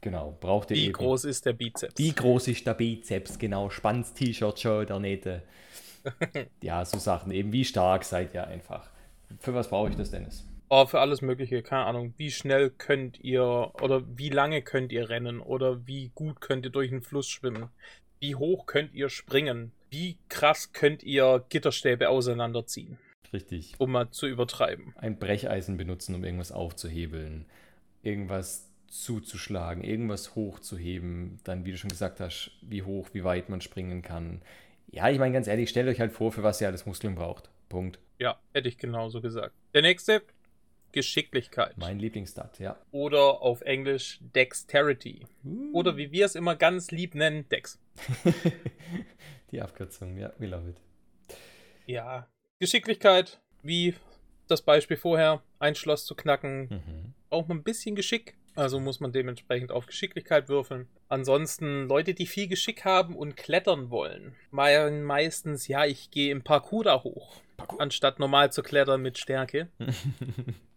Genau, 0.00 0.36
braucht 0.38 0.70
ihr 0.70 0.76
Wie 0.76 0.84
eben. 0.84 0.92
groß 0.92 1.24
ist 1.24 1.46
der 1.46 1.54
Bizeps? 1.54 1.94
Wie 1.96 2.12
groß 2.12 2.48
ist 2.48 2.66
der 2.66 2.74
Bizeps? 2.74 3.38
Genau, 3.38 3.70
spannendes 3.70 4.12
T-Shirt 4.12 4.60
schon 4.60 4.86
der 4.86 4.98
Nähte. 5.00 5.42
ja, 6.62 6.84
so 6.84 6.98
Sachen. 6.98 7.32
Eben, 7.32 7.52
wie 7.52 7.64
stark 7.64 8.04
seid 8.04 8.34
ihr 8.34 8.46
einfach? 8.46 8.90
Für 9.40 9.54
was 9.54 9.68
brauche 9.68 9.88
ich 9.88 9.96
das, 9.96 10.10
Dennis? 10.10 10.44
Oh, 10.68 10.86
für 10.86 11.00
alles 11.00 11.20
Mögliche, 11.20 11.62
keine 11.62 11.84
Ahnung. 11.84 12.14
Wie 12.16 12.30
schnell 12.30 12.70
könnt 12.70 13.20
ihr 13.20 13.72
oder 13.80 14.02
wie 14.16 14.30
lange 14.30 14.62
könnt 14.62 14.92
ihr 14.92 15.08
rennen 15.08 15.40
oder 15.40 15.86
wie 15.86 16.10
gut 16.14 16.40
könnt 16.40 16.64
ihr 16.64 16.72
durch 16.72 16.90
einen 16.90 17.02
Fluss 17.02 17.28
schwimmen? 17.28 17.68
Wie 18.20 18.34
hoch 18.34 18.66
könnt 18.66 18.94
ihr 18.94 19.10
springen? 19.10 19.72
Wie 19.90 20.16
krass 20.28 20.72
könnt 20.72 21.02
ihr 21.02 21.44
Gitterstäbe 21.50 22.08
auseinanderziehen, 22.08 22.98
Richtig. 23.32 23.74
um 23.78 23.92
mal 23.92 24.10
zu 24.10 24.26
übertreiben? 24.26 24.94
Ein 24.96 25.18
Brecheisen 25.18 25.76
benutzen, 25.76 26.14
um 26.14 26.24
irgendwas 26.24 26.50
aufzuhebeln, 26.50 27.44
irgendwas 28.02 28.70
zuzuschlagen, 28.88 29.84
irgendwas 29.84 30.34
hochzuheben. 30.34 31.38
Dann, 31.44 31.64
wie 31.64 31.72
du 31.72 31.76
schon 31.76 31.90
gesagt 31.90 32.20
hast, 32.20 32.50
wie 32.62 32.82
hoch, 32.82 33.10
wie 33.12 33.24
weit 33.24 33.50
man 33.50 33.60
springen 33.60 34.02
kann. 34.02 34.40
Ja, 34.90 35.10
ich 35.10 35.18
meine 35.18 35.34
ganz 35.34 35.46
ehrlich, 35.46 35.68
stellt 35.68 35.88
euch 35.88 36.00
halt 36.00 36.12
vor, 36.12 36.32
für 36.32 36.42
was 36.42 36.60
ihr 36.60 36.68
alles 36.68 36.86
Muskeln 36.86 37.14
braucht. 37.14 37.50
Punkt. 37.68 37.98
Ja, 38.18 38.38
hätte 38.52 38.68
ich 38.68 38.78
genauso 38.78 39.20
gesagt. 39.20 39.54
Der 39.74 39.82
nächste, 39.82 40.22
Geschicklichkeit. 40.94 41.76
Mein 41.76 41.98
Lieblingsstat, 41.98 42.58
ja. 42.60 42.76
Oder 42.92 43.42
auf 43.42 43.60
Englisch 43.60 44.18
Dexterity. 44.34 45.26
Oder 45.72 45.96
wie 45.98 46.10
wir 46.12 46.24
es 46.24 46.34
immer 46.34 46.56
ganz 46.56 46.90
lieb 46.90 47.14
nennen, 47.14 47.46
Dex. 47.50 47.78
Die 49.50 49.60
Abkürzung, 49.60 50.16
ja, 50.16 50.32
we 50.38 50.46
love 50.46 50.70
it. 50.70 50.76
Ja, 51.86 52.26
Geschicklichkeit, 52.58 53.40
wie 53.62 53.94
das 54.48 54.62
Beispiel 54.62 54.96
vorher, 54.96 55.42
ein 55.58 55.74
Schloss 55.74 56.06
zu 56.06 56.14
knacken, 56.14 56.68
Mhm. 56.68 57.14
braucht 57.28 57.48
man 57.48 57.58
ein 57.58 57.62
bisschen 57.64 57.94
Geschick. 57.96 58.36
Also 58.56 58.78
muss 58.78 59.00
man 59.00 59.10
dementsprechend 59.10 59.72
auf 59.72 59.86
Geschicklichkeit 59.86 60.48
würfeln. 60.48 60.86
Ansonsten 61.08 61.88
Leute, 61.88 62.14
die 62.14 62.26
viel 62.26 62.46
Geschick 62.46 62.84
haben 62.84 63.16
und 63.16 63.36
klettern 63.36 63.90
wollen, 63.90 64.36
meinen 64.52 65.02
meistens, 65.02 65.66
ja, 65.66 65.84
ich 65.84 66.12
gehe 66.12 66.30
im 66.30 66.42
Parkour 66.44 66.84
da 66.84 67.02
hoch, 67.02 67.40
Parkour. 67.56 67.80
anstatt 67.80 68.20
normal 68.20 68.52
zu 68.52 68.62
klettern 68.62 69.02
mit 69.02 69.18
Stärke. 69.18 69.68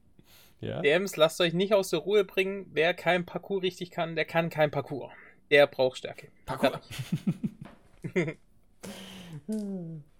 ja. 0.59 0.81
DMs, 0.81 1.15
lasst 1.17 1.39
euch 1.41 1.53
nicht 1.53 1.73
aus 1.73 1.89
der 1.89 1.99
Ruhe 1.99 2.23
bringen. 2.23 2.67
Wer 2.73 2.93
kein 2.93 3.25
Parkour 3.25 3.61
richtig 3.61 3.91
kann, 3.91 4.15
der 4.15 4.25
kann 4.25 4.49
kein 4.49 4.71
Parkour. 4.71 5.11
Der 5.51 5.67
braucht 5.67 5.97
Stärke. 5.97 6.29
Parkour. 6.45 6.79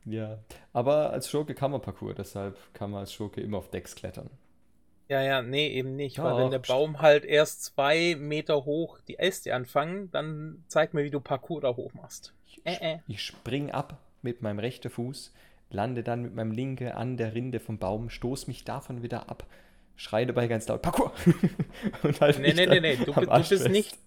ja, 0.06 0.39
aber 0.74 1.12
als 1.12 1.29
Schurke 1.29 1.56
kann 1.56 1.72
man 1.72 1.82
Parkour, 1.82 2.13
deshalb 2.13 2.58
kann 2.74 2.91
man 2.91 3.01
als 3.01 3.13
Schurke 3.13 3.41
immer 3.41 3.58
auf 3.58 3.70
Decks 3.70 3.96
klettern. 3.96 4.29
Ja, 5.10 5.22
ja, 5.22 5.41
nee, 5.41 5.70
eben 5.70 5.96
nicht. 5.96 6.17
Doch, 6.17 6.25
weil 6.25 6.44
wenn 6.44 6.51
der 6.51 6.60
Baum 6.60 7.01
halt 7.01 7.24
erst 7.24 7.63
zwei 7.63 8.15
Meter 8.20 8.65
hoch 8.65 9.00
die 9.08 9.17
Äste 9.20 9.56
anfangen, 9.56 10.12
dann 10.12 10.63
zeig 10.67 10.94
mir, 10.94 11.03
wie 11.03 11.10
du 11.10 11.22
Parkour 11.22 11.62
da 11.62 11.75
hoch 11.75 11.94
machst. 11.94 12.34
Ich, 12.46 12.65
äh, 12.65 12.96
äh. 12.96 13.00
ich 13.08 13.22
spring 13.22 13.72
ab 13.72 14.00
mit 14.22 14.41
meinem 14.41 14.60
rechten 14.60 14.89
Fuß, 14.89 15.34
lande 15.70 16.03
dann 16.03 16.24
mit 16.24 16.36
meinem 16.36 16.51
linken 16.51 16.89
an 16.89 17.15
der 17.15 17.34
Rinde 17.34 17.60
vom 17.60 17.77
Baum, 17.77 18.10
stoß 18.10 18.48
mich 18.48 18.65
davon 18.65 19.01
wieder 19.01 19.29
ab, 19.29 19.46
schreie 19.98 20.25
dabei 20.25 20.48
ganz 20.48 20.68
laut 20.68 20.82
Parkour. 20.82 21.12
Und 22.04 22.22
halt 22.22 22.39
nee, 22.39 22.54
nee, 22.54 22.66
nee, 22.66 22.80
nee, 22.80 22.96
du, 22.96 23.12
du 23.12 23.50
bist 23.50 23.70
nicht, 23.70 23.98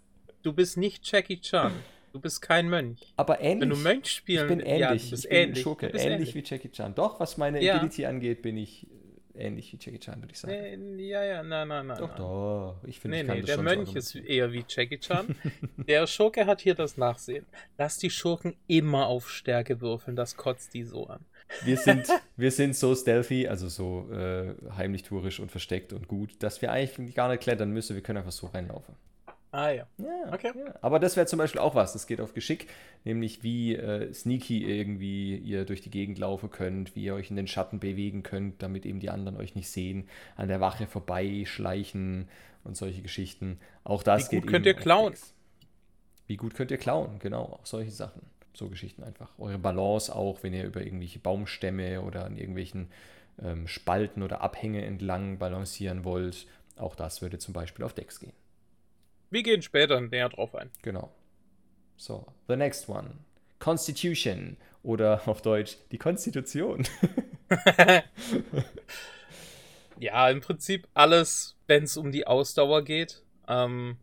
du 0.42 0.52
bist 0.54 0.76
nicht 0.78 1.10
Jackie 1.10 1.40
Chan. 1.40 1.72
Du 2.12 2.20
bist 2.20 2.42
kein 2.42 2.68
Mönch. 2.68 3.12
Aber 3.16 3.40
ähnlich. 3.40 3.60
Wenn 3.60 3.70
du 3.70 3.76
Mönch 3.76 4.10
spielen 4.10 4.50
Ich 4.50 4.56
bin 4.56 4.60
ähnlich. 4.60 4.80
Ja, 4.80 5.16
ich 5.16 5.22
bin 5.22 5.30
ähnlich. 5.30 5.62
Schurke. 5.62 5.86
Ähnlich, 5.86 6.06
ähnlich, 6.06 6.34
wie 6.34 6.42
Jackie 6.44 6.70
Chan. 6.70 6.94
Doch, 6.94 7.20
was 7.20 7.36
meine 7.36 7.62
ja. 7.62 7.76
Agility 7.76 8.06
angeht, 8.06 8.42
bin 8.42 8.56
ich 8.56 8.88
ähnlich 9.34 9.72
wie 9.72 9.78
Jackie 9.80 9.98
Chan, 9.98 10.20
würde 10.20 10.32
ich 10.32 10.38
sagen. 10.38 10.96
Nee, 10.96 11.08
ja, 11.08 11.22
ja, 11.22 11.42
nein, 11.42 11.68
nein, 11.68 11.86
nein. 11.86 11.98
Doch, 11.98 12.14
doch. 12.16 12.76
Ich 12.84 12.98
finde, 12.98 13.16
nee, 13.16 13.22
ich 13.22 13.26
kann 13.26 13.36
nee, 13.36 13.40
das 13.42 13.46
der 13.46 13.54
schon 13.56 13.64
Mönch 13.64 13.94
ist 13.94 14.14
eher 14.16 14.52
wie 14.52 14.64
Jackie 14.68 14.98
Chan. 14.98 15.36
der 15.76 16.06
Schurke 16.06 16.46
hat 16.46 16.60
hier 16.60 16.74
das 16.74 16.96
Nachsehen. 16.96 17.46
Lass 17.78 17.98
die 17.98 18.10
Schurken 18.10 18.56
immer 18.66 19.06
auf 19.06 19.30
Stärke 19.30 19.80
würfeln, 19.80 20.16
das 20.16 20.36
kotzt 20.36 20.74
die 20.74 20.82
so 20.82 21.06
an. 21.06 21.24
Wir 21.64 21.76
sind, 21.76 22.06
wir 22.36 22.50
sind 22.50 22.76
so 22.76 22.94
stealthy, 22.94 23.48
also 23.48 23.68
so 23.68 24.10
äh, 24.12 24.54
heimlich 24.76 25.02
tourisch 25.02 25.40
und 25.40 25.50
versteckt 25.50 25.92
und 25.92 26.08
gut, 26.08 26.42
dass 26.42 26.62
wir 26.62 26.72
eigentlich 26.72 27.14
gar 27.14 27.28
nicht 27.28 27.42
klettern 27.42 27.70
müssen. 27.70 27.94
Wir 27.94 28.02
können 28.02 28.18
einfach 28.18 28.32
so 28.32 28.46
reinlaufen. 28.46 28.94
Ah 29.52 29.70
ja. 29.70 29.86
ja 29.98 30.32
okay. 30.32 30.52
Ja. 30.56 30.74
Aber 30.80 31.00
das 31.00 31.16
wäre 31.16 31.26
zum 31.26 31.38
Beispiel 31.38 31.60
auch 31.60 31.74
was. 31.74 31.92
Das 31.92 32.06
geht 32.06 32.20
auf 32.20 32.34
Geschick, 32.34 32.68
nämlich 33.04 33.42
wie 33.42 33.74
äh, 33.74 34.12
sneaky 34.12 34.64
irgendwie 34.64 35.36
ihr 35.36 35.64
durch 35.64 35.80
die 35.80 35.90
Gegend 35.90 36.18
laufen 36.18 36.50
könnt, 36.50 36.94
wie 36.94 37.04
ihr 37.04 37.14
euch 37.14 37.30
in 37.30 37.36
den 37.36 37.48
Schatten 37.48 37.80
bewegen 37.80 38.22
könnt, 38.22 38.62
damit 38.62 38.86
eben 38.86 39.00
die 39.00 39.10
anderen 39.10 39.36
euch 39.36 39.56
nicht 39.56 39.68
sehen, 39.68 40.08
an 40.36 40.48
der 40.48 40.60
Wache 40.60 40.86
vorbeischleichen 40.86 42.28
und 42.62 42.76
solche 42.76 43.02
Geschichten. 43.02 43.58
Auch 43.82 44.02
das 44.02 44.30
wie 44.30 44.36
geht. 44.36 44.42
Wie 44.42 44.46
gut 44.46 44.50
könnt 44.50 44.66
ihr 44.66 44.74
klauen? 44.74 45.14
Wie 46.28 46.36
gut 46.36 46.54
könnt 46.54 46.70
ihr 46.70 46.78
klauen? 46.78 47.18
Genau, 47.18 47.42
auch 47.42 47.66
solche 47.66 47.90
Sachen. 47.90 48.22
So 48.52 48.68
Geschichten 48.68 49.02
einfach. 49.02 49.30
Eure 49.38 49.58
Balance 49.58 50.14
auch, 50.14 50.42
wenn 50.42 50.54
ihr 50.54 50.64
über 50.64 50.82
irgendwelche 50.82 51.18
Baumstämme 51.18 52.02
oder 52.02 52.24
an 52.24 52.36
irgendwelchen 52.36 52.88
ähm, 53.42 53.68
Spalten 53.68 54.22
oder 54.22 54.40
Abhänge 54.40 54.84
entlang 54.84 55.38
balancieren 55.38 56.04
wollt. 56.04 56.46
Auch 56.76 56.94
das 56.96 57.22
würde 57.22 57.38
zum 57.38 57.54
Beispiel 57.54 57.84
auf 57.84 57.94
Decks 57.94 58.20
gehen. 58.20 58.32
Wir 59.30 59.42
gehen 59.42 59.62
später 59.62 60.00
näher 60.00 60.28
drauf 60.28 60.54
ein. 60.54 60.70
Genau. 60.82 61.10
So, 61.96 62.26
the 62.48 62.56
next 62.56 62.88
one. 62.88 63.10
Constitution 63.58 64.56
oder 64.82 65.22
auf 65.26 65.42
Deutsch 65.42 65.76
die 65.92 65.98
Konstitution. 65.98 66.86
ja, 69.98 70.28
im 70.30 70.40
Prinzip 70.40 70.88
alles, 70.94 71.56
wenn 71.66 71.84
es 71.84 71.96
um 71.96 72.10
die 72.10 72.26
Ausdauer 72.26 72.82
geht. 72.82 73.22
Ähm, 73.46 73.96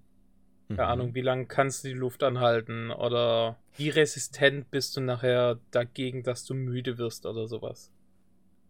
keine 0.67 0.83
mhm. 0.83 0.91
Ahnung, 0.91 1.15
wie 1.15 1.21
lange 1.21 1.45
kannst 1.45 1.83
du 1.83 1.89
die 1.89 1.93
Luft 1.93 2.23
anhalten 2.23 2.91
oder 2.91 3.57
wie 3.77 3.89
resistent 3.89 4.69
bist 4.69 4.97
du 4.97 5.01
nachher 5.01 5.59
dagegen, 5.71 6.23
dass 6.23 6.43
du 6.43 6.53
müde 6.53 6.97
wirst 6.97 7.25
oder 7.25 7.47
sowas. 7.47 7.91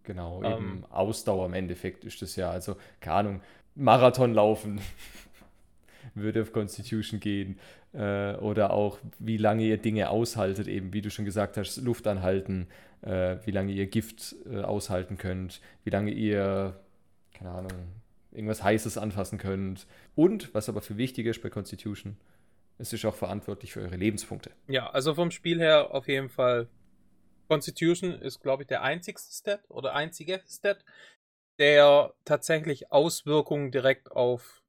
Genau, 0.03 0.43
ähm, 0.43 0.53
eben 0.53 0.85
Ausdauer 0.89 1.47
im 1.47 1.53
Endeffekt 1.53 2.05
ist 2.05 2.21
das 2.21 2.35
ja. 2.35 2.51
Also, 2.51 2.77
keine 3.01 3.15
Ahnung, 3.15 3.41
Marathon 3.75 4.33
laufen 4.33 4.79
würde 6.13 6.41
auf 6.41 6.53
Constitution 6.53 7.19
gehen. 7.19 7.59
Äh, 7.93 8.35
oder 8.35 8.71
auch, 8.71 8.99
wie 9.19 9.37
lange 9.37 9.63
ihr 9.63 9.77
Dinge 9.77 10.09
aushaltet, 10.09 10.67
eben 10.67 10.93
wie 10.93 11.01
du 11.01 11.09
schon 11.09 11.25
gesagt 11.25 11.57
hast, 11.57 11.77
Luft 11.77 12.05
anhalten, 12.05 12.67
äh, 13.01 13.37
wie 13.45 13.51
lange 13.51 13.71
ihr 13.71 13.87
Gift 13.87 14.35
äh, 14.51 14.61
aushalten 14.61 15.17
könnt, 15.17 15.61
wie 15.83 15.89
lange 15.89 16.11
ihr, 16.11 16.79
keine 17.33 17.51
Ahnung, 17.51 17.71
irgendwas 18.37 18.63
Heißes 18.63 18.97
anfassen 18.97 19.37
könnt. 19.37 19.87
Und, 20.15 20.53
was 20.53 20.69
aber 20.69 20.81
viel 20.81 20.97
wichtiger 20.97 21.31
ist 21.31 21.41
bei 21.41 21.49
Constitution, 21.49 22.17
es 22.77 22.93
ist 22.93 23.03
auch 23.05 23.15
verantwortlich 23.15 23.73
für 23.73 23.81
eure 23.81 23.95
Lebenspunkte. 23.95 24.51
Ja, 24.67 24.89
also 24.91 25.15
vom 25.15 25.31
Spiel 25.31 25.59
her 25.59 25.93
auf 25.93 26.07
jeden 26.07 26.29
Fall. 26.29 26.67
Constitution 27.49 28.13
ist, 28.21 28.41
glaube 28.41 28.63
ich, 28.63 28.67
der 28.67 28.83
einzigste 28.83 29.33
Stat 29.33 29.61
oder 29.69 29.93
einzige 29.93 30.41
Stat, 30.47 30.83
der 31.59 32.13
tatsächlich 32.25 32.91
Auswirkungen 32.91 33.71
direkt 33.71 34.11
auf 34.11 34.61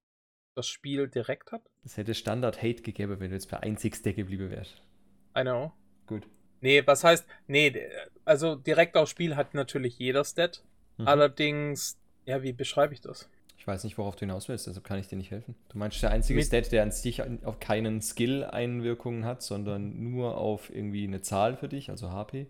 das 0.55 0.69
Spiel 0.69 1.09
direkt 1.09 1.53
hat. 1.53 1.63
Es 1.85 1.97
hätte 1.97 2.15
Standard-Hate 2.15 2.83
gegeben, 2.83 3.21
wenn 3.21 3.31
du 3.31 3.37
jetzt 3.37 3.51
bei 3.51 3.59
einzigster 3.59 4.13
geblieben 4.13 4.51
wärst. 4.51 4.83
I 5.37 5.43
know. 5.43 5.73
Gut. 6.07 6.27
Nee, 6.61 6.85
was 6.87 7.05
heißt, 7.05 7.27
nee, 7.47 7.89
also 8.25 8.57
direkt 8.57 8.97
aufs 8.97 9.11
Spiel 9.11 9.37
hat 9.37 9.55
natürlich 9.55 9.99
jeder 9.99 10.25
Stat. 10.25 10.65
Mhm. 10.97 11.07
Allerdings, 11.07 12.01
ja, 12.25 12.43
wie 12.43 12.53
beschreibe 12.53 12.95
ich 12.95 13.01
das? 13.01 13.29
Ich 13.69 13.75
weiß 13.75 13.85
nicht, 13.85 13.99
worauf 13.99 14.17
du 14.17 14.21
hinaus 14.21 14.49
willst, 14.49 14.67
deshalb 14.67 14.83
kann 14.83 14.99
ich 14.99 15.09
dir 15.09 15.17
nicht 15.17 15.31
helfen. 15.31 15.55
Du 15.69 15.77
meinst 15.77 16.03
der 16.03 16.11
einzige 16.11 16.39
Mit 16.39 16.47
Stat, 16.47 16.73
der 16.73 16.83
an 16.83 16.91
sich 16.91 17.23
auf 17.45 17.61
keinen 17.61 18.01
Skill-Einwirkungen 18.01 19.27
hat, 19.27 19.43
sondern 19.43 20.11
nur 20.11 20.39
auf 20.39 20.75
irgendwie 20.75 21.05
eine 21.05 21.21
Zahl 21.21 21.55
für 21.55 21.69
dich, 21.69 21.91
also 21.91 22.11
HP? 22.11 22.47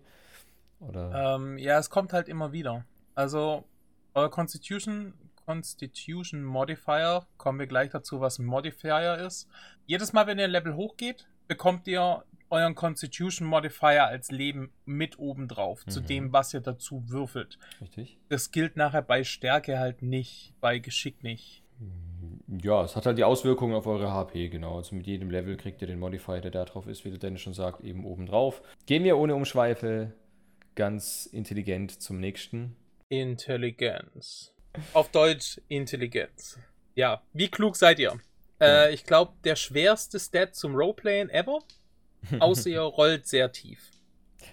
Oder? 0.79 1.35
Ähm, 1.35 1.57
ja, 1.57 1.77
es 1.77 1.89
kommt 1.89 2.13
halt 2.13 2.29
immer 2.29 2.53
wieder. 2.53 2.85
Also, 3.15 3.65
euer 4.13 4.31
Constitution 4.31 5.13
Constitution 5.45 6.41
Modifier. 6.41 7.27
Kommen 7.35 7.59
wir 7.59 7.67
gleich 7.67 7.89
dazu, 7.89 8.21
was 8.21 8.39
ein 8.39 8.45
Modifier 8.45 9.17
ist. 9.17 9.49
Jedes 9.87 10.13
Mal, 10.13 10.25
wenn 10.25 10.39
ihr 10.39 10.45
ein 10.45 10.51
Level 10.51 10.77
hochgeht, 10.77 11.27
bekommt 11.49 11.85
ihr 11.89 12.23
euren 12.49 12.75
Constitution 12.75 13.47
Modifier 13.47 14.05
als 14.05 14.31
Leben 14.31 14.71
mit 14.85 15.19
oben 15.19 15.47
drauf, 15.47 15.85
mhm. 15.85 15.91
zu 15.91 16.01
dem, 16.01 16.33
was 16.33 16.53
ihr 16.53 16.61
dazu 16.61 17.03
würfelt. 17.07 17.59
Richtig. 17.81 18.17
Das 18.29 18.51
gilt 18.51 18.75
nachher 18.75 19.01
bei 19.01 19.23
Stärke 19.23 19.79
halt 19.79 20.01
nicht, 20.01 20.53
bei 20.59 20.79
Geschick 20.79 21.23
nicht. 21.23 21.63
Ja, 22.61 22.83
es 22.83 22.95
hat 22.95 23.05
halt 23.05 23.17
die 23.17 23.23
Auswirkungen 23.23 23.75
auf 23.75 23.87
eure 23.87 24.11
HP, 24.11 24.49
genau. 24.49 24.77
Also 24.77 24.95
mit 24.95 25.07
jedem 25.07 25.29
Level 25.29 25.55
kriegt 25.55 25.81
ihr 25.81 25.87
den 25.87 25.99
Modifier, 25.99 26.41
der 26.41 26.51
da 26.51 26.65
drauf 26.65 26.87
ist, 26.87 27.05
wie 27.05 27.09
der 27.09 27.19
Dennis 27.19 27.41
schon 27.41 27.53
sagt, 27.53 27.81
eben 27.81 28.05
oben 28.05 28.25
drauf. 28.25 28.61
Gehen 28.85 29.03
wir 29.03 29.17
ohne 29.17 29.35
Umschweife 29.35 30.13
ganz 30.75 31.25
intelligent 31.27 32.01
zum 32.01 32.19
nächsten. 32.19 32.75
Intelligenz. 33.07 34.53
Auf 34.93 35.09
Deutsch 35.11 35.61
Intelligenz. 35.67 36.57
Ja, 36.95 37.21
wie 37.33 37.49
klug 37.49 37.75
seid 37.75 37.99
ihr? 37.99 38.19
Äh, 38.61 38.93
ich 38.93 39.03
glaube, 39.03 39.33
der 39.43 39.55
schwerste 39.55 40.19
Stat 40.19 40.55
zum 40.55 40.75
Roleplayen 40.75 41.29
ever. 41.29 41.59
Außer 42.39 42.69
ihr 42.69 42.81
rollt 42.81 43.27
sehr 43.27 43.51
tief. 43.51 43.91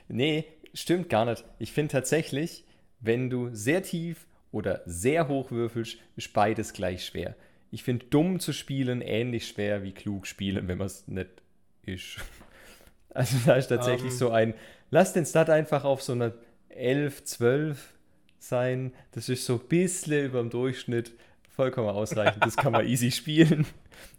Nee, 0.09 0.45
stimmt 0.75 1.09
gar 1.09 1.25
nicht. 1.25 1.45
Ich 1.59 1.73
finde 1.73 1.93
tatsächlich, 1.93 2.65
wenn 3.01 3.31
du 3.31 3.55
sehr 3.55 3.83
tief 3.83 4.27
oder 4.53 4.83
sehr 4.87 5.29
hoch 5.29 5.51
würfelst, 5.51 5.99
ist 6.17 6.33
beides 6.33 6.73
gleich 6.73 7.05
schwer. 7.05 7.37
Ich 7.71 7.83
finde 7.83 8.07
dumm 8.07 8.41
zu 8.41 8.53
spielen 8.53 9.03
ähnlich 9.03 9.49
schwer 9.49 9.83
wie 9.83 9.93
klug 9.93 10.27
spielen, 10.27 10.69
wenn 10.69 10.79
man 10.79 10.87
es 10.87 11.07
nicht 11.09 11.43
ist. 11.83 12.17
Also 13.11 13.39
da 13.47 13.55
ist 13.55 13.69
tatsächlich 13.69 14.03
um, 14.03 14.11
ähm. 14.11 14.19
so 14.19 14.31
ein, 14.31 14.55
lass 14.91 15.15
den 15.15 15.25
Stat 15.25 15.49
einfach 15.49 15.85
auf 15.85 16.03
so 16.03 16.13
einer 16.13 16.35
11, 16.69 17.25
12 17.25 17.95
sein. 18.39 18.93
Das 19.13 19.31
ist 19.31 19.47
so 19.47 19.55
ein 19.55 19.69
bisschen 19.69 20.27
über 20.27 20.41
dem 20.41 20.51
Durchschnitt 20.51 21.13
vollkommen 21.49 21.89
ausreichend. 21.89 22.45
Das 22.45 22.57
kann 22.57 22.73
man 22.73 22.87
easy 22.89 23.11
spielen. 23.11 23.67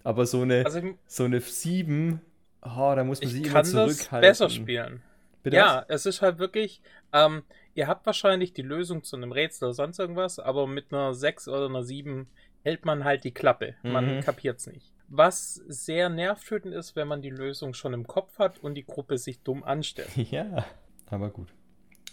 Aber 0.04 0.26
so 0.26 0.42
eine, 0.42 0.66
also, 0.66 0.82
so 1.06 1.26
eine 1.26 1.42
7, 1.42 2.22
oh, 2.62 2.94
da 2.96 3.04
muss 3.04 3.22
man 3.22 3.30
sich 3.30 3.46
immer 3.46 3.64
zurückhalten. 3.64 4.22
Das 4.22 4.40
besser 4.40 4.50
spielen. 4.50 5.02
Bitte 5.44 5.58
ja, 5.58 5.86
was? 5.88 6.02
es 6.02 6.16
ist 6.16 6.22
halt 6.22 6.40
wirklich, 6.40 6.82
ähm, 7.14 7.44
ihr 7.74 7.88
habt 7.88 8.06
wahrscheinlich 8.06 8.54
die 8.54 8.64
Lösung 8.64 9.04
zu 9.04 9.16
einem 9.16 9.32
Rätsel 9.32 9.66
oder 9.66 9.74
sonst 9.74 10.00
irgendwas, 10.00 10.40
aber 10.40 10.68
mit 10.68 10.92
einer 10.92 11.14
6 11.14 11.48
oder 11.48 11.68
einer 11.68 11.84
7 11.84 12.28
hält 12.64 12.86
man 12.86 13.04
halt 13.04 13.24
die 13.24 13.32
Klappe. 13.32 13.76
Man 13.84 14.18
mhm. 14.18 14.20
kapiert 14.22 14.60
es 14.60 14.68
nicht. 14.68 14.92
Was 15.08 15.56
sehr 15.68 16.10
nervtötend 16.10 16.74
ist, 16.74 16.98
wenn 16.98 17.08
man 17.08 17.22
die 17.22 17.30
Lösung 17.30 17.74
schon 17.74 17.94
im 17.94 18.08
Kopf 18.08 18.40
hat 18.40 18.60
und 18.60 18.76
die 18.76 18.86
Gruppe 18.86 19.18
sich 19.18 19.42
dumm 19.42 19.64
anstellt. 19.64 20.10
Ja, 20.32 20.66
aber 21.10 21.30
gut. 21.30 21.54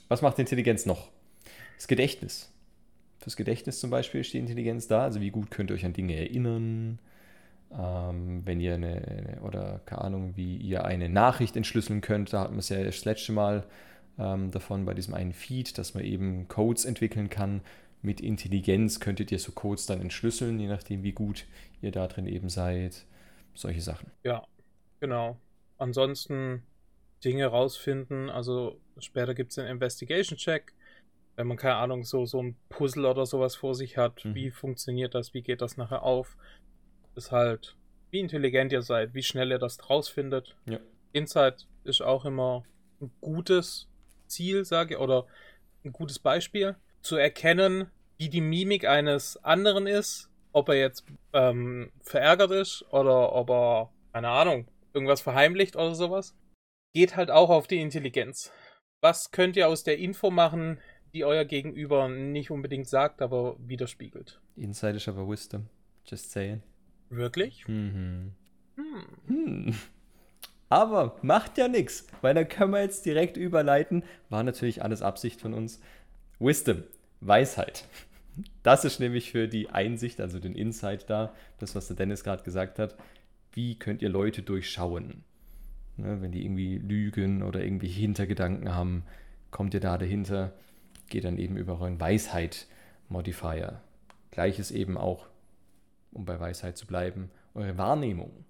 Was 0.09 0.23
macht 0.23 0.39
Intelligenz 0.39 0.87
noch? 0.87 1.11
Das 1.77 1.89
Gedächtnis. 1.89 2.53
Fürs 3.19 3.37
Gedächtnis 3.37 3.81
zum 3.81 3.91
Beispiel 3.91 4.23
die 4.23 4.39
Intelligenz 4.39 4.87
da. 4.87 5.03
Also 5.03 5.21
wie 5.21 5.31
gut 5.31 5.51
könnt 5.51 5.71
ihr 5.71 5.75
euch 5.75 5.85
an 5.85 5.93
Dinge 5.93 6.15
erinnern. 6.15 7.01
Ähm, 7.77 8.43
wenn 8.45 8.61
ihr 8.61 8.75
eine, 8.75 9.41
oder 9.43 9.81
keine 9.85 10.03
Ahnung, 10.03 10.37
wie 10.37 10.57
ihr 10.57 10.85
eine 10.85 11.09
Nachricht 11.09 11.57
entschlüsseln 11.57 12.01
könnt. 12.01 12.33
Da 12.33 12.41
hatten 12.41 12.55
wir 12.55 12.61
es 12.61 12.69
ja 12.69 12.83
das 12.83 13.05
letzte 13.05 13.33
Mal 13.33 13.65
ähm, 14.19 14.51
davon 14.53 14.85
bei 14.85 14.95
diesem 14.95 15.15
einen 15.15 15.33
Feed, 15.33 15.77
dass 15.77 15.95
man 15.95 16.05
eben 16.05 16.47
Codes 16.47 16.85
entwickeln 16.85 17.31
kann, 17.31 17.63
mit 18.05 18.21
Intelligenz 18.21 19.01
könntet 19.01 19.33
ihr 19.33 19.39
so 19.39 19.53
Codes 19.53 19.87
dann 19.87 20.01
entschlüsseln, 20.01 20.61
je 20.61 20.67
nachdem, 20.67 21.03
wie 21.03 21.13
gut 21.13 21.47
ihr 21.81 21.91
da 21.91 22.07
drin 22.07 22.27
eben 22.27 22.51
seid. 22.51 23.07
Solche 23.55 23.81
Sachen. 23.81 24.11
Ja, 24.25 24.47
genau. 25.01 25.39
Ansonsten 25.79 26.63
Dinge 27.25 27.47
rausfinden. 27.47 28.29
Also 28.29 28.79
später 28.99 29.35
gibt 29.35 29.53
es 29.53 29.59
einen 29.59 29.69
Investigation-Check. 29.69 30.75
Wenn 31.37 31.47
man, 31.47 31.57
keine 31.57 31.77
Ahnung, 31.77 32.05
so, 32.05 32.27
so 32.27 32.43
ein 32.43 32.57
Puzzle 32.69 33.07
oder 33.07 33.25
sowas 33.25 33.57
vor 33.57 33.75
sich 33.75 33.97
hat, 33.97 34.25
mhm. 34.25 34.35
wie 34.35 34.51
funktioniert 34.51 35.15
das, 35.15 35.33
wie 35.33 35.43
geht 35.43 35.63
das 35.63 35.79
nachher 35.79 36.03
auf? 36.03 36.37
Ist 37.15 37.33
halt, 37.33 37.77
wie 38.11 38.21
intelligent 38.21 38.73
ihr 38.73 38.83
seid, 38.83 39.15
wie 39.15 39.23
schnell 39.23 39.51
ihr 39.51 39.59
das 39.59 39.89
rausfindet. 39.89 40.57
Ja. 40.67 40.79
Insight 41.13 41.67
ist 41.85 42.03
auch 42.03 42.25
immer 42.25 42.65
ein 43.01 43.11
gutes 43.21 43.89
Ziel, 44.27 44.65
sage 44.65 44.95
ich, 44.95 45.01
oder 45.01 45.27
ein 45.85 45.93
gutes 45.93 46.19
Beispiel, 46.19 46.77
zu 47.03 47.17
erkennen, 47.17 47.91
wie 48.17 48.29
die 48.29 48.41
Mimik 48.41 48.87
eines 48.87 49.37
anderen 49.45 49.87
ist, 49.87 50.31
ob 50.53 50.69
er 50.69 50.77
jetzt 50.77 51.05
ähm, 51.33 51.93
verärgert 52.03 52.51
ist 52.53 52.85
oder 52.91 53.33
ob 53.33 53.51
er, 53.51 53.93
keine 54.13 54.29
Ahnung, 54.29 54.69
irgendwas 54.93 55.21
verheimlicht 55.21 55.77
oder 55.77 55.95
sowas. 55.95 56.35
Geht 56.95 57.17
halt 57.17 57.31
auch 57.31 57.51
auf 57.51 57.67
die 57.67 57.81
Intelligenz. 57.81 58.53
Was 59.01 59.31
könnt 59.33 59.57
ihr 59.57 59.69
aus 59.69 59.83
der 59.83 59.99
Info 59.99 60.31
machen, 60.31 60.81
die 61.13 61.25
euer 61.25 61.45
Gegenüber 61.45 62.09
nicht 62.09 62.51
unbedingt 62.51 62.89
sagt, 62.89 63.21
aber 63.21 63.57
widerspiegelt? 63.59 64.41
Inside 64.57 64.97
ist 64.97 65.09
aber 65.09 65.29
Wisdom. 65.29 65.69
Just 66.07 66.31
saying. 66.31 66.63
Wirklich? 67.17 67.67
Mhm. 67.69 68.33
Hm. 68.77 69.05
Hm. 69.27 69.75
Aber 70.69 71.17
macht 71.23 71.59
ja 71.59 71.69
nichts, 71.69 72.07
weil 72.21 72.35
dann 72.35 72.49
können 72.49 72.73
wir 72.73 72.81
jetzt 72.81 73.07
direkt 73.07 73.37
überleiten. 73.37 74.03
War 74.31 74.43
natürlich 74.43 74.83
alles 74.83 75.03
Absicht 75.03 75.41
von 75.41 75.55
uns. 75.55 75.81
Wisdom, 76.41 76.83
Weisheit. 77.21 77.87
Das 78.63 78.85
ist 78.85 78.99
nämlich 78.99 79.31
für 79.31 79.47
die 79.47 79.71
Einsicht, 79.71 80.21
also 80.21 80.41
den 80.41 80.55
Insight 80.55 81.09
da, 81.09 81.33
das, 81.59 81.75
was 81.75 81.87
der 81.87 81.97
Dennis 81.97 82.25
gerade 82.25 82.43
gesagt 82.43 82.79
hat. 82.79 82.97
Wie 83.53 83.79
könnt 83.79 84.03
ihr 84.03 84.09
Leute 84.09 84.43
durchschauen? 84.43 85.23
Ne, 85.97 86.21
wenn 86.21 86.33
die 86.33 86.45
irgendwie 86.45 86.79
lügen 86.79 87.45
oder 87.45 87.63
irgendwie 87.63 87.87
Hintergedanken 87.87 88.75
haben, 88.75 89.05
kommt 89.53 89.75
ihr 89.75 89.81
da 89.81 89.97
dahinter, 89.97 90.53
geht 91.09 91.25
dann 91.25 91.39
eben 91.39 91.57
über 91.57 91.75
euren 91.75 92.01
Weisheit-Modifier. 92.01 93.81
Gleiches 94.33 94.73
eben 94.73 94.99
auch, 94.99 95.29
um 96.15 96.25
bei 96.25 96.41
Weisheit 96.41 96.77
zu 96.79 96.87
bleiben, 96.87 97.31
eure 97.55 97.77
Wahrnehmung. 97.79 98.45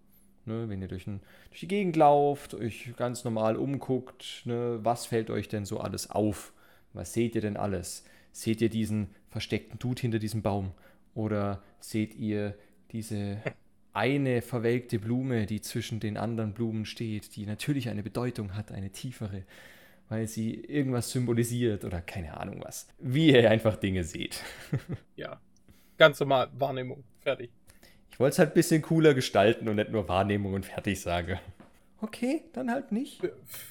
Ne, 0.47 0.69
wenn 0.69 0.83
ihr 0.83 0.89
durch, 0.89 1.07
ein, 1.07 1.21
durch, 1.49 1.61
die 1.61 1.69
Gegend 1.69 1.97
lauft, 1.97 2.53
euch 2.53 2.93
ganz 2.97 3.25
normal 3.25 3.57
umguckt, 3.57 4.43
ne, 4.45 4.79
was 4.83 5.07
fällt 5.07 5.31
euch 5.31 5.49
denn 5.49 5.65
so 5.65 5.81
alles 5.81 6.11
auf? 6.11 6.53
Was 6.93 7.15
seht 7.15 7.35
ihr 7.35 7.41
denn 7.41 7.57
alles? 7.57 8.05
Seht 8.31 8.61
ihr 8.61 8.69
diesen 8.69 9.09
versteckten 9.31 9.79
Dude 9.79 10.03
hinter 10.03 10.19
diesem 10.19 10.43
Baum? 10.43 10.73
Oder 11.15 11.63
seht 11.81 12.15
ihr 12.15 12.55
diese 12.91 13.39
eine 13.95 14.43
verwelkte 14.43 14.99
Blume, 14.99 15.47
die 15.47 15.63
zwischen 15.63 16.01
den 16.01 16.19
anderen 16.19 16.53
Blumen 16.53 16.85
steht, 16.85 17.37
die 17.37 17.47
natürlich 17.47 17.89
eine 17.89 18.03
Bedeutung 18.03 18.55
hat, 18.55 18.71
eine 18.71 18.91
tiefere, 18.91 19.45
weil 20.09 20.27
sie 20.27 20.55
irgendwas 20.55 21.11
symbolisiert 21.11 21.85
oder 21.85 22.03
keine 22.03 22.37
Ahnung 22.37 22.61
was. 22.63 22.87
Wie 22.99 23.33
ihr 23.33 23.51
einfach 23.51 23.77
Dinge 23.77 24.05
seht. 24.05 24.43
ja, 25.17 25.41
ganz 25.99 26.21
normal 26.21 26.51
Wahrnehmung, 26.55 27.05
fertig. 27.21 27.51
Ich 28.11 28.21
wollte 28.21 28.35
es 28.35 28.39
halt 28.39 28.51
ein 28.51 28.55
bisschen 28.55 28.83
cooler 28.83 29.15
gestalten 29.15 29.69
und 29.69 29.77
nicht 29.77 29.91
nur 29.91 30.09
Wahrnehmung 30.09 30.55
und 30.55 30.65
fertig 30.65 31.01
sage. 31.01 31.41
Okay, 32.01 32.43
dann 32.53 32.71
halt 32.71 32.93
nicht. 32.93 33.21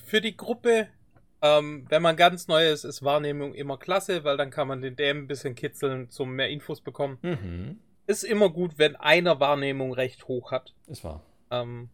Für 0.05 0.19
die 0.19 0.35
Gruppe, 0.35 0.87
ähm, 1.41 1.85
wenn 1.89 2.01
man 2.01 2.15
ganz 2.15 2.47
neu 2.47 2.69
ist, 2.69 2.83
ist 2.83 3.03
Wahrnehmung 3.03 3.53
immer 3.53 3.77
klasse, 3.77 4.23
weil 4.23 4.37
dann 4.37 4.49
kann 4.49 4.67
man 4.67 4.81
den 4.81 4.95
DM 4.95 5.19
ein 5.19 5.27
bisschen 5.27 5.55
kitzeln, 5.55 6.09
zum 6.09 6.35
mehr 6.35 6.49
Infos 6.49 6.81
bekommen. 6.81 7.19
Mhm. 7.21 7.79
Ist 8.05 8.23
immer 8.23 8.49
gut, 8.49 8.77
wenn 8.77 8.95
einer 8.95 9.39
Wahrnehmung 9.39 9.93
recht 9.93 10.27
hoch 10.27 10.51
hat. 10.51 10.73
Ist 10.87 11.03
wahr. 11.03 11.23
Ähm, 11.51 11.89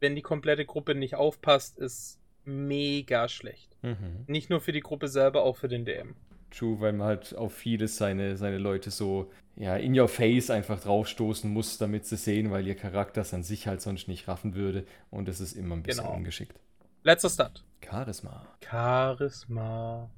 wenn 0.00 0.16
die 0.16 0.22
komplette 0.22 0.64
Gruppe 0.64 0.94
nicht 0.94 1.14
aufpasst, 1.14 1.78
ist 1.78 2.18
mega 2.44 3.28
schlecht. 3.28 3.76
Mhm. 3.82 4.24
Nicht 4.26 4.50
nur 4.50 4.60
für 4.60 4.72
die 4.72 4.80
Gruppe 4.80 5.08
selber, 5.08 5.42
auch 5.42 5.56
für 5.56 5.68
den 5.68 5.84
DM. 5.84 6.16
True, 6.50 6.80
weil 6.80 6.92
man 6.92 7.06
halt 7.06 7.34
auf 7.36 7.54
vieles 7.54 7.96
seine, 7.96 8.36
seine 8.36 8.58
Leute 8.58 8.90
so 8.90 9.30
ja, 9.56 9.76
in 9.76 9.98
your 9.98 10.08
face 10.08 10.50
einfach 10.50 10.80
draufstoßen 10.80 11.50
muss, 11.50 11.78
damit 11.78 12.06
sie 12.06 12.16
sehen, 12.16 12.50
weil 12.50 12.66
ihr 12.66 12.74
Charakter 12.74 13.20
es 13.20 13.32
an 13.32 13.44
sich 13.44 13.66
halt 13.66 13.80
sonst 13.80 14.08
nicht 14.08 14.26
raffen 14.26 14.54
würde. 14.54 14.86
Und 15.10 15.28
es 15.28 15.40
ist 15.40 15.52
immer 15.52 15.76
ein 15.76 15.82
bisschen 15.82 16.04
genau. 16.04 16.16
ungeschickt. 16.16 16.58
Letzter 17.02 17.30
Stat. 17.30 17.64
Charisma. 17.80 18.46
Charisma. 18.60 20.10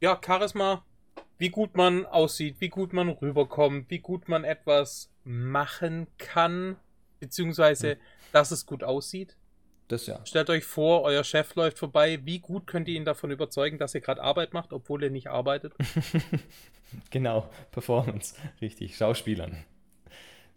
Ja, 0.00 0.20
Charisma. 0.24 0.84
Wie 1.38 1.50
gut 1.50 1.76
man 1.76 2.04
aussieht, 2.06 2.56
wie 2.58 2.68
gut 2.68 2.92
man 2.92 3.08
rüberkommt, 3.08 3.90
wie 3.90 3.98
gut 3.98 4.28
man 4.28 4.44
etwas 4.44 5.10
machen 5.24 6.06
kann, 6.18 6.76
beziehungsweise, 7.20 7.92
hm. 7.92 7.98
dass 8.32 8.50
es 8.50 8.66
gut 8.66 8.84
aussieht. 8.84 9.36
Das 9.92 10.06
ja. 10.06 10.24
Stellt 10.24 10.48
euch 10.48 10.64
vor, 10.64 11.02
euer 11.02 11.22
Chef 11.22 11.54
läuft 11.54 11.78
vorbei. 11.78 12.18
Wie 12.24 12.38
gut 12.38 12.66
könnt 12.66 12.88
ihr 12.88 12.96
ihn 12.96 13.04
davon 13.04 13.30
überzeugen, 13.30 13.76
dass 13.76 13.94
ihr 13.94 14.00
gerade 14.00 14.22
Arbeit 14.22 14.54
macht, 14.54 14.72
obwohl 14.72 15.02
ihr 15.02 15.10
nicht 15.10 15.26
arbeitet? 15.26 15.74
genau, 17.10 17.50
Performance. 17.72 18.34
Richtig, 18.62 18.96
Schauspielern. 18.96 19.54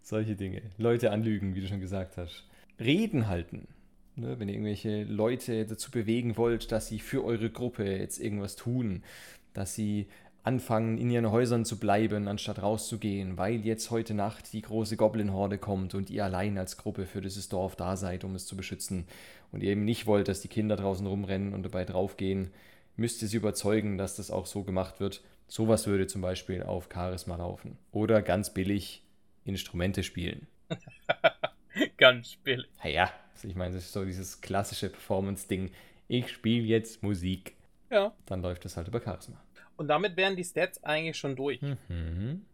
Solche 0.00 0.36
Dinge. 0.36 0.62
Leute 0.78 1.10
anlügen, 1.10 1.54
wie 1.54 1.60
du 1.60 1.68
schon 1.68 1.80
gesagt 1.80 2.16
hast. 2.16 2.44
Reden 2.80 3.28
halten. 3.28 3.68
Ne, 4.14 4.40
wenn 4.40 4.48
ihr 4.48 4.54
irgendwelche 4.54 5.02
Leute 5.02 5.66
dazu 5.66 5.90
bewegen 5.90 6.38
wollt, 6.38 6.72
dass 6.72 6.88
sie 6.88 6.98
für 6.98 7.22
eure 7.22 7.50
Gruppe 7.50 7.84
jetzt 7.84 8.18
irgendwas 8.18 8.56
tun, 8.56 9.04
dass 9.52 9.74
sie 9.74 10.08
anfangen, 10.46 10.96
in 10.96 11.10
ihren 11.10 11.30
Häusern 11.30 11.64
zu 11.64 11.78
bleiben, 11.78 12.28
anstatt 12.28 12.62
rauszugehen, 12.62 13.36
weil 13.36 13.66
jetzt 13.66 13.90
heute 13.90 14.14
Nacht 14.14 14.52
die 14.52 14.62
große 14.62 14.96
Goblin-Horde 14.96 15.58
kommt 15.58 15.94
und 15.94 16.08
ihr 16.08 16.24
allein 16.24 16.56
als 16.56 16.76
Gruppe 16.76 17.06
für 17.06 17.20
dieses 17.20 17.48
Dorf 17.48 17.74
da 17.74 17.96
seid, 17.96 18.22
um 18.22 18.34
es 18.36 18.46
zu 18.46 18.56
beschützen 18.56 19.08
und 19.50 19.62
ihr 19.62 19.72
eben 19.72 19.84
nicht 19.84 20.06
wollt, 20.06 20.28
dass 20.28 20.40
die 20.40 20.48
Kinder 20.48 20.76
draußen 20.76 21.06
rumrennen 21.06 21.52
und 21.52 21.64
dabei 21.64 21.84
draufgehen, 21.84 22.52
müsst 22.96 23.22
ihr 23.22 23.28
sie 23.28 23.38
überzeugen, 23.38 23.98
dass 23.98 24.14
das 24.14 24.30
auch 24.30 24.46
so 24.46 24.62
gemacht 24.62 25.00
wird. 25.00 25.20
Sowas 25.48 25.88
würde 25.88 26.06
zum 26.06 26.22
Beispiel 26.22 26.62
auf 26.62 26.88
Charisma 26.92 27.36
laufen. 27.36 27.76
Oder 27.90 28.22
ganz 28.22 28.54
billig 28.54 29.02
Instrumente 29.44 30.04
spielen. 30.04 30.46
ganz 31.96 32.36
billig. 32.36 32.68
Naja, 32.84 33.10
also 33.34 33.48
ich 33.48 33.56
meine, 33.56 33.74
das 33.74 33.84
ist 33.84 33.92
so 33.92 34.04
dieses 34.04 34.40
klassische 34.40 34.90
Performance-Ding. 34.90 35.72
Ich 36.06 36.30
spiele 36.30 36.64
jetzt 36.64 37.02
Musik. 37.02 37.56
Ja. 37.90 38.12
Dann 38.26 38.42
läuft 38.42 38.64
das 38.64 38.76
halt 38.76 38.88
über 38.88 39.00
Charisma. 39.00 39.40
Und 39.76 39.88
damit 39.88 40.16
wären 40.16 40.36
die 40.36 40.44
Stats 40.44 40.82
eigentlich 40.84 41.16
schon 41.16 41.36
durch. 41.36 41.60
Mhm. 41.62 42.46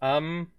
Ähm, 0.00 0.50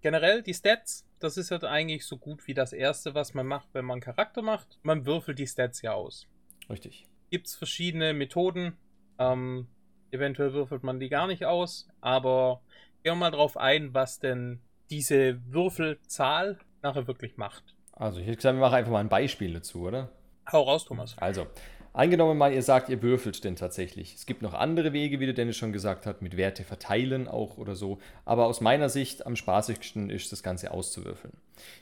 generell 0.00 0.42
die 0.42 0.54
Stats, 0.54 1.06
das 1.18 1.36
ist 1.36 1.50
ja 1.50 1.58
eigentlich 1.62 2.06
so 2.06 2.16
gut 2.16 2.46
wie 2.46 2.54
das 2.54 2.72
erste, 2.72 3.14
was 3.14 3.34
man 3.34 3.46
macht, 3.46 3.68
wenn 3.72 3.84
man 3.84 4.00
Charakter 4.00 4.42
macht. 4.42 4.78
Man 4.82 5.06
würfelt 5.06 5.38
die 5.38 5.46
Stats 5.46 5.82
ja 5.82 5.92
aus. 5.92 6.26
Richtig. 6.68 7.06
Gibt 7.30 7.46
es 7.46 7.54
verschiedene 7.54 8.14
Methoden. 8.14 8.76
Ähm, 9.18 9.68
eventuell 10.10 10.52
würfelt 10.52 10.82
man 10.82 11.00
die 11.00 11.08
gar 11.08 11.26
nicht 11.26 11.44
aus, 11.44 11.88
aber 12.00 12.60
gehen 13.02 13.12
wir 13.12 13.16
mal 13.16 13.30
drauf 13.30 13.56
ein, 13.56 13.94
was 13.94 14.18
denn 14.18 14.60
diese 14.90 15.40
Würfelzahl 15.52 16.58
nachher 16.82 17.06
wirklich 17.06 17.36
macht. 17.36 17.74
Also 17.92 18.20
ich 18.20 18.26
hätte 18.26 18.36
gesagt, 18.36 18.56
wir 18.56 18.60
machen 18.60 18.74
einfach 18.74 18.92
mal 18.92 19.00
ein 19.00 19.08
Beispiel 19.08 19.54
dazu, 19.54 19.82
oder? 19.82 20.10
Hau 20.50 20.62
raus, 20.62 20.84
Thomas. 20.84 21.16
Also, 21.18 21.46
Angenommen 21.94 22.36
mal, 22.36 22.52
ihr 22.52 22.62
sagt, 22.64 22.88
ihr 22.88 23.02
würfelt 23.02 23.44
denn 23.44 23.54
tatsächlich. 23.54 24.16
Es 24.16 24.26
gibt 24.26 24.42
noch 24.42 24.52
andere 24.52 24.92
Wege, 24.92 25.20
wie 25.20 25.26
der 25.26 25.34
Dennis 25.34 25.56
schon 25.56 25.72
gesagt 25.72 26.06
hat, 26.06 26.22
mit 26.22 26.36
Werte 26.36 26.64
verteilen 26.64 27.28
auch 27.28 27.56
oder 27.56 27.76
so. 27.76 28.00
Aber 28.24 28.46
aus 28.46 28.60
meiner 28.60 28.88
Sicht 28.88 29.24
am 29.24 29.36
spaßigsten 29.36 30.10
ist, 30.10 30.32
das 30.32 30.42
Ganze 30.42 30.72
auszuwürfeln. 30.72 31.34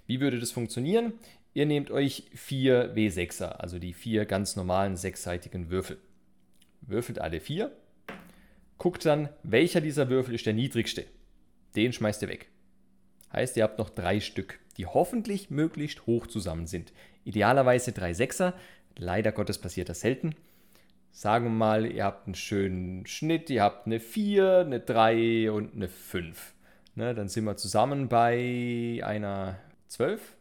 Wie 0.06 0.20
würde 0.20 0.38
das 0.38 0.52
funktionieren? 0.52 1.14
Ihr 1.54 1.64
nehmt 1.64 1.90
euch 1.90 2.24
vier 2.34 2.94
W6er, 2.94 3.52
also 3.52 3.78
die 3.78 3.94
vier 3.94 4.26
ganz 4.26 4.54
normalen 4.54 4.96
sechsseitigen 4.96 5.70
Würfel. 5.70 5.96
Würfelt 6.82 7.18
alle 7.18 7.40
vier. 7.40 7.72
Guckt 8.76 9.06
dann, 9.06 9.30
welcher 9.42 9.80
dieser 9.80 10.10
Würfel 10.10 10.34
ist 10.34 10.44
der 10.44 10.52
niedrigste. 10.52 11.06
Den 11.74 11.94
schmeißt 11.94 12.20
ihr 12.20 12.28
weg. 12.28 12.50
Heißt, 13.32 13.56
ihr 13.56 13.62
habt 13.62 13.78
noch 13.78 13.88
drei 13.88 14.20
Stück, 14.20 14.58
die 14.76 14.84
hoffentlich 14.84 15.48
möglichst 15.48 16.06
hoch 16.06 16.26
zusammen 16.26 16.66
sind. 16.66 16.92
Idealerweise 17.24 17.92
drei 17.92 18.12
Sechser, 18.12 18.52
Leider 18.96 19.32
Gottes 19.32 19.58
passiert 19.58 19.88
das 19.88 20.00
selten. 20.00 20.34
Sagen 21.10 21.44
wir 21.44 21.50
mal, 21.50 21.86
ihr 21.86 22.04
habt 22.04 22.26
einen 22.26 22.34
schönen 22.34 23.06
Schnitt, 23.06 23.50
ihr 23.50 23.62
habt 23.62 23.86
eine 23.86 24.00
4, 24.00 24.60
eine 24.60 24.80
3 24.80 25.50
und 25.50 25.74
eine 25.74 25.88
5. 25.88 26.54
Ne, 26.94 27.14
dann 27.14 27.28
sind 27.28 27.44
wir 27.44 27.56
zusammen 27.56 28.08
bei 28.08 29.00
einer 29.02 29.58
12. 29.88 30.36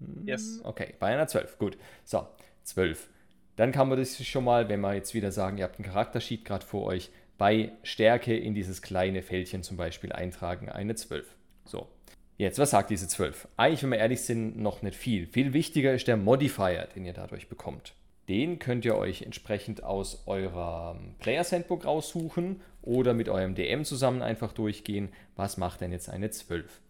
Hm, 0.00 0.26
yes. 0.26 0.60
Okay, 0.64 0.94
bei 0.98 1.08
einer 1.08 1.26
12. 1.26 1.58
Gut. 1.58 1.76
So, 2.04 2.26
12. 2.64 3.08
Dann 3.56 3.72
kann 3.72 3.88
man 3.88 3.98
das 3.98 4.22
schon 4.24 4.44
mal, 4.44 4.68
wenn 4.68 4.80
wir 4.80 4.94
jetzt 4.94 5.14
wieder 5.14 5.32
sagen, 5.32 5.58
ihr 5.58 5.64
habt 5.64 5.78
einen 5.78 5.86
Charaktersheet 5.86 6.44
gerade 6.44 6.64
vor 6.64 6.84
euch, 6.84 7.10
bei 7.38 7.72
Stärke 7.82 8.36
in 8.36 8.54
dieses 8.54 8.82
kleine 8.82 9.22
Fältchen 9.22 9.62
zum 9.62 9.76
Beispiel 9.76 10.12
eintragen, 10.12 10.68
eine 10.68 10.94
12. 10.94 11.26
So, 11.64 11.88
Jetzt, 12.38 12.58
was 12.58 12.70
sagt 12.70 12.90
diese 12.90 13.08
12? 13.08 13.48
Eigentlich, 13.56 13.82
wenn 13.82 13.92
wir 13.92 13.98
ehrlich 13.98 14.20
sind, 14.20 14.58
noch 14.58 14.82
nicht 14.82 14.96
viel. 14.96 15.26
Viel 15.26 15.54
wichtiger 15.54 15.94
ist 15.94 16.06
der 16.06 16.18
Modifier, 16.18 16.86
den 16.94 17.06
ihr 17.06 17.14
dadurch 17.14 17.48
bekommt. 17.48 17.94
Den 18.28 18.58
könnt 18.58 18.84
ihr 18.84 18.96
euch 18.96 19.22
entsprechend 19.22 19.82
aus 19.82 20.26
eurem 20.26 21.14
Player 21.18 21.44
Sandbook 21.44 21.86
raussuchen 21.86 22.60
oder 22.82 23.14
mit 23.14 23.30
eurem 23.30 23.54
DM 23.54 23.86
zusammen 23.86 24.20
einfach 24.20 24.52
durchgehen. 24.52 25.08
Was 25.34 25.56
macht 25.56 25.80
denn 25.80 25.92
jetzt 25.92 26.10
eine 26.10 26.28
12? 26.28 26.80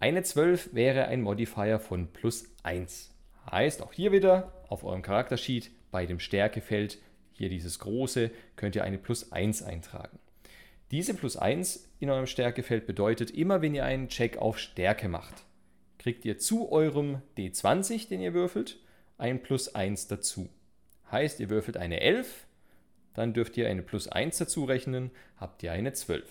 Eine 0.00 0.24
12 0.24 0.74
wäre 0.74 1.06
ein 1.06 1.22
Modifier 1.22 1.78
von 1.78 2.08
plus 2.08 2.46
1. 2.64 3.14
Heißt 3.50 3.82
auch 3.82 3.92
hier 3.92 4.10
wieder 4.10 4.52
auf 4.68 4.82
eurem 4.82 5.02
Charaktersheet 5.02 5.70
bei 5.92 6.06
dem 6.06 6.18
Stärkefeld, 6.18 6.98
hier 7.32 7.48
dieses 7.48 7.78
große, 7.78 8.32
könnt 8.56 8.74
ihr 8.74 8.82
eine 8.82 8.98
plus 8.98 9.30
1 9.30 9.62
eintragen. 9.62 10.18
Diese 10.90 11.14
plus 11.14 11.36
1 11.36 11.90
in 12.00 12.08
eurem 12.08 12.26
Stärkefeld 12.26 12.86
bedeutet, 12.86 13.30
immer 13.30 13.60
wenn 13.60 13.74
ihr 13.74 13.84
einen 13.84 14.08
Check 14.08 14.38
auf 14.38 14.58
Stärke 14.58 15.08
macht, 15.08 15.44
kriegt 15.98 16.24
ihr 16.24 16.38
zu 16.38 16.72
eurem 16.72 17.20
D20, 17.36 18.08
den 18.08 18.20
ihr 18.20 18.32
würfelt, 18.32 18.78
ein 19.18 19.42
plus 19.42 19.74
1 19.74 20.06
dazu. 20.08 20.48
Heißt, 21.10 21.40
ihr 21.40 21.50
würfelt 21.50 21.76
eine 21.76 22.00
11, 22.00 22.46
dann 23.14 23.34
dürft 23.34 23.56
ihr 23.56 23.68
eine 23.68 23.82
plus 23.82 24.08
1 24.08 24.38
dazu 24.38 24.64
rechnen, 24.64 25.10
habt 25.36 25.62
ihr 25.62 25.72
eine 25.72 25.92
12. 25.92 26.26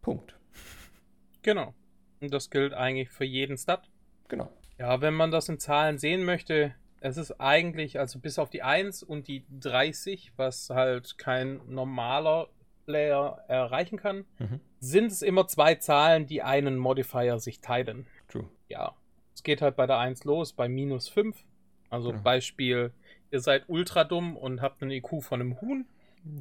Punkt. 0.00 0.36
Genau. 1.42 1.74
Und 2.20 2.32
das 2.32 2.50
gilt 2.50 2.72
eigentlich 2.72 3.10
für 3.10 3.24
jeden 3.24 3.58
Stat. 3.58 3.90
Genau. 4.28 4.50
Ja, 4.78 5.00
wenn 5.00 5.14
man 5.14 5.30
das 5.30 5.48
in 5.48 5.58
Zahlen 5.58 5.98
sehen 5.98 6.24
möchte, 6.24 6.74
es 7.00 7.16
ist 7.16 7.40
eigentlich, 7.40 7.98
also 7.98 8.18
bis 8.18 8.38
auf 8.38 8.50
die 8.50 8.62
1 8.62 9.02
und 9.02 9.28
die 9.28 9.44
30, 9.60 10.32
was 10.36 10.70
halt 10.70 11.18
kein 11.18 11.60
normaler 11.66 12.48
Player 12.88 13.44
erreichen 13.48 13.98
kann, 13.98 14.24
mhm. 14.38 14.60
sind 14.80 15.12
es 15.12 15.20
immer 15.20 15.46
zwei 15.46 15.74
Zahlen, 15.74 16.26
die 16.26 16.42
einen 16.42 16.78
Modifier 16.78 17.38
sich 17.38 17.60
teilen. 17.60 18.06
True. 18.28 18.48
Ja. 18.68 18.94
Es 19.34 19.42
geht 19.42 19.60
halt 19.60 19.76
bei 19.76 19.86
der 19.86 19.98
1 19.98 20.24
los, 20.24 20.54
bei 20.54 20.68
minus 20.68 21.08
5. 21.08 21.36
Also 21.90 22.10
genau. 22.10 22.22
Beispiel, 22.22 22.92
ihr 23.30 23.40
seid 23.40 23.64
ultra 23.68 24.04
dumm 24.04 24.36
und 24.38 24.62
habt 24.62 24.82
einen 24.82 24.90
IQ 24.90 25.22
von 25.22 25.40
einem 25.40 25.60
Huhn. 25.60 25.86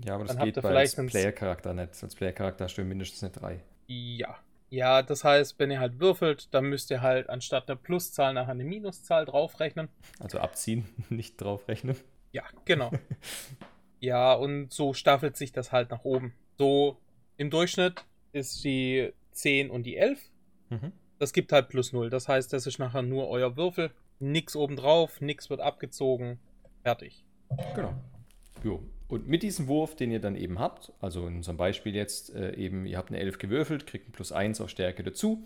Ja, 0.06 0.16
aber 0.16 0.24
das 0.24 0.38
geht 0.38 0.62
bei 0.62 0.74
als 0.74 0.96
Player-Charakter 0.96 1.74
nicht. 1.74 2.02
Als 2.02 2.16
Player-Charakter 2.16 2.70
stimmen 2.70 2.90
mindestens 2.90 3.24
eine 3.24 3.32
3. 3.32 3.64
Ja. 3.88 4.38
Ja, 4.70 5.02
das 5.02 5.24
heißt, 5.24 5.60
wenn 5.60 5.72
ihr 5.72 5.80
halt 5.80 6.00
würfelt, 6.00 6.54
dann 6.54 6.66
müsst 6.66 6.92
ihr 6.92 7.02
halt 7.02 7.30
anstatt 7.30 7.70
einer 7.70 7.78
Pluszahl 7.78 8.34
nachher 8.34 8.52
eine 8.52 8.64
Minuszahl 8.64 9.26
draufrechnen. 9.26 9.90
Also 10.20 10.40
abziehen, 10.40 10.88
nicht 11.10 11.42
draufrechnen. 11.42 11.98
Ja, 12.32 12.44
genau. 12.66 12.92
ja, 14.00 14.34
und 14.34 14.72
so 14.72 14.94
staffelt 14.94 15.38
sich 15.38 15.52
das 15.52 15.72
halt 15.72 15.90
nach 15.90 16.04
oben. 16.04 16.34
So 16.58 16.98
im 17.38 17.50
Durchschnitt 17.50 18.04
ist 18.32 18.64
die 18.64 19.12
10 19.32 19.70
und 19.70 19.84
die 19.84 19.98
11. 19.98 20.20
Mhm. 20.70 20.92
Das 21.20 21.34
gibt 21.34 21.52
halt 21.52 21.70
plus 21.70 21.94
0. 21.94 22.10
Das 22.10 22.28
heißt, 22.28 22.52
das 22.54 22.68
ist 22.68 22.80
nachher 22.80 23.02
nur 23.02 23.30
euer 23.30 23.58
Würfel. 23.58 23.92
Nix 24.20 24.56
obendrauf, 24.56 25.22
nix 25.22 25.50
wird 25.50 25.62
abgezogen. 25.62 26.40
Fertig. 26.84 27.24
Genau. 27.76 27.94
Jo. 28.64 28.84
Und 29.08 29.28
mit 29.28 29.42
diesem 29.42 29.68
Wurf, 29.68 29.96
den 29.96 30.12
ihr 30.12 30.20
dann 30.20 30.36
eben 30.36 30.60
habt, 30.60 30.92
also 31.00 31.28
in 31.28 31.38
unserem 31.38 31.56
Beispiel 31.56 31.96
jetzt 31.96 32.36
äh, 32.36 32.54
eben, 32.56 32.86
ihr 32.86 32.98
habt 32.98 33.10
eine 33.10 33.20
11 33.20 33.38
gewürfelt, 33.38 33.88
kriegt 33.88 34.10
ein 34.10 34.12
plus 34.12 34.34
1 34.34 34.60
auf 34.60 34.70
Stärke 34.70 35.02
dazu, 35.02 35.44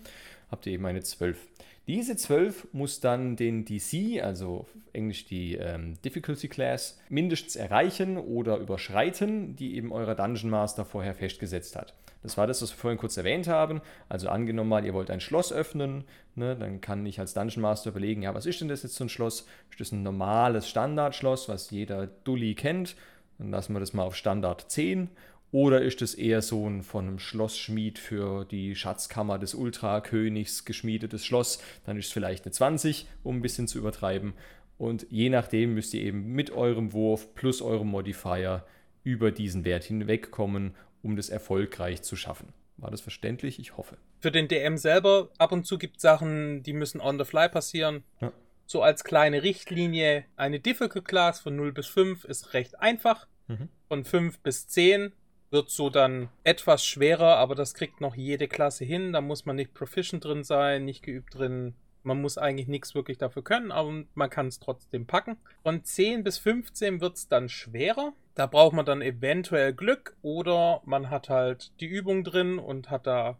habt 0.50 0.66
ihr 0.66 0.72
eben 0.72 0.84
eine 0.84 1.00
12. 1.00 1.46
Diese 1.88 2.16
12 2.16 2.68
muss 2.72 3.00
dann 3.00 3.34
den 3.34 3.64
DC, 3.64 4.22
also 4.22 4.66
englisch 4.92 5.24
die 5.24 5.56
ähm, 5.56 5.94
Difficulty 6.04 6.46
Class, 6.46 7.00
mindestens 7.08 7.56
erreichen 7.56 8.18
oder 8.18 8.58
überschreiten, 8.58 9.56
die 9.56 9.76
eben 9.76 9.92
euer 9.92 10.14
Dungeon 10.14 10.50
Master 10.50 10.84
vorher 10.84 11.14
festgesetzt 11.14 11.74
hat. 11.74 11.94
Das 12.22 12.38
war 12.38 12.46
das, 12.46 12.62
was 12.62 12.70
wir 12.70 12.76
vorhin 12.76 12.98
kurz 12.98 13.16
erwähnt 13.16 13.48
haben. 13.48 13.80
Also 14.08 14.28
angenommen 14.28 14.70
mal, 14.70 14.84
ihr 14.84 14.94
wollt 14.94 15.10
ein 15.10 15.20
Schloss 15.20 15.52
öffnen, 15.52 16.04
ne, 16.36 16.54
dann 16.54 16.80
kann 16.80 17.04
ich 17.04 17.18
als 17.18 17.34
Dungeon 17.34 17.62
Master 17.62 17.90
überlegen, 17.90 18.22
ja, 18.22 18.32
was 18.32 18.46
ist 18.46 18.60
denn 18.60 18.68
das 18.68 18.84
jetzt 18.84 18.94
so 18.94 19.04
ein 19.04 19.08
Schloss? 19.08 19.46
Ist 19.70 19.80
das 19.80 19.90
ein 19.90 20.04
normales 20.04 20.68
Standardschloss, 20.68 21.48
was 21.48 21.70
jeder 21.70 22.06
Dulli 22.06 22.54
kennt? 22.54 22.94
Dann 23.38 23.50
lassen 23.50 23.72
wir 23.72 23.80
das 23.80 23.92
mal 23.92 24.04
auf 24.04 24.14
Standard 24.14 24.70
10. 24.70 25.08
Oder 25.52 25.82
ist 25.82 26.00
es 26.00 26.14
eher 26.14 26.40
so 26.40 26.66
ein 26.66 26.82
von 26.82 27.06
einem 27.06 27.18
Schlossschmied 27.18 27.98
für 27.98 28.46
die 28.46 28.74
Schatzkammer 28.74 29.38
des 29.38 29.54
Ultrakönigs 29.54 30.64
geschmiedetes 30.64 31.26
Schloss? 31.26 31.62
Dann 31.84 31.98
ist 31.98 32.06
es 32.06 32.12
vielleicht 32.12 32.46
eine 32.46 32.52
20, 32.52 33.06
um 33.22 33.36
ein 33.36 33.42
bisschen 33.42 33.68
zu 33.68 33.78
übertreiben. 33.78 34.32
Und 34.78 35.06
je 35.10 35.28
nachdem 35.28 35.74
müsst 35.74 35.92
ihr 35.92 36.00
eben 36.00 36.32
mit 36.32 36.50
eurem 36.50 36.94
Wurf 36.94 37.34
plus 37.34 37.60
eurem 37.60 37.88
Modifier 37.88 38.64
über 39.04 39.30
diesen 39.30 39.66
Wert 39.66 39.84
hinwegkommen, 39.84 40.74
um 41.02 41.16
das 41.16 41.28
erfolgreich 41.28 42.00
zu 42.00 42.16
schaffen. 42.16 42.54
War 42.78 42.90
das 42.90 43.02
verständlich? 43.02 43.58
Ich 43.58 43.76
hoffe. 43.76 43.98
Für 44.20 44.32
den 44.32 44.48
DM 44.48 44.78
selber 44.78 45.28
ab 45.36 45.52
und 45.52 45.66
zu 45.66 45.76
gibt 45.76 45.96
es 45.96 46.02
Sachen, 46.02 46.62
die 46.62 46.72
müssen 46.72 47.00
on 47.00 47.18
the 47.18 47.26
fly 47.26 47.50
passieren. 47.50 48.04
Ja. 48.22 48.32
So 48.64 48.82
als 48.82 49.04
kleine 49.04 49.42
Richtlinie, 49.42 50.24
eine 50.36 50.60
Difficult 50.60 51.04
Class 51.04 51.40
von 51.40 51.54
0 51.56 51.72
bis 51.72 51.88
5 51.88 52.24
ist 52.24 52.54
recht 52.54 52.80
einfach. 52.80 53.26
Mhm. 53.48 53.68
Von 53.88 54.04
5 54.04 54.38
bis 54.38 54.66
10 54.68 55.12
wird 55.52 55.70
so 55.70 55.90
dann 55.90 56.30
etwas 56.44 56.84
schwerer, 56.84 57.36
aber 57.36 57.54
das 57.54 57.74
kriegt 57.74 58.00
noch 58.00 58.16
jede 58.16 58.48
Klasse 58.48 58.84
hin. 58.84 59.12
Da 59.12 59.20
muss 59.20 59.44
man 59.44 59.56
nicht 59.56 59.74
proficient 59.74 60.24
drin 60.24 60.44
sein, 60.44 60.84
nicht 60.84 61.02
geübt 61.02 61.38
drin. 61.38 61.74
Man 62.02 62.20
muss 62.20 62.38
eigentlich 62.38 62.66
nichts 62.66 62.94
wirklich 62.94 63.18
dafür 63.18 63.44
können, 63.44 63.70
aber 63.70 64.04
man 64.14 64.30
kann 64.30 64.48
es 64.48 64.58
trotzdem 64.58 65.06
packen. 65.06 65.36
Von 65.62 65.84
10 65.84 66.24
bis 66.24 66.38
15 66.38 67.00
wird 67.00 67.16
es 67.16 67.28
dann 67.28 67.48
schwerer. 67.48 68.12
Da 68.34 68.46
braucht 68.46 68.74
man 68.74 68.86
dann 68.86 69.02
eventuell 69.02 69.72
Glück 69.72 70.16
oder 70.22 70.80
man 70.84 71.10
hat 71.10 71.28
halt 71.28 71.72
die 71.80 71.86
Übung 71.86 72.24
drin 72.24 72.58
und 72.58 72.90
hat 72.90 73.06
da 73.06 73.38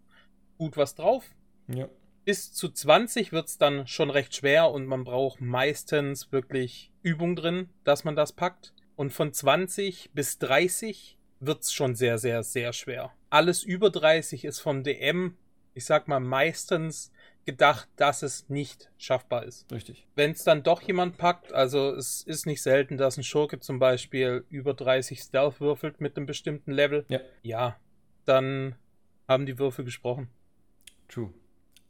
gut 0.58 0.76
was 0.76 0.94
drauf. 0.94 1.24
Ja. 1.66 1.88
Bis 2.24 2.52
zu 2.52 2.68
20 2.68 3.32
wird 3.32 3.48
es 3.48 3.58
dann 3.58 3.86
schon 3.88 4.10
recht 4.10 4.34
schwer 4.36 4.70
und 4.70 4.86
man 4.86 5.02
braucht 5.02 5.40
meistens 5.40 6.30
wirklich 6.30 6.92
Übung 7.02 7.34
drin, 7.34 7.68
dass 7.82 8.04
man 8.04 8.14
das 8.14 8.32
packt. 8.32 8.74
Und 8.94 9.12
von 9.12 9.32
20 9.32 10.10
bis 10.12 10.38
30 10.38 11.18
wird 11.46 11.62
es 11.62 11.72
schon 11.72 11.94
sehr, 11.94 12.18
sehr, 12.18 12.42
sehr 12.42 12.72
schwer. 12.72 13.12
Alles 13.30 13.62
über 13.62 13.90
30 13.90 14.44
ist 14.44 14.60
vom 14.60 14.82
DM, 14.82 15.36
ich 15.74 15.84
sag 15.84 16.08
mal, 16.08 16.20
meistens 16.20 17.12
gedacht, 17.44 17.88
dass 17.96 18.22
es 18.22 18.48
nicht 18.48 18.90
schaffbar 18.96 19.44
ist. 19.44 19.70
Richtig. 19.72 20.06
Wenn 20.14 20.30
es 20.30 20.44
dann 20.44 20.62
doch 20.62 20.80
jemand 20.82 21.18
packt, 21.18 21.52
also 21.52 21.90
es 21.90 22.22
ist 22.22 22.46
nicht 22.46 22.62
selten, 22.62 22.96
dass 22.96 23.16
ein 23.16 23.24
Schurke 23.24 23.58
zum 23.58 23.78
Beispiel 23.78 24.44
über 24.48 24.74
30 24.74 25.20
Stealth 25.20 25.60
würfelt 25.60 26.00
mit 26.00 26.16
einem 26.16 26.26
bestimmten 26.26 26.70
Level. 26.70 27.04
Ja. 27.08 27.20
Ja, 27.42 27.76
dann 28.24 28.76
haben 29.26 29.46
die 29.46 29.58
Würfel 29.58 29.84
gesprochen. 29.84 30.28
True. 31.08 31.32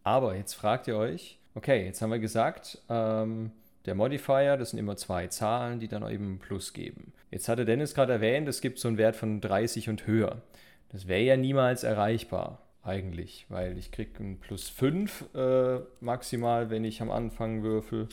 Aber 0.02 0.34
jetzt 0.34 0.54
fragt 0.54 0.88
ihr 0.88 0.96
euch, 0.96 1.38
okay, 1.54 1.84
jetzt 1.84 2.00
haben 2.00 2.10
wir 2.10 2.18
gesagt, 2.18 2.82
ähm, 2.88 3.52
der 3.86 3.94
Modifier, 3.94 4.56
das 4.56 4.70
sind 4.70 4.78
immer 4.78 4.96
zwei 4.96 5.26
Zahlen, 5.26 5.80
die 5.80 5.88
dann 5.88 6.08
eben 6.08 6.38
Plus 6.38 6.72
geben. 6.72 7.12
Jetzt 7.30 7.48
hatte 7.48 7.64
Dennis 7.64 7.94
gerade 7.94 8.12
erwähnt, 8.12 8.48
es 8.48 8.60
gibt 8.60 8.78
so 8.78 8.88
einen 8.88 8.98
Wert 8.98 9.16
von 9.16 9.40
30 9.40 9.88
und 9.88 10.06
höher. 10.06 10.42
Das 10.90 11.08
wäre 11.08 11.22
ja 11.22 11.36
niemals 11.36 11.84
erreichbar, 11.84 12.62
eigentlich, 12.82 13.46
weil 13.48 13.78
ich 13.78 13.90
kriege 13.90 14.22
ein 14.22 14.38
Plus 14.38 14.68
5 14.68 15.34
äh, 15.34 15.78
maximal, 16.00 16.70
wenn 16.70 16.84
ich 16.84 17.00
am 17.02 17.10
Anfang 17.10 17.62
würfel. 17.62 18.08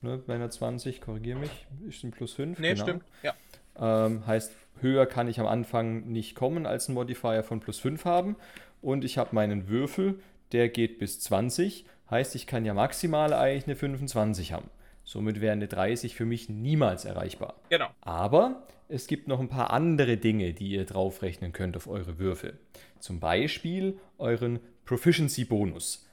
Ne, 0.00 0.18
bei 0.24 0.34
einer 0.34 0.50
20, 0.50 1.00
korrigiere 1.00 1.40
mich, 1.40 1.66
ist 1.88 2.04
ein 2.04 2.12
Plus 2.12 2.34
5. 2.34 2.58
Nee, 2.60 2.74
genau. 2.74 2.84
stimmt, 2.84 3.04
ja. 3.22 3.34
Ähm, 3.80 4.26
heißt, 4.26 4.52
höher 4.80 5.06
kann 5.06 5.28
ich 5.28 5.40
am 5.40 5.46
Anfang 5.46 6.06
nicht 6.08 6.34
kommen, 6.34 6.66
als 6.66 6.88
ein 6.88 6.94
Modifier 6.94 7.42
von 7.42 7.60
plus 7.60 7.78
5 7.80 8.04
haben. 8.04 8.36
Und 8.80 9.04
ich 9.04 9.18
habe 9.18 9.34
meinen 9.34 9.68
Würfel, 9.68 10.20
der 10.52 10.68
geht 10.68 10.98
bis 10.98 11.20
20. 11.20 11.84
Heißt, 12.10 12.34
ich 12.34 12.46
kann 12.46 12.64
ja 12.64 12.74
maximal 12.74 13.32
eigentlich 13.32 13.66
eine 13.66 13.76
25 13.76 14.52
haben. 14.52 14.70
Somit 15.08 15.40
wäre 15.40 15.54
eine 15.54 15.68
30 15.68 16.14
für 16.14 16.26
mich 16.26 16.50
niemals 16.50 17.06
erreichbar. 17.06 17.54
Genau. 17.70 17.88
Aber 18.02 18.66
es 18.90 19.06
gibt 19.06 19.26
noch 19.26 19.40
ein 19.40 19.48
paar 19.48 19.70
andere 19.70 20.18
Dinge, 20.18 20.52
die 20.52 20.72
ihr 20.72 20.84
draufrechnen 20.84 21.52
könnt 21.52 21.78
auf 21.78 21.88
eure 21.88 22.18
Würfel. 22.18 22.58
Zum 22.98 23.18
Beispiel 23.18 23.98
euren 24.18 24.60
Proficiency-Bonus. 24.84 26.06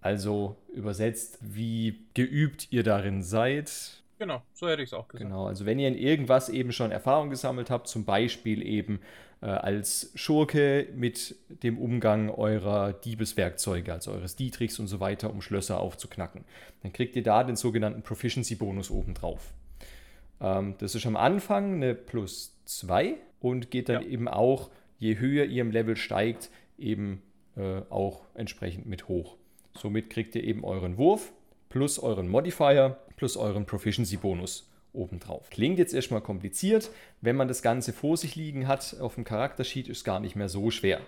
Also 0.00 0.56
übersetzt, 0.74 1.38
wie 1.42 2.00
geübt 2.14 2.66
ihr 2.72 2.82
darin 2.82 3.22
seid. 3.22 3.99
Genau, 4.20 4.42
so 4.52 4.68
hätte 4.68 4.82
ich 4.82 4.90
es 4.90 4.92
auch 4.92 5.08
gesagt. 5.08 5.30
Genau, 5.30 5.46
also 5.46 5.64
wenn 5.64 5.78
ihr 5.78 5.88
in 5.88 5.96
irgendwas 5.96 6.50
eben 6.50 6.72
schon 6.72 6.90
Erfahrung 6.90 7.30
gesammelt 7.30 7.70
habt, 7.70 7.88
zum 7.88 8.04
Beispiel 8.04 8.62
eben 8.66 9.00
äh, 9.40 9.46
als 9.46 10.12
Schurke 10.14 10.88
mit 10.94 11.36
dem 11.62 11.78
Umgang 11.78 12.28
eurer 12.28 12.92
Diebeswerkzeuge, 12.92 13.94
also 13.94 14.12
eures 14.12 14.36
Dietrichs 14.36 14.78
und 14.78 14.88
so 14.88 15.00
weiter, 15.00 15.30
um 15.30 15.40
Schlösser 15.40 15.80
aufzuknacken. 15.80 16.44
Dann 16.82 16.92
kriegt 16.92 17.16
ihr 17.16 17.22
da 17.22 17.44
den 17.44 17.56
sogenannten 17.56 18.02
Proficiency-Bonus 18.02 18.90
obendrauf. 18.90 19.54
Ähm, 20.42 20.74
das 20.76 20.94
ist 20.94 21.06
am 21.06 21.16
Anfang 21.16 21.76
eine 21.76 21.94
plus 21.94 22.60
2 22.66 23.14
und 23.40 23.70
geht 23.70 23.88
dann 23.88 24.02
ja. 24.02 24.08
eben 24.08 24.28
auch, 24.28 24.68
je 24.98 25.18
höher 25.18 25.46
ihr 25.46 25.62
im 25.62 25.70
Level 25.70 25.96
steigt, 25.96 26.50
eben 26.76 27.22
äh, 27.56 27.80
auch 27.88 28.26
entsprechend 28.34 28.84
mit 28.84 29.08
hoch. 29.08 29.38
Somit 29.78 30.10
kriegt 30.10 30.34
ihr 30.34 30.44
eben 30.44 30.62
euren 30.62 30.98
Wurf 30.98 31.32
plus 31.70 31.98
euren 31.98 32.28
Modifier 32.28 32.98
plus 33.20 33.36
euren 33.36 33.66
Proficiency-Bonus 33.66 34.66
obendrauf. 34.94 35.50
Klingt 35.50 35.78
jetzt 35.78 35.92
erstmal 35.92 36.22
kompliziert. 36.22 36.90
Wenn 37.20 37.36
man 37.36 37.48
das 37.48 37.60
Ganze 37.60 37.92
vor 37.92 38.16
sich 38.16 38.34
liegen 38.34 38.66
hat 38.66 38.96
auf 38.98 39.16
dem 39.16 39.24
Charaktersheet, 39.24 39.88
ist 39.88 40.04
gar 40.04 40.20
nicht 40.20 40.36
mehr 40.36 40.48
so 40.48 40.70
schwer. 40.70 41.02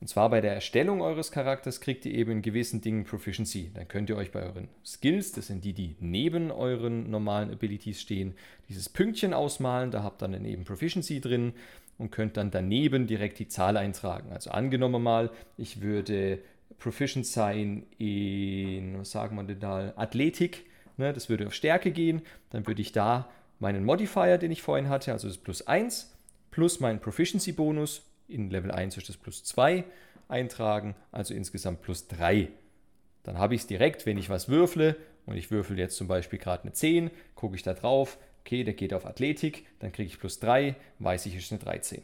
Und 0.00 0.06
zwar 0.06 0.30
bei 0.30 0.40
der 0.40 0.54
Erstellung 0.54 1.02
eures 1.02 1.32
Charakters 1.32 1.80
kriegt 1.80 2.06
ihr 2.06 2.14
eben 2.14 2.30
in 2.30 2.42
gewissen 2.42 2.80
Dingen 2.82 3.02
Proficiency. 3.02 3.72
Dann 3.74 3.88
könnt 3.88 4.08
ihr 4.10 4.16
euch 4.16 4.30
bei 4.30 4.44
euren 4.44 4.68
Skills, 4.86 5.32
das 5.32 5.48
sind 5.48 5.64
die, 5.64 5.72
die 5.72 5.96
neben 5.98 6.52
euren 6.52 7.10
normalen 7.10 7.50
Abilities 7.50 8.00
stehen, 8.00 8.34
dieses 8.68 8.88
Pünktchen 8.88 9.34
ausmalen. 9.34 9.90
Da 9.90 10.04
habt 10.04 10.22
ihr 10.22 10.28
dann 10.28 10.44
eben 10.44 10.62
Proficiency 10.62 11.20
drin 11.20 11.52
und 11.98 12.12
könnt 12.12 12.36
dann 12.36 12.52
daneben 12.52 13.08
direkt 13.08 13.40
die 13.40 13.48
Zahl 13.48 13.76
eintragen. 13.76 14.30
Also 14.30 14.52
angenommen 14.52 15.02
mal, 15.02 15.30
ich 15.58 15.82
würde 15.82 16.38
proficient 16.78 17.26
sein 17.26 17.82
in, 17.98 19.00
was 19.00 19.10
sagen 19.10 19.34
wir 19.34 19.42
denn 19.42 19.58
da, 19.58 19.92
Athletik. 19.96 20.69
Ne, 21.00 21.14
das 21.14 21.30
würde 21.30 21.46
auf 21.46 21.54
Stärke 21.54 21.92
gehen. 21.92 22.20
Dann 22.50 22.66
würde 22.66 22.82
ich 22.82 22.92
da 22.92 23.30
meinen 23.58 23.84
Modifier, 23.84 24.36
den 24.36 24.52
ich 24.52 24.60
vorhin 24.60 24.90
hatte, 24.90 25.12
also 25.12 25.28
das 25.28 25.38
plus 25.38 25.66
1, 25.66 26.14
plus 26.50 26.78
meinen 26.78 27.00
Proficiency-Bonus, 27.00 28.02
in 28.28 28.50
Level 28.50 28.70
1 28.70 28.98
ist 28.98 29.08
das 29.08 29.16
plus 29.16 29.42
2, 29.44 29.84
eintragen, 30.28 30.94
also 31.10 31.32
insgesamt 31.32 31.80
plus 31.80 32.06
3. 32.08 32.48
Dann 33.22 33.38
habe 33.38 33.54
ich 33.54 33.62
es 33.62 33.66
direkt, 33.66 34.04
wenn 34.04 34.18
ich 34.18 34.28
was 34.28 34.50
würfle, 34.50 34.94
und 35.24 35.36
ich 35.36 35.50
würfel 35.50 35.78
jetzt 35.78 35.96
zum 35.96 36.06
Beispiel 36.06 36.38
gerade 36.38 36.64
eine 36.64 36.72
10, 36.74 37.10
gucke 37.34 37.56
ich 37.56 37.62
da 37.62 37.72
drauf, 37.72 38.18
okay, 38.40 38.62
der 38.62 38.74
geht 38.74 38.92
auf 38.92 39.06
Athletik, 39.06 39.64
dann 39.78 39.92
kriege 39.92 40.08
ich 40.08 40.20
plus 40.20 40.38
3, 40.38 40.76
weiß 40.98 41.24
ich, 41.24 41.34
ist 41.34 41.50
eine 41.50 41.60
13. 41.60 42.02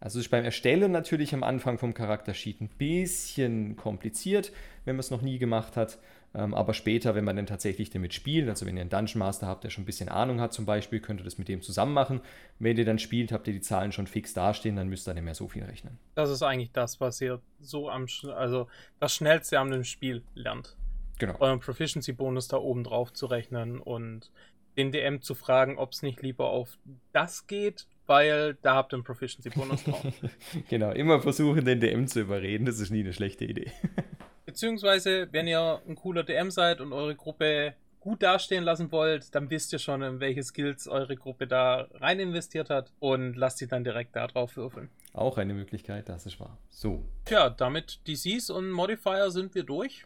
Also 0.00 0.20
ist 0.20 0.30
beim 0.30 0.44
Erstellen 0.44 0.90
natürlich 0.90 1.34
am 1.34 1.42
Anfang 1.42 1.78
vom 1.78 1.92
Charaktersheet 1.92 2.62
ein 2.62 2.68
bisschen 2.68 3.76
kompliziert, 3.76 4.52
wenn 4.86 4.96
man 4.96 5.00
es 5.00 5.10
noch 5.10 5.22
nie 5.22 5.38
gemacht 5.38 5.76
hat. 5.76 5.98
Ähm, 6.36 6.52
aber 6.52 6.74
später, 6.74 7.14
wenn 7.14 7.24
man 7.24 7.36
dann 7.36 7.46
tatsächlich 7.46 7.88
damit 7.88 8.12
spielt, 8.12 8.48
also 8.48 8.66
wenn 8.66 8.76
ihr 8.76 8.82
einen 8.82 8.90
Dungeon 8.90 9.20
Master 9.20 9.46
habt, 9.46 9.64
der 9.64 9.70
schon 9.70 9.82
ein 9.82 9.86
bisschen 9.86 10.10
Ahnung 10.10 10.38
hat 10.40 10.52
zum 10.52 10.66
Beispiel, 10.66 11.00
könnt 11.00 11.20
ihr 11.20 11.24
das 11.24 11.38
mit 11.38 11.48
dem 11.48 11.62
zusammen 11.62 11.94
machen. 11.94 12.20
Wenn 12.58 12.76
ihr 12.76 12.84
dann 12.84 12.98
spielt, 12.98 13.32
habt 13.32 13.48
ihr 13.48 13.54
die 13.54 13.62
Zahlen 13.62 13.90
schon 13.90 14.06
fix 14.06 14.34
dastehen, 14.34 14.76
dann 14.76 14.88
müsst 14.88 15.08
ihr 15.08 15.14
nicht 15.14 15.22
mehr 15.22 15.34
so 15.34 15.48
viel 15.48 15.64
rechnen. 15.64 15.98
Das 16.14 16.28
ist 16.28 16.42
eigentlich 16.42 16.72
das, 16.72 17.00
was 17.00 17.20
ihr 17.22 17.40
so 17.60 17.88
am, 17.88 18.06
also 18.34 18.68
das 19.00 19.14
schnellste 19.14 19.58
am 19.58 19.82
Spiel 19.84 20.22
lernt. 20.34 20.76
Genau. 21.18 21.36
Euren 21.40 21.60
Proficiency-Bonus 21.60 22.48
da 22.48 22.58
oben 22.58 22.84
drauf 22.84 23.14
zu 23.14 23.24
rechnen 23.24 23.80
und 23.80 24.30
den 24.76 24.92
DM 24.92 25.22
zu 25.22 25.34
fragen, 25.34 25.78
ob 25.78 25.92
es 25.92 26.02
nicht 26.02 26.20
lieber 26.20 26.50
auf 26.50 26.76
das 27.14 27.46
geht, 27.46 27.86
weil 28.06 28.58
da 28.60 28.74
habt 28.74 28.92
ihr 28.92 28.96
einen 28.96 29.04
Proficiency-Bonus 29.04 29.84
drauf. 29.84 30.04
genau, 30.68 30.90
immer 30.90 31.22
versuchen, 31.22 31.64
den 31.64 31.80
DM 31.80 32.06
zu 32.08 32.20
überreden, 32.20 32.66
das 32.66 32.78
ist 32.78 32.90
nie 32.90 33.00
eine 33.00 33.14
schlechte 33.14 33.46
Idee. 33.46 33.72
Beziehungsweise, 34.46 35.28
wenn 35.32 35.46
ihr 35.48 35.82
ein 35.86 35.96
cooler 35.96 36.22
DM 36.22 36.50
seid 36.50 36.80
und 36.80 36.92
eure 36.92 37.16
Gruppe 37.16 37.74
gut 37.98 38.22
dastehen 38.22 38.62
lassen 38.62 38.92
wollt, 38.92 39.34
dann 39.34 39.50
wisst 39.50 39.72
ihr 39.72 39.80
schon, 39.80 40.00
in 40.00 40.20
welche 40.20 40.44
Skills 40.44 40.86
eure 40.86 41.16
Gruppe 41.16 41.48
da 41.48 41.88
rein 41.94 42.20
investiert 42.20 42.70
hat 42.70 42.92
und 43.00 43.34
lasst 43.34 43.58
sie 43.58 43.66
dann 43.66 43.82
direkt 43.82 44.14
da 44.14 44.28
drauf 44.28 44.56
würfeln. 44.56 44.88
Auch 45.12 45.38
eine 45.38 45.54
Möglichkeit, 45.54 46.08
das 46.08 46.24
ist 46.24 46.38
wahr. 46.38 46.56
So. 46.70 47.02
Tja, 47.24 47.50
damit 47.50 48.06
DCs 48.06 48.50
und 48.50 48.70
Modifier 48.70 49.32
sind 49.32 49.56
wir 49.56 49.64
durch. 49.64 50.04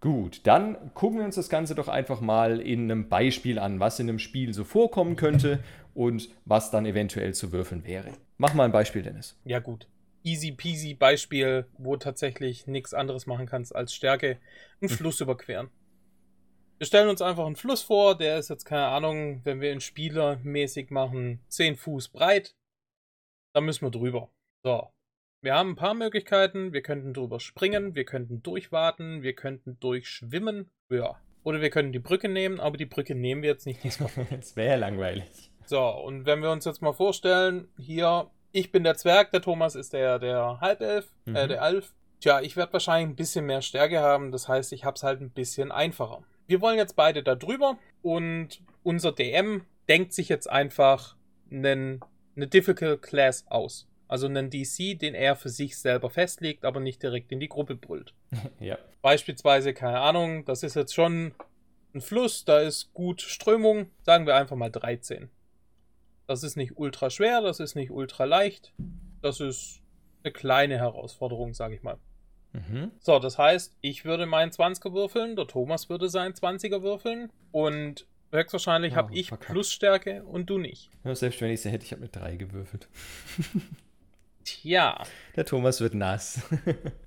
Gut, 0.00 0.42
dann 0.44 0.76
gucken 0.92 1.20
wir 1.20 1.24
uns 1.24 1.36
das 1.36 1.48
Ganze 1.48 1.74
doch 1.74 1.88
einfach 1.88 2.20
mal 2.20 2.60
in 2.60 2.90
einem 2.90 3.08
Beispiel 3.08 3.58
an, 3.58 3.80
was 3.80 3.98
in 3.98 4.10
einem 4.10 4.18
Spiel 4.18 4.52
so 4.52 4.64
vorkommen 4.64 5.16
könnte 5.16 5.60
und 5.94 6.28
was 6.44 6.70
dann 6.70 6.84
eventuell 6.84 7.32
zu 7.32 7.52
würfeln 7.52 7.86
wäre. 7.86 8.10
Mach 8.36 8.52
mal 8.52 8.64
ein 8.64 8.72
Beispiel, 8.72 9.02
Dennis. 9.02 9.40
Ja, 9.46 9.60
gut. 9.60 9.86
Easy 10.24 10.52
peasy 10.52 10.94
Beispiel, 10.94 11.66
wo 11.78 11.96
tatsächlich 11.96 12.66
nichts 12.66 12.94
anderes 12.94 13.26
machen 13.26 13.46
kannst 13.46 13.74
als 13.74 13.94
Stärke, 13.94 14.40
einen 14.80 14.90
hm. 14.90 14.96
Fluss 14.96 15.20
überqueren. 15.20 15.70
Wir 16.78 16.86
stellen 16.88 17.08
uns 17.08 17.22
einfach 17.22 17.46
einen 17.46 17.54
Fluss 17.54 17.82
vor, 17.82 18.16
der 18.16 18.38
ist 18.38 18.50
jetzt 18.50 18.64
keine 18.64 18.86
Ahnung, 18.86 19.42
wenn 19.44 19.60
wir 19.60 19.72
ihn 19.72 19.80
spielermäßig 19.80 20.90
machen, 20.90 21.44
10 21.48 21.76
Fuß 21.76 22.08
breit. 22.08 22.56
Da 23.52 23.60
müssen 23.60 23.86
wir 23.86 23.90
drüber. 23.92 24.32
So, 24.64 24.90
wir 25.44 25.54
haben 25.54 25.72
ein 25.72 25.76
paar 25.76 25.92
Möglichkeiten. 25.92 26.72
Wir 26.72 26.80
könnten 26.80 27.12
drüber 27.12 27.38
springen, 27.38 27.94
wir 27.94 28.06
könnten 28.06 28.42
durchwarten, 28.42 29.22
wir 29.22 29.34
könnten 29.34 29.78
durchschwimmen. 29.78 30.70
Ja. 30.88 31.20
Oder 31.42 31.60
wir 31.60 31.68
können 31.68 31.92
die 31.92 31.98
Brücke 31.98 32.30
nehmen, 32.30 32.58
aber 32.58 32.78
die 32.78 32.86
Brücke 32.86 33.14
nehmen 33.14 33.42
wir 33.42 33.50
jetzt 33.50 33.66
nicht 33.66 33.84
diesmal. 33.84 34.10
das 34.30 34.56
wäre 34.56 34.70
ja 34.70 34.76
langweilig. 34.76 35.52
So, 35.66 35.86
und 35.86 36.24
wenn 36.24 36.40
wir 36.40 36.50
uns 36.50 36.64
jetzt 36.64 36.80
mal 36.80 36.94
vorstellen, 36.94 37.68
hier, 37.76 38.30
ich 38.54 38.70
bin 38.70 38.84
der 38.84 38.96
Zwerg, 38.96 39.32
der 39.32 39.42
Thomas 39.42 39.74
ist 39.74 39.92
der, 39.92 40.18
der 40.18 40.60
Halbelf, 40.60 41.12
äh, 41.26 41.30
mhm. 41.30 41.36
äh, 41.36 41.48
der 41.48 41.62
Elf. 41.62 41.92
Tja, 42.20 42.40
ich 42.40 42.56
werde 42.56 42.72
wahrscheinlich 42.72 43.12
ein 43.12 43.16
bisschen 43.16 43.44
mehr 43.46 43.60
Stärke 43.60 44.00
haben, 44.00 44.30
das 44.30 44.48
heißt, 44.48 44.72
ich 44.72 44.84
habe 44.84 44.94
es 44.94 45.02
halt 45.02 45.20
ein 45.20 45.30
bisschen 45.30 45.72
einfacher. 45.72 46.22
Wir 46.46 46.60
wollen 46.60 46.78
jetzt 46.78 46.94
beide 46.94 47.22
da 47.22 47.34
drüber 47.34 47.76
und 48.02 48.62
unser 48.82 49.12
DM 49.12 49.66
denkt 49.88 50.12
sich 50.12 50.28
jetzt 50.28 50.48
einfach 50.48 51.16
einen, 51.50 52.00
eine 52.36 52.46
Difficult 52.46 53.02
Class 53.02 53.44
aus. 53.48 53.88
Also 54.06 54.26
einen 54.26 54.50
DC, 54.50 54.98
den 54.98 55.14
er 55.14 55.34
für 55.34 55.48
sich 55.48 55.76
selber 55.76 56.08
festlegt, 56.08 56.64
aber 56.64 56.78
nicht 56.78 57.02
direkt 57.02 57.32
in 57.32 57.40
die 57.40 57.48
Gruppe 57.48 57.74
brüllt. 57.74 58.14
ja. 58.60 58.78
Beispielsweise, 59.02 59.74
keine 59.74 60.00
Ahnung, 60.00 60.44
das 60.44 60.62
ist 60.62 60.76
jetzt 60.76 60.94
schon 60.94 61.34
ein 61.94 62.00
Fluss, 62.00 62.44
da 62.44 62.60
ist 62.60 62.92
gut 62.94 63.20
Strömung, 63.20 63.90
sagen 64.02 64.26
wir 64.26 64.36
einfach 64.36 64.56
mal 64.56 64.70
13. 64.70 65.30
Das 66.26 66.42
ist 66.42 66.56
nicht 66.56 66.76
ultra 66.76 67.10
schwer, 67.10 67.42
das 67.42 67.60
ist 67.60 67.74
nicht 67.74 67.90
ultra 67.90 68.24
leicht, 68.24 68.72
das 69.20 69.40
ist 69.40 69.80
eine 70.22 70.32
kleine 70.32 70.78
Herausforderung, 70.78 71.54
sage 71.54 71.74
ich 71.74 71.82
mal. 71.82 71.98
Mhm. 72.52 72.92
So, 73.00 73.18
das 73.18 73.36
heißt, 73.36 73.76
ich 73.80 74.04
würde 74.04 74.26
meinen 74.26 74.50
20er 74.50 74.92
würfeln, 74.94 75.36
der 75.36 75.46
Thomas 75.46 75.90
würde 75.90 76.08
seinen 76.08 76.34
20er 76.34 76.82
würfeln 76.82 77.30
und 77.52 78.06
höchstwahrscheinlich 78.32 78.94
oh, 78.94 78.96
habe 78.96 79.14
ich 79.14 79.28
verkackt. 79.28 79.50
Plusstärke 79.50 80.24
und 80.24 80.48
du 80.48 80.58
nicht. 80.58 80.90
Ja, 81.04 81.14
selbst 81.14 81.40
wenn 81.40 81.50
ich 81.50 81.62
sie 81.62 81.70
hätte, 81.70 81.84
ich 81.84 81.92
habe 81.92 82.02
mit 82.02 82.14
3 82.14 82.36
gewürfelt. 82.36 82.88
Tja. 84.44 85.02
Der 85.36 85.46
Thomas 85.46 85.80
wird 85.80 85.94
nass. 85.94 86.42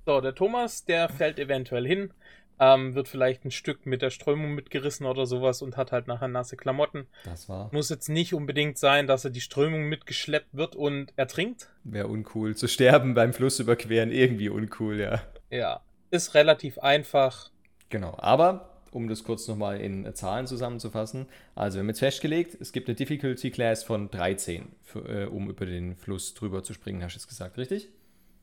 so, 0.06 0.20
der 0.20 0.34
Thomas, 0.34 0.84
der 0.84 1.08
fällt 1.08 1.38
eventuell 1.38 1.86
hin, 1.86 2.12
ähm, 2.60 2.94
wird 2.94 3.08
vielleicht 3.08 3.44
ein 3.44 3.50
Stück 3.50 3.86
mit 3.86 4.02
der 4.02 4.10
Strömung 4.10 4.54
mitgerissen 4.54 5.06
oder 5.06 5.26
sowas 5.26 5.62
und 5.62 5.76
hat 5.76 5.92
halt 5.92 6.06
nachher 6.06 6.28
nasse 6.28 6.56
Klamotten. 6.56 7.06
Das 7.24 7.48
war. 7.48 7.70
Muss 7.72 7.88
jetzt 7.88 8.08
nicht 8.08 8.34
unbedingt 8.34 8.78
sein, 8.78 9.06
dass 9.06 9.24
er 9.24 9.30
die 9.30 9.40
Strömung 9.40 9.84
mitgeschleppt 9.84 10.56
wird 10.56 10.76
und 10.76 11.12
ertrinkt. 11.16 11.68
Wäre 11.84 12.08
uncool. 12.08 12.56
Zu 12.56 12.68
sterben 12.68 13.14
beim 13.14 13.32
Fluss 13.32 13.60
überqueren, 13.60 14.12
irgendwie 14.12 14.48
uncool, 14.48 15.00
ja. 15.00 15.22
Ja. 15.50 15.80
Ist 16.10 16.34
relativ 16.34 16.78
einfach. 16.78 17.50
Genau. 17.90 18.16
Aber 18.18 18.78
um 18.92 19.08
das 19.08 19.24
kurz 19.24 19.46
nochmal 19.48 19.80
in 19.80 20.04
äh, 20.06 20.14
Zahlen 20.14 20.46
zusammenzufassen. 20.46 21.26
Also 21.54 21.76
wir 21.76 21.80
haben 21.80 21.88
jetzt 21.88 22.00
festgelegt, 22.00 22.56
es 22.60 22.72
gibt 22.72 22.88
eine 22.88 22.96
Difficulty 22.96 23.50
Class 23.50 23.84
von 23.84 24.10
13, 24.10 24.72
für, 24.82 25.00
äh, 25.08 25.26
um 25.26 25.48
über 25.50 25.66
den 25.66 25.96
Fluss 25.96 26.34
drüber 26.34 26.62
zu 26.62 26.74
springen, 26.74 27.02
hast 27.02 27.14
du 27.14 27.18
es 27.18 27.28
gesagt, 27.28 27.58
richtig? 27.58 27.88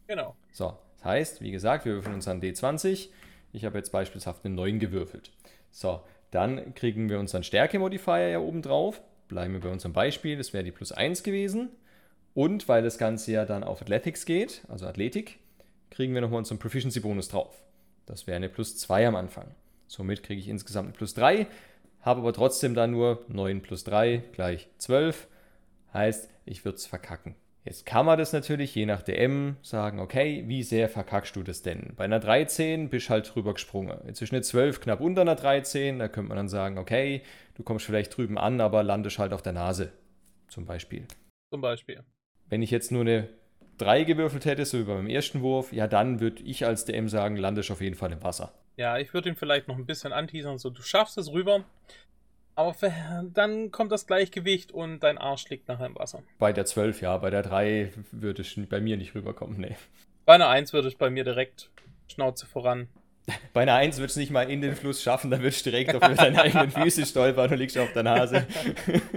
Genau. 0.07 0.35
So, 0.51 0.77
das 0.97 1.05
heißt, 1.05 1.41
wie 1.41 1.51
gesagt, 1.51 1.85
wir 1.85 1.93
würfeln 1.93 2.15
uns 2.15 2.27
an 2.27 2.41
D20. 2.41 3.09
Ich 3.55 3.63
habe 3.63 3.77
jetzt 3.77 3.91
beispielsweise 3.91 4.39
eine 4.43 4.53
9 4.53 4.79
gewürfelt. 4.79 5.31
So, 5.71 6.01
dann 6.29 6.75
kriegen 6.75 7.09
wir 7.09 7.19
unseren 7.19 7.43
Stärke-Modifier 7.43 8.27
ja 8.27 8.39
oben 8.39 8.61
drauf. 8.61 9.01
Bleiben 9.29 9.53
wir 9.53 9.61
bei 9.61 9.69
unserem 9.69 9.93
Beispiel, 9.93 10.37
das 10.37 10.51
wäre 10.51 10.65
die 10.65 10.71
plus 10.71 10.91
1 10.91 11.23
gewesen. 11.23 11.69
Und 12.33 12.67
weil 12.67 12.83
das 12.83 12.97
Ganze 12.97 13.31
ja 13.31 13.45
dann 13.45 13.63
auf 13.63 13.81
Athletics 13.81 14.25
geht, 14.25 14.63
also 14.67 14.85
Athletik, 14.85 15.39
kriegen 15.89 16.13
wir 16.13 16.19
nochmal 16.19 16.39
unseren 16.39 16.59
Proficiency-Bonus 16.59 17.29
drauf. 17.29 17.55
Das 18.05 18.27
wäre 18.27 18.35
eine 18.35 18.49
plus 18.49 18.77
2 18.77 19.07
am 19.07 19.15
Anfang. 19.15 19.47
Somit 19.87 20.21
kriege 20.23 20.41
ich 20.41 20.49
insgesamt 20.49 20.89
ein 20.89 20.93
plus 20.93 21.13
3, 21.13 21.47
habe 22.01 22.19
aber 22.19 22.33
trotzdem 22.33 22.75
dann 22.75 22.91
nur 22.91 23.23
9 23.29 23.61
plus 23.61 23.85
3 23.85 24.21
gleich 24.33 24.67
12. 24.79 25.27
Heißt, 25.93 26.29
ich 26.43 26.65
würde 26.65 26.75
es 26.75 26.87
verkacken. 26.87 27.35
Jetzt 27.65 27.87
kann 27.87 28.05
man 28.05 28.19
das 28.19 28.31
natürlich 28.31 28.75
je 28.75 28.85
nach 28.85 29.01
DM 29.01 29.57
sagen, 29.63 29.99
okay, 29.99 30.43
wie 30.45 30.61
sehr 30.61 30.87
verkackst 30.87 31.35
du 31.35 31.41
das 31.41 31.63
denn? 31.63 31.93
Bei 31.95 32.03
einer 32.03 32.19
13 32.19 32.89
bist 32.89 33.07
du 33.07 33.09
halt 33.09 33.33
drüber 33.33 33.55
gesprungen. 33.55 33.97
Jetzt 34.05 34.21
ist 34.21 34.31
eine 34.31 34.43
12 34.43 34.81
knapp 34.81 35.01
unter 35.01 35.21
einer 35.21 35.33
13, 35.33 35.97
da 35.97 36.07
könnte 36.07 36.29
man 36.29 36.37
dann 36.37 36.47
sagen, 36.47 36.77
okay, 36.77 37.23
du 37.55 37.63
kommst 37.63 37.87
vielleicht 37.87 38.15
drüben 38.15 38.37
an, 38.37 38.61
aber 38.61 38.83
landest 38.83 39.17
halt 39.17 39.33
auf 39.33 39.41
der 39.41 39.53
Nase. 39.53 39.91
Zum 40.47 40.65
Beispiel. 40.65 41.07
Zum 41.51 41.61
Beispiel. 41.61 42.03
Wenn 42.49 42.61
ich 42.61 42.69
jetzt 42.69 42.91
nur 42.91 43.01
eine 43.01 43.29
3 43.79 44.03
gewürfelt 44.03 44.45
hätte, 44.45 44.63
so 44.63 44.77
wie 44.77 44.83
beim 44.83 45.07
ersten 45.07 45.41
Wurf, 45.41 45.73
ja, 45.73 45.87
dann 45.87 46.19
würde 46.19 46.43
ich 46.43 46.67
als 46.67 46.85
DM 46.85 47.09
sagen, 47.09 47.35
landest 47.35 47.71
auf 47.71 47.81
jeden 47.81 47.95
Fall 47.95 48.11
im 48.11 48.21
Wasser. 48.21 48.53
Ja, 48.77 48.99
ich 48.99 49.11
würde 49.15 49.29
ihn 49.29 49.35
vielleicht 49.35 49.67
noch 49.67 49.77
ein 49.77 49.87
bisschen 49.87 50.13
anteasern, 50.13 50.59
so 50.59 50.69
du 50.69 50.83
schaffst 50.83 51.17
es 51.17 51.31
rüber, 51.31 51.63
aber 52.55 52.75
dann 53.33 53.71
kommt 53.71 53.91
das 53.91 54.07
Gleichgewicht 54.07 54.71
und 54.71 55.01
dein 55.01 55.17
Arsch 55.17 55.49
liegt 55.49 55.67
nachher 55.67 55.87
im 55.87 55.95
Wasser. 55.95 56.23
Bei 56.39 56.53
der 56.53 56.65
12, 56.65 57.01
ja, 57.01 57.17
bei 57.17 57.29
der 57.29 57.43
3 57.43 57.91
würde 58.11 58.41
es 58.41 58.55
bei 58.69 58.79
mir 58.79 58.97
nicht 58.97 59.13
rüberkommen, 59.13 59.59
nee. 59.59 59.75
Bei 60.25 60.33
einer 60.33 60.49
1 60.49 60.73
würde 60.73 60.87
es 60.87 60.95
bei 60.95 61.09
mir 61.09 61.23
direkt 61.23 61.69
Schnauze 62.07 62.45
voran. 62.45 62.87
Bei 63.53 63.63
einer 63.63 63.73
1 63.73 63.97
wird 63.97 64.11
es 64.11 64.17
nicht 64.17 64.29
mal 64.29 64.49
in 64.51 64.61
den 64.61 64.75
Fluss 64.75 65.01
schaffen, 65.01 65.31
dann 65.31 65.41
würdest 65.41 65.65
du 65.65 65.71
direkt 65.71 65.95
auf 65.95 66.15
deine 66.15 66.39
eigenen 66.43 66.69
Füße 66.69 67.07
stolpern 67.07 67.51
und 67.51 67.57
liegst 67.57 67.75
auf 67.75 67.91
der 67.91 68.03
Nase. 68.03 68.45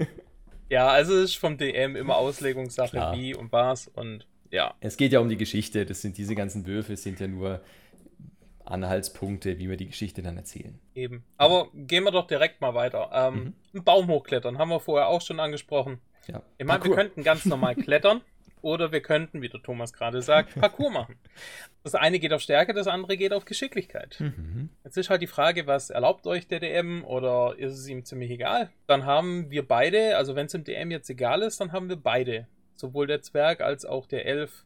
ja, 0.71 0.89
also 0.89 1.15
es 1.15 1.31
ist 1.31 1.37
vom 1.37 1.59
DM 1.59 1.95
immer 1.95 2.17
Auslegungssache, 2.17 2.97
Klar. 2.97 3.15
wie 3.15 3.35
und 3.35 3.53
was 3.53 3.87
und 3.89 4.27
ja. 4.51 4.75
Es 4.81 4.97
geht 4.97 5.13
ja 5.13 5.21
um 5.21 5.29
die 5.29 5.37
Geschichte, 5.37 5.85
das 5.85 6.01
sind 6.01 6.17
diese 6.17 6.35
ganzen 6.35 6.67
Würfe, 6.67 6.97
sind 6.97 7.21
ja 7.21 7.27
nur 7.27 7.61
Anhaltspunkte, 8.71 9.59
wie 9.59 9.69
wir 9.69 9.77
die 9.77 9.87
Geschichte 9.89 10.23
dann 10.23 10.37
erzählen. 10.37 10.79
Eben. 10.95 11.25
Aber 11.37 11.69
gehen 11.75 12.05
wir 12.05 12.11
doch 12.11 12.27
direkt 12.27 12.61
mal 12.61 12.75
weiter. 12.75 13.11
Ähm, 13.13 13.35
mhm. 13.35 13.55
Ein 13.75 13.85
Baum 13.85 14.09
hochklettern, 14.09 14.59
haben 14.59 14.69
wir 14.71 14.81
vorher 14.81 15.09
auch 15.09 15.21
schon 15.21 15.41
angesprochen. 15.41 16.01
Ja. 16.27 16.43
Ich 16.59 16.67
meine, 16.67 16.85
wir 16.85 16.95
könnten 16.95 17.23
ganz 17.23 17.45
normal 17.47 17.75
klettern. 17.77 18.21
oder 18.61 18.91
wir 18.93 19.01
könnten, 19.01 19.41
wie 19.41 19.49
der 19.49 19.63
Thomas 19.63 19.93
gerade 19.93 20.21
sagt, 20.21 20.55
Parcours 20.57 20.93
machen. 20.93 21.17
Das 21.85 21.95
eine 21.95 22.19
geht 22.19 22.33
auf 22.33 22.43
Stärke, 22.43 22.75
das 22.75 22.87
andere 22.89 23.17
geht 23.17 23.33
auf 23.33 23.45
Geschicklichkeit. 23.45 24.17
Mhm. 24.19 24.69
Jetzt 24.85 24.97
ist 24.97 25.11
halt 25.11 25.23
die 25.23 25.27
Frage, 25.29 25.67
was 25.67 25.91
erlaubt 25.91 26.27
euch 26.27 26.49
der 26.49 26.61
DM 26.61 27.05
oder 27.05 27.55
ist 27.57 27.73
es 27.73 27.89
ihm 27.89 28.05
ziemlich 28.05 28.31
egal? 28.31 28.71
Dann 28.87 29.07
haben 29.07 29.51
wir 29.51 29.67
beide, 29.67 30.17
also 30.17 30.35
wenn 30.35 30.47
es 30.47 30.55
im 30.55 30.65
DM 30.65 30.91
jetzt 30.91 31.09
egal 31.09 31.43
ist, 31.43 31.61
dann 31.61 31.73
haben 31.73 31.89
wir 31.89 31.97
beide, 31.97 32.47
sowohl 32.75 33.07
der 33.07 33.23
Zwerg 33.23 33.61
als 33.61 33.85
auch 33.85 34.07
der 34.07 34.27
Elf, 34.27 34.65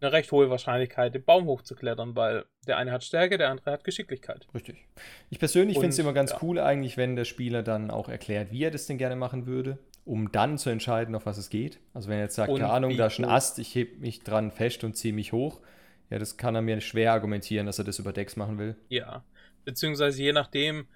eine 0.00 0.12
recht 0.12 0.32
hohe 0.32 0.50
Wahrscheinlichkeit, 0.50 1.14
den 1.14 1.24
Baum 1.24 1.46
hochzuklettern, 1.46 2.16
weil 2.16 2.44
der 2.66 2.76
eine 2.76 2.92
hat 2.92 3.04
Stärke, 3.04 3.38
der 3.38 3.50
andere 3.50 3.72
hat 3.72 3.84
Geschicklichkeit. 3.84 4.46
Richtig. 4.54 4.86
Ich 5.28 5.38
persönlich 5.38 5.76
finde 5.76 5.90
es 5.90 5.98
immer 5.98 6.12
ganz 6.12 6.32
ja. 6.32 6.38
cool 6.42 6.58
eigentlich, 6.58 6.96
wenn 6.96 7.16
der 7.16 7.24
Spieler 7.24 7.62
dann 7.62 7.90
auch 7.90 8.08
erklärt, 8.08 8.50
wie 8.50 8.64
er 8.64 8.70
das 8.70 8.86
denn 8.86 8.98
gerne 8.98 9.16
machen 9.16 9.46
würde, 9.46 9.78
um 10.04 10.32
dann 10.32 10.58
zu 10.58 10.70
entscheiden, 10.70 11.14
auf 11.14 11.26
was 11.26 11.38
es 11.38 11.50
geht. 11.50 11.80
Also 11.92 12.08
wenn 12.08 12.16
er 12.16 12.24
jetzt 12.24 12.36
sagt, 12.36 12.50
und 12.50 12.60
keine 12.60 12.72
Ahnung, 12.72 12.96
da 12.96 13.06
ist 13.06 13.18
ein 13.18 13.24
Ast, 13.24 13.58
ich 13.58 13.74
hebe 13.74 13.98
mich 13.98 14.20
dran 14.22 14.50
fest 14.50 14.84
und 14.84 14.96
ziehe 14.96 15.14
mich 15.14 15.32
hoch, 15.32 15.60
ja, 16.08 16.18
das 16.18 16.36
kann 16.36 16.54
er 16.54 16.62
mir 16.62 16.80
schwer 16.80 17.12
argumentieren, 17.12 17.66
dass 17.66 17.78
er 17.78 17.84
das 17.84 17.98
über 17.98 18.12
Decks 18.12 18.36
machen 18.36 18.58
will. 18.58 18.76
Ja, 18.88 19.24
beziehungsweise 19.64 20.22
je 20.22 20.32
nachdem, 20.32 20.86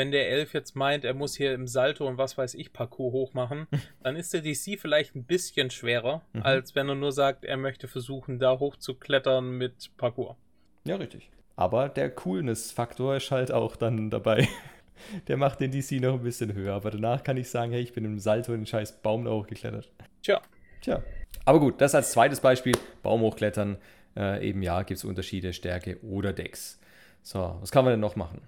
wenn 0.00 0.12
der 0.12 0.30
Elf 0.30 0.54
jetzt 0.54 0.76
meint, 0.76 1.04
er 1.04 1.12
muss 1.12 1.36
hier 1.36 1.52
im 1.52 1.66
Salto 1.66 2.08
und 2.08 2.16
was 2.16 2.38
weiß 2.38 2.54
ich 2.54 2.72
Parcours 2.72 3.12
hochmachen, 3.12 3.66
dann 4.02 4.16
ist 4.16 4.32
der 4.32 4.40
DC 4.40 4.80
vielleicht 4.80 5.14
ein 5.14 5.24
bisschen 5.24 5.68
schwerer, 5.68 6.22
mhm. 6.32 6.42
als 6.42 6.74
wenn 6.74 6.88
er 6.88 6.94
nur 6.94 7.12
sagt, 7.12 7.44
er 7.44 7.58
möchte 7.58 7.86
versuchen, 7.86 8.38
da 8.38 8.58
hochzuklettern 8.58 9.58
mit 9.58 9.90
Parcours. 9.98 10.36
Ja, 10.84 10.96
richtig. 10.96 11.28
Aber 11.54 11.90
der 11.90 12.08
Coolness-Faktor 12.08 13.16
ist 13.16 13.30
halt 13.30 13.52
auch 13.52 13.76
dann 13.76 14.08
dabei. 14.08 14.48
Der 15.28 15.38
macht 15.38 15.60
den 15.60 15.70
DC 15.70 15.92
noch 16.00 16.14
ein 16.14 16.22
bisschen 16.22 16.54
höher. 16.54 16.74
Aber 16.74 16.90
danach 16.90 17.22
kann 17.22 17.38
ich 17.38 17.48
sagen, 17.48 17.72
hey, 17.72 17.80
ich 17.80 17.94
bin 17.94 18.04
im 18.04 18.18
Salto 18.18 18.52
in 18.52 18.60
den 18.60 18.66
scheiß 18.66 19.00
Baum 19.00 19.24
da 19.24 19.30
hochgeklettert. 19.30 19.90
Tja. 20.22 20.42
Tja. 20.82 21.02
Aber 21.46 21.58
gut, 21.58 21.80
das 21.80 21.94
als 21.94 22.12
zweites 22.12 22.40
Beispiel. 22.40 22.74
Baum 23.02 23.22
hochklettern. 23.22 23.78
Äh, 24.14 24.48
eben 24.48 24.62
ja, 24.62 24.82
gibt 24.82 24.98
es 24.98 25.04
Unterschiede, 25.04 25.54
Stärke 25.54 25.98
oder 26.02 26.34
Decks. 26.34 26.78
So, 27.22 27.56
was 27.60 27.70
kann 27.70 27.84
man 27.84 27.94
denn 27.94 28.00
noch 28.00 28.16
machen? 28.16 28.42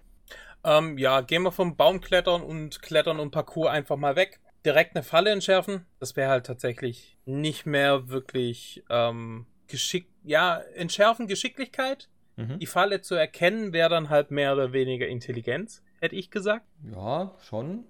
Ähm, 0.64 0.98
ja, 0.98 1.20
gehen 1.20 1.42
wir 1.42 1.52
vom 1.52 1.76
Baumklettern 1.76 2.42
und 2.42 2.82
Klettern 2.82 3.18
und 3.18 3.30
Parcours 3.30 3.70
einfach 3.70 3.96
mal 3.96 4.16
weg. 4.16 4.40
Direkt 4.64 4.94
eine 4.94 5.02
Falle 5.02 5.30
entschärfen. 5.30 5.86
Das 5.98 6.14
wäre 6.14 6.30
halt 6.30 6.46
tatsächlich 6.46 7.18
nicht 7.24 7.66
mehr 7.66 8.08
wirklich 8.08 8.84
ähm, 8.88 9.46
geschickt. 9.66 10.10
Ja, 10.22 10.58
entschärfen 10.74 11.26
Geschicklichkeit. 11.26 12.08
Mhm. 12.36 12.58
Die 12.58 12.66
Falle 12.66 13.00
zu 13.00 13.14
erkennen 13.14 13.72
wäre 13.72 13.90
dann 13.90 14.08
halt 14.08 14.30
mehr 14.30 14.52
oder 14.52 14.72
weniger 14.72 15.06
Intelligenz, 15.08 15.82
hätte 16.00 16.16
ich 16.16 16.30
gesagt. 16.30 16.66
Ja, 16.92 17.34
schon. 17.48 17.84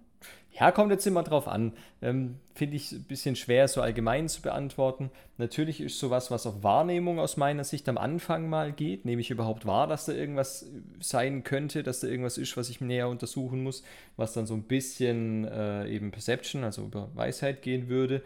Ja, 0.58 0.70
kommt 0.70 0.90
jetzt 0.90 1.06
immer 1.06 1.22
drauf 1.22 1.48
an. 1.48 1.72
Ähm, 2.02 2.36
Finde 2.54 2.76
ich 2.76 2.92
ein 2.92 3.04
bisschen 3.04 3.36
schwer, 3.36 3.68
so 3.68 3.80
allgemein 3.80 4.28
zu 4.28 4.42
beantworten. 4.42 5.10
Natürlich 5.38 5.80
ist 5.80 5.98
sowas, 5.98 6.30
was 6.30 6.46
auf 6.46 6.62
Wahrnehmung 6.62 7.18
aus 7.18 7.38
meiner 7.38 7.64
Sicht 7.64 7.88
am 7.88 7.96
Anfang 7.96 8.50
mal 8.50 8.72
geht. 8.72 9.06
Nehme 9.06 9.22
ich 9.22 9.30
überhaupt 9.30 9.64
wahr, 9.64 9.86
dass 9.86 10.04
da 10.04 10.12
irgendwas 10.12 10.66
sein 11.00 11.42
könnte, 11.42 11.82
dass 11.82 12.00
da 12.00 12.06
irgendwas 12.06 12.36
ist, 12.36 12.54
was 12.58 12.68
ich 12.68 12.82
näher 12.82 13.08
untersuchen 13.08 13.62
muss, 13.62 13.82
was 14.16 14.34
dann 14.34 14.46
so 14.46 14.52
ein 14.52 14.64
bisschen 14.64 15.46
äh, 15.46 15.88
eben 15.88 16.10
Perception, 16.10 16.64
also 16.64 16.82
über 16.84 17.08
Weisheit 17.14 17.62
gehen 17.62 17.88
würde. 17.88 18.22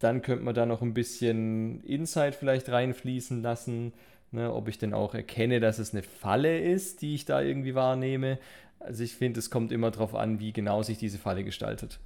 Dann 0.00 0.22
könnte 0.22 0.44
man 0.44 0.54
da 0.54 0.66
noch 0.66 0.82
ein 0.82 0.94
bisschen 0.94 1.82
Insight 1.84 2.34
vielleicht 2.34 2.68
reinfließen 2.68 3.42
lassen. 3.42 3.92
Ne, 4.30 4.52
ob 4.52 4.68
ich 4.68 4.76
denn 4.76 4.92
auch 4.92 5.14
erkenne, 5.14 5.58
dass 5.58 5.78
es 5.78 5.94
eine 5.94 6.02
Falle 6.02 6.60
ist, 6.60 7.00
die 7.00 7.14
ich 7.14 7.24
da 7.24 7.40
irgendwie 7.40 7.74
wahrnehme. 7.74 8.38
Also 8.80 9.02
ich 9.02 9.14
finde, 9.14 9.40
es 9.40 9.50
kommt 9.50 9.72
immer 9.72 9.90
darauf 9.90 10.14
an, 10.14 10.40
wie 10.40 10.52
genau 10.52 10.82
sich 10.82 10.98
diese 10.98 11.18
Falle 11.18 11.44
gestaltet. 11.44 12.00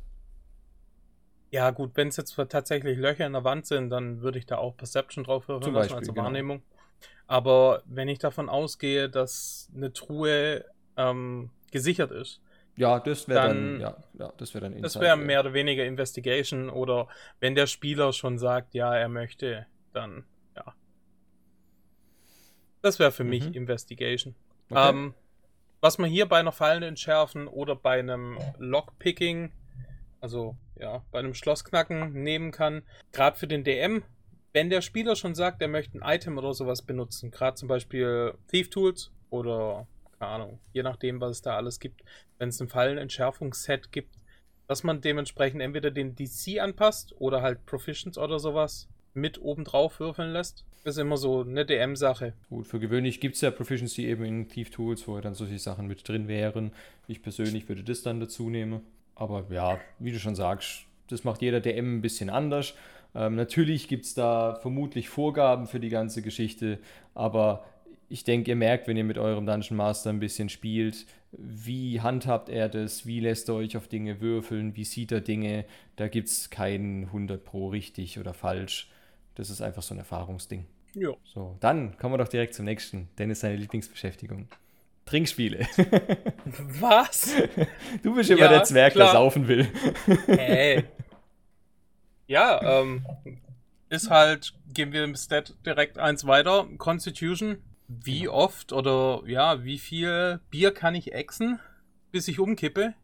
Ja, 1.50 1.70
gut, 1.70 1.92
wenn 1.94 2.08
es 2.08 2.16
jetzt 2.16 2.34
tatsächlich 2.48 2.96
Löcher 2.96 3.26
in 3.26 3.34
der 3.34 3.44
Wand 3.44 3.66
sind, 3.66 3.90
dann 3.90 4.22
würde 4.22 4.38
ich 4.38 4.46
da 4.46 4.56
auch 4.56 4.74
Perception 4.76 5.24
drauf 5.24 5.48
hören 5.48 5.62
Zum 5.62 5.74
Beispiel, 5.74 5.98
also 5.98 6.16
Wahrnehmung. 6.16 6.58
Genau. 6.58 6.72
Aber 7.26 7.82
wenn 7.84 8.08
ich 8.08 8.18
davon 8.18 8.48
ausgehe, 8.48 9.10
dass 9.10 9.70
eine 9.74 9.92
Truhe 9.92 10.64
ähm, 10.96 11.50
gesichert 11.70 12.10
ist, 12.10 12.40
ja, 12.76 13.00
das 13.00 13.28
wäre 13.28 13.48
dann, 13.48 13.72
dann, 13.72 13.80
ja, 13.80 13.96
ja, 14.18 14.32
das 14.38 14.54
wäre 14.54 14.62
dann 14.64 14.72
Insight, 14.72 14.84
Das 14.84 15.00
wäre 15.00 15.16
mehr 15.16 15.40
oder 15.40 15.52
weniger 15.52 15.84
Investigation 15.84 16.70
oder 16.70 17.06
wenn 17.38 17.54
der 17.54 17.66
Spieler 17.66 18.12
schon 18.14 18.38
sagt, 18.38 18.72
ja, 18.74 18.94
er 18.94 19.08
möchte, 19.08 19.66
dann 19.92 20.24
ja. 20.56 20.74
Das 22.80 22.98
wäre 22.98 23.12
für 23.12 23.24
mhm. 23.24 23.30
mich 23.30 23.54
Investigation. 23.54 24.34
Okay. 24.70 24.88
Ähm, 24.88 25.14
was 25.82 25.98
man 25.98 26.08
hier 26.08 26.26
bei 26.26 26.38
einer 26.38 26.52
Fallenentschärfen 26.52 27.48
oder 27.48 27.74
bei 27.76 27.98
einem 27.98 28.38
Lockpicking, 28.58 29.52
also 30.20 30.56
ja, 30.78 31.04
bei 31.10 31.18
einem 31.18 31.34
Schlossknacken 31.34 32.22
nehmen 32.22 32.52
kann, 32.52 32.82
gerade 33.10 33.36
für 33.36 33.48
den 33.48 33.64
DM, 33.64 34.04
wenn 34.52 34.70
der 34.70 34.80
Spieler 34.80 35.16
schon 35.16 35.34
sagt, 35.34 35.60
er 35.60 35.68
möchte 35.68 35.98
ein 35.98 36.14
Item 36.14 36.38
oder 36.38 36.54
sowas 36.54 36.82
benutzen, 36.82 37.30
gerade 37.32 37.56
zum 37.56 37.68
Beispiel 37.68 38.34
Thief 38.48 38.70
Tools 38.70 39.10
oder 39.30 39.86
keine 40.18 40.30
Ahnung, 40.30 40.60
je 40.72 40.84
nachdem, 40.84 41.20
was 41.20 41.32
es 41.32 41.42
da 41.42 41.56
alles 41.56 41.80
gibt, 41.80 42.04
wenn 42.38 42.50
es 42.50 42.60
ein 42.60 42.68
Fallenentschärfungsset 42.68 43.90
gibt, 43.90 44.14
dass 44.68 44.84
man 44.84 45.00
dementsprechend 45.00 45.60
entweder 45.60 45.90
den 45.90 46.14
DC 46.14 46.60
anpasst 46.60 47.12
oder 47.18 47.42
halt 47.42 47.66
Proficients 47.66 48.18
oder 48.18 48.38
sowas 48.38 48.88
mit 49.14 49.40
oben 49.40 49.64
drauf 49.64 50.00
würfeln 50.00 50.32
lässt. 50.32 50.64
Ist 50.84 50.98
immer 50.98 51.16
so 51.16 51.42
eine 51.42 51.64
DM-Sache. 51.64 52.32
Gut, 52.48 52.66
für 52.66 52.80
gewöhnlich 52.80 53.20
gibt 53.20 53.36
es 53.36 53.40
ja 53.40 53.50
Proficiency 53.50 54.06
eben 54.06 54.24
in 54.24 54.48
Thief 54.48 54.70
Tools, 54.70 55.06
wo 55.06 55.20
dann 55.20 55.34
solche 55.34 55.58
Sachen 55.58 55.86
mit 55.86 56.06
drin 56.08 56.26
wären. 56.26 56.72
Ich 57.06 57.22
persönlich 57.22 57.68
würde 57.68 57.84
das 57.84 58.02
dann 58.02 58.18
dazu 58.18 58.50
nehmen. 58.50 58.80
Aber 59.14 59.44
ja, 59.50 59.78
wie 59.98 60.12
du 60.12 60.18
schon 60.18 60.34
sagst, 60.34 60.86
das 61.08 61.24
macht 61.24 61.42
jeder 61.42 61.60
DM 61.60 61.98
ein 61.98 62.02
bisschen 62.02 62.30
anders. 62.30 62.74
Ähm, 63.14 63.36
natürlich 63.36 63.88
gibt 63.88 64.06
es 64.06 64.14
da 64.14 64.56
vermutlich 64.56 65.08
Vorgaben 65.08 65.66
für 65.66 65.80
die 65.80 65.90
ganze 65.90 66.22
Geschichte, 66.22 66.78
aber 67.14 67.64
ich 68.08 68.24
denke, 68.24 68.50
ihr 68.50 68.56
merkt, 68.56 68.88
wenn 68.88 68.96
ihr 68.96 69.04
mit 69.04 69.18
eurem 69.18 69.46
Dungeon 69.46 69.76
Master 69.76 70.10
ein 70.10 70.20
bisschen 70.20 70.48
spielt, 70.48 71.06
wie 71.32 72.00
handhabt 72.00 72.50
er 72.50 72.68
das, 72.68 73.06
wie 73.06 73.20
lässt 73.20 73.48
er 73.48 73.54
euch 73.54 73.76
auf 73.76 73.88
Dinge 73.88 74.20
würfeln, 74.20 74.76
wie 74.76 74.84
sieht 74.84 75.12
er 75.12 75.22
Dinge. 75.22 75.64
Da 75.96 76.08
gibt 76.08 76.28
es 76.28 76.50
kein 76.50 77.04
100 77.06 77.42
Pro 77.42 77.68
richtig 77.68 78.18
oder 78.18 78.34
falsch. 78.34 78.90
Das 79.34 79.50
ist 79.50 79.62
einfach 79.62 79.82
so 79.82 79.94
ein 79.94 79.98
Erfahrungsding. 79.98 80.66
Ja. 80.94 81.10
So, 81.24 81.56
dann 81.60 81.96
kommen 81.96 82.14
wir 82.14 82.18
doch 82.18 82.28
direkt 82.28 82.54
zum 82.54 82.64
nächsten. 82.64 83.08
Dennis 83.18 83.40
seine 83.40 83.56
Lieblingsbeschäftigung. 83.56 84.48
Trinkspiele. 85.06 85.66
Was? 86.80 87.34
Du 88.02 88.14
bist 88.14 88.30
immer 88.30 88.40
ja, 88.40 88.48
der 88.48 88.64
Zwerg, 88.64 88.92
klar. 88.92 89.08
der 89.08 89.12
saufen 89.12 89.48
will. 89.48 89.68
Hey. 90.26 90.84
Ja, 92.26 92.80
ähm, 92.80 93.04
ist 93.88 94.10
halt, 94.10 94.54
gehen 94.72 94.92
wir 94.92 95.04
im 95.04 95.16
Stat 95.16 95.54
direkt 95.66 95.98
eins 95.98 96.26
weiter. 96.26 96.66
Constitution. 96.78 97.58
Wie 97.88 98.20
genau. 98.20 98.34
oft 98.34 98.72
oder 98.72 99.22
ja, 99.26 99.64
wie 99.64 99.78
viel 99.78 100.40
Bier 100.50 100.72
kann 100.72 100.94
ich 100.94 101.12
exen, 101.12 101.58
bis 102.10 102.28
ich 102.28 102.38
umkippe? 102.38 102.94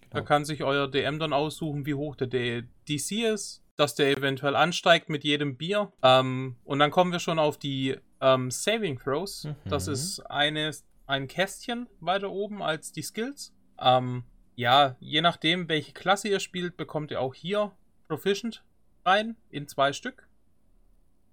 Genau. 0.00 0.10
Da 0.10 0.20
kann 0.20 0.44
sich 0.44 0.64
euer 0.64 0.90
DM 0.90 1.18
dann 1.18 1.32
aussuchen, 1.32 1.86
wie 1.86 1.94
hoch 1.94 2.16
der 2.16 2.26
DC 2.26 3.12
ist 3.32 3.61
dass 3.76 3.94
der 3.94 4.10
eventuell 4.10 4.56
ansteigt 4.56 5.08
mit 5.08 5.24
jedem 5.24 5.56
Bier. 5.56 5.92
Ähm, 6.02 6.56
und 6.64 6.78
dann 6.78 6.90
kommen 6.90 7.12
wir 7.12 7.20
schon 7.20 7.38
auf 7.38 7.58
die 7.58 7.96
ähm, 8.20 8.50
Saving 8.50 8.98
Throws. 8.98 9.44
Mhm. 9.44 9.56
Das 9.64 9.88
ist 9.88 10.20
eine, 10.20 10.70
ein 11.06 11.28
Kästchen 11.28 11.88
weiter 12.00 12.30
oben 12.30 12.62
als 12.62 12.92
die 12.92 13.02
Skills. 13.02 13.52
Ähm, 13.80 14.24
ja, 14.54 14.96
je 15.00 15.20
nachdem, 15.20 15.68
welche 15.68 15.92
Klasse 15.92 16.28
ihr 16.28 16.40
spielt, 16.40 16.76
bekommt 16.76 17.10
ihr 17.10 17.20
auch 17.20 17.34
hier 17.34 17.72
Proficient 18.08 18.62
rein 19.04 19.36
in 19.50 19.66
zwei 19.66 19.92
Stück. 19.92 20.28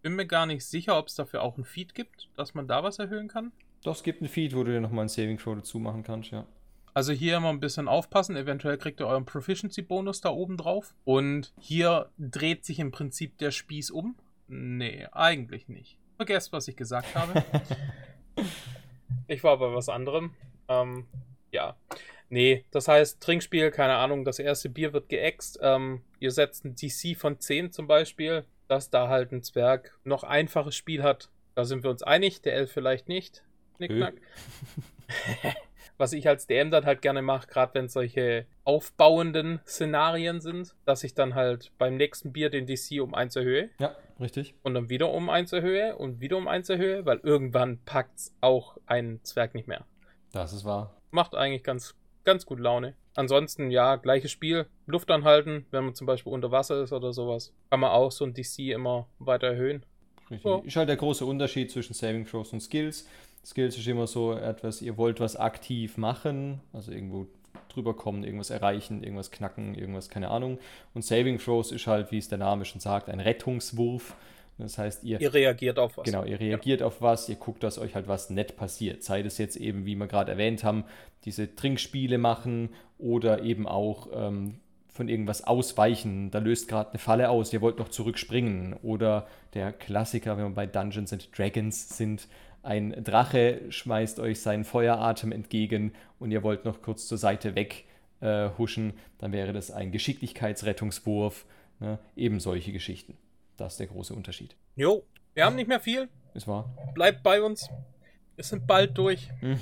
Bin 0.02 0.16
mir 0.16 0.26
gar 0.26 0.46
nicht 0.46 0.66
sicher, 0.66 0.98
ob 0.98 1.08
es 1.08 1.16
dafür 1.16 1.44
auch 1.44 1.58
ein 1.58 1.66
Feed 1.66 1.94
gibt, 1.94 2.30
dass 2.38 2.54
man 2.54 2.68
da 2.68 2.84
was 2.84 3.00
erhöhen 3.00 3.28
kann. 3.28 3.52
Doch, 3.84 3.96
es 3.96 4.04
gibt 4.04 4.22
ein 4.22 4.30
Feed, 4.30 4.56
wo 4.56 4.64
du 4.64 4.72
dir 4.72 4.82
nochmal 4.82 5.06
ein 5.06 5.10
Saving 5.10 5.38
Throw 5.38 5.56
dazu 5.56 5.80
machen 5.80 6.04
kannst, 6.04 6.32
ja. 6.32 6.46
Also 6.94 7.14
hier 7.14 7.38
immer 7.38 7.50
ein 7.50 7.60
bisschen 7.60 7.88
aufpassen, 7.88 8.36
eventuell 8.36 8.78
kriegt 8.78 9.00
ihr 9.00 9.08
euren 9.08 9.26
Proficiency-Bonus 9.26 10.22
da 10.22 10.30
oben 10.30 10.58
drauf. 10.58 10.94
Und 11.06 11.54
hier 11.60 12.10
dreht 12.18 12.66
sich 12.66 12.80
im 12.80 12.92
Prinzip 12.92 13.38
der 13.38 13.52
Spieß 13.52 13.92
um. 13.92 14.16
Nee, 14.48 15.08
eigentlich 15.12 15.68
nicht. 15.68 15.98
Vergesst, 16.18 16.52
was 16.52 16.68
ich 16.68 16.76
gesagt 16.76 17.16
habe. 17.16 17.44
ich 19.28 19.44
war 19.44 19.58
bei 19.58 19.74
was 19.74 19.90
anderem. 19.90 20.34
Ähm, 20.68 21.06
ja. 21.52 21.76
Nee, 22.30 22.66
das 22.72 22.88
heißt, 22.88 23.22
Trinkspiel, 23.22 23.72
keine 23.72 23.96
Ahnung, 23.96 24.24
das 24.24 24.40
erste 24.40 24.70
Bier 24.70 24.94
wird 24.94 25.10
geäxt. 25.10 25.60
Ähm, 25.62 26.02
ihr 26.20 26.32
setzt 26.32 26.66
ein 26.66 26.76
DC 26.76 27.18
von 27.18 27.40
10 27.40 27.72
zum 27.72 27.88
Beispiel, 27.88 28.46
dass 28.68 28.90
da 28.90 29.08
halt 29.08 29.32
ein 29.32 29.42
Zwerg 29.42 29.98
noch 30.04 30.24
einfaches 30.24 30.76
Spiel 30.76 31.02
hat. 31.04 31.30
Da 31.56 31.66
sind 31.66 31.84
wir 31.84 31.90
uns 31.90 32.04
einig, 32.04 32.42
der 32.42 32.54
Elf 32.54 32.72
vielleicht 32.72 33.10
nicht. 33.10 33.44
Knickknack. 33.78 34.16
was 36.00 36.14
ich 36.14 36.28
als 36.28 36.48
DM 36.48 36.72
dann 36.72 36.86
halt 36.86 37.02
gerne 37.02 37.22
mache, 37.22 37.48
gerade 37.48 37.74
wenn 37.76 37.90
solche 37.90 38.46
aufbauenden 38.64 39.60
Szenarien 39.68 40.40
sind, 40.40 40.74
dass 40.86 41.04
ich 41.04 41.14
dann 41.14 41.36
halt 41.36 41.72
beim 41.78 41.98
nächsten 41.98 42.32
Bier 42.32 42.50
den 42.50 42.66
DC 42.66 43.02
um 43.02 43.14
1 43.14 43.36
erhöhe. 43.36 43.70
Ja, 43.80 43.96
richtig. 44.20 44.56
Und 44.64 44.74
dann 44.74 44.90
wieder 44.90 45.12
um 45.12 45.30
1 45.30 45.52
erhöhe 45.52 45.98
und 45.98 46.22
wieder 46.22 46.38
um 46.38 46.48
1 46.48 46.70
erhöhe, 46.70 47.06
weil 47.06 47.20
irgendwann 47.22 47.80
packt 47.84 48.32
auch 48.40 48.78
ein 48.86 49.20
Zwerg 49.24 49.54
nicht 49.54 49.68
mehr. 49.68 49.86
Das 50.32 50.54
ist 50.54 50.64
wahr. 50.64 50.96
Macht 51.12 51.36
eigentlich 51.36 51.64
ganz, 51.64 51.96
ganz 52.24 52.46
gut 52.46 52.60
Laune. 52.60 52.96
ansonsten, 53.16 53.70
ja, 53.70 53.98
gleiches 53.98 54.32
Spiel. 54.32 54.68
Luft 54.86 55.12
anhalten, 55.12 55.66
wenn 55.72 55.84
man 55.84 55.96
zum 55.96 56.08
Beispiel 56.08 56.32
unter 56.32 56.52
Wasser 56.52 56.82
ist 56.82 56.94
oder 56.94 57.12
sowas. 57.12 57.54
Kann 57.70 57.82
man 57.82 57.92
auch 57.92 58.12
so 58.12 58.24
ein 58.24 58.34
DC 58.34 58.72
immer 58.72 59.08
weiter 59.20 59.48
erhöhen. 59.48 59.86
Richtig. 60.32 60.44
So. 60.44 60.62
Ist 60.66 60.76
halt 60.76 60.90
der 60.90 60.96
große 60.96 61.26
Unterschied 61.26 61.72
zwischen 61.72 61.94
Saving 61.94 62.26
Throws 62.26 62.54
und 62.54 62.62
Skills. 62.62 63.08
Skills 63.46 63.78
ist 63.78 63.88
immer 63.88 64.08
so 64.08 64.34
etwas, 64.34 64.82
ihr 64.82 64.98
wollt 64.98 65.20
was 65.20 65.36
aktiv 65.36 65.98
machen, 65.98 66.60
also 66.74 66.92
irgendwo 66.92 67.28
drüber 67.70 67.96
kommen, 67.96 68.24
irgendwas 68.24 68.50
erreichen, 68.50 69.04
irgendwas 69.04 69.32
knacken, 69.32 69.76
irgendwas, 69.76 70.10
keine 70.10 70.30
Ahnung. 70.30 70.60
Und 70.94 71.04
Saving 71.04 71.38
Throws 71.40 71.72
ist 71.72 71.88
halt, 71.88 72.12
wie 72.12 72.18
es 72.18 72.28
der 72.28 72.38
Name 72.38 72.66
schon 72.66 72.82
sagt, 72.82 73.10
ein 73.10 73.20
Rettungswurf. 73.20 74.16
Das 74.58 74.78
heißt, 74.78 75.04
ihr, 75.06 75.22
ihr 75.22 75.34
reagiert 75.34 75.80
auf 75.80 75.98
was. 75.98 76.04
Genau, 76.04 76.26
ihr 76.26 76.40
reagiert 76.40 76.82
ja. 76.82 76.88
auf 76.88 77.02
was, 77.02 77.30
ihr 77.30 77.36
guckt, 77.36 77.64
dass 77.64 77.80
euch 77.80 77.96
halt 77.96 78.08
was 78.08 78.30
nett 78.30 78.58
passiert. 78.58 79.04
Sei 79.04 79.24
das 79.24 79.38
jetzt 79.38 79.56
eben, 79.56 79.86
wie 79.86 79.96
wir 79.96 80.08
gerade 80.08 80.32
erwähnt 80.32 80.64
haben, 80.64 80.84
diese 81.24 81.56
Trinkspiele 81.56 82.18
machen 82.18 82.70
oder 82.98 83.44
eben 83.44 83.68
auch 83.68 84.10
ähm, 84.14 84.60
von 84.90 85.08
irgendwas 85.08 85.46
ausweichen. 85.46 86.30
Da 86.30 86.40
löst 86.40 86.68
gerade 86.68 86.90
eine 86.90 87.00
Falle 87.00 87.30
aus, 87.30 87.54
ihr 87.54 87.62
wollt 87.62 87.80
noch 87.80 87.88
zurückspringen. 87.88 88.74
Oder 88.84 89.28
der 89.54 89.72
Klassiker, 89.72 90.36
wenn 90.36 90.44
wir 90.44 90.56
bei 90.56 90.68
Dungeons 90.68 91.14
and 91.14 91.30
Dragons 91.38 91.98
sind, 91.98 92.28
ein 92.64 93.04
Drache 93.04 93.62
schmeißt 93.70 94.20
euch 94.20 94.42
seinen 94.42 94.64
Feueratem 94.64 95.32
entgegen 95.32 95.94
und 96.20 96.32
ihr 96.32 96.44
wollt 96.44 96.66
noch 96.66 96.82
kurz 96.82 97.08
zur 97.08 97.18
Seite 97.18 97.56
weg 97.56 97.86
äh, 98.22 98.50
huschen, 98.58 98.94
dann 99.18 99.32
wäre 99.32 99.54
das 99.54 99.72
ein 99.72 99.92
Geschicklichkeitsrettungswurf. 99.92 101.46
Ne? 101.80 102.00
Eben 102.16 102.40
solche 102.40 102.72
Geschichten. 102.72 103.18
Das 103.58 103.74
ist 103.74 103.80
der 103.80 103.88
große 103.88 104.14
Unterschied. 104.14 104.56
Jo, 104.76 105.04
wir 105.34 105.46
haben 105.46 105.56
nicht 105.56 105.68
mehr 105.68 105.80
viel. 105.80 106.10
Ist 106.34 106.48
wahr. 106.48 106.70
Bleibt 106.94 107.24
bei 107.24 107.42
uns. 107.42 107.70
Wir 108.36 108.44
sind 108.44 108.68
bald 108.68 108.98
durch. 108.98 109.30
Hm. 109.40 109.60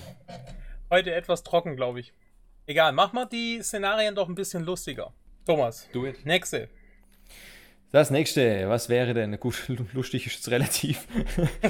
Heute 0.89 1.14
etwas 1.14 1.43
trocken, 1.43 1.76
glaube 1.76 2.00
ich. 2.00 2.14
Egal, 2.66 2.91
mach 2.91 3.14
mal 3.14 3.26
die 3.26 3.62
Szenarien 3.62 4.16
doch 4.16 4.28
ein 4.28 4.36
bisschen 4.36 4.64
lustiger. 4.64 5.14
Thomas. 5.45 5.88
Do 5.93 6.06
it. 6.06 6.26
Nächste. 6.26 6.70
Das 7.92 8.12
nächste, 8.12 8.68
was 8.68 8.90
wäre 8.90 9.14
denn? 9.14 9.40
Gut, 9.40 9.72
lustig 9.94 10.28
ist 10.28 10.42
es 10.42 10.52
relativ. 10.52 11.08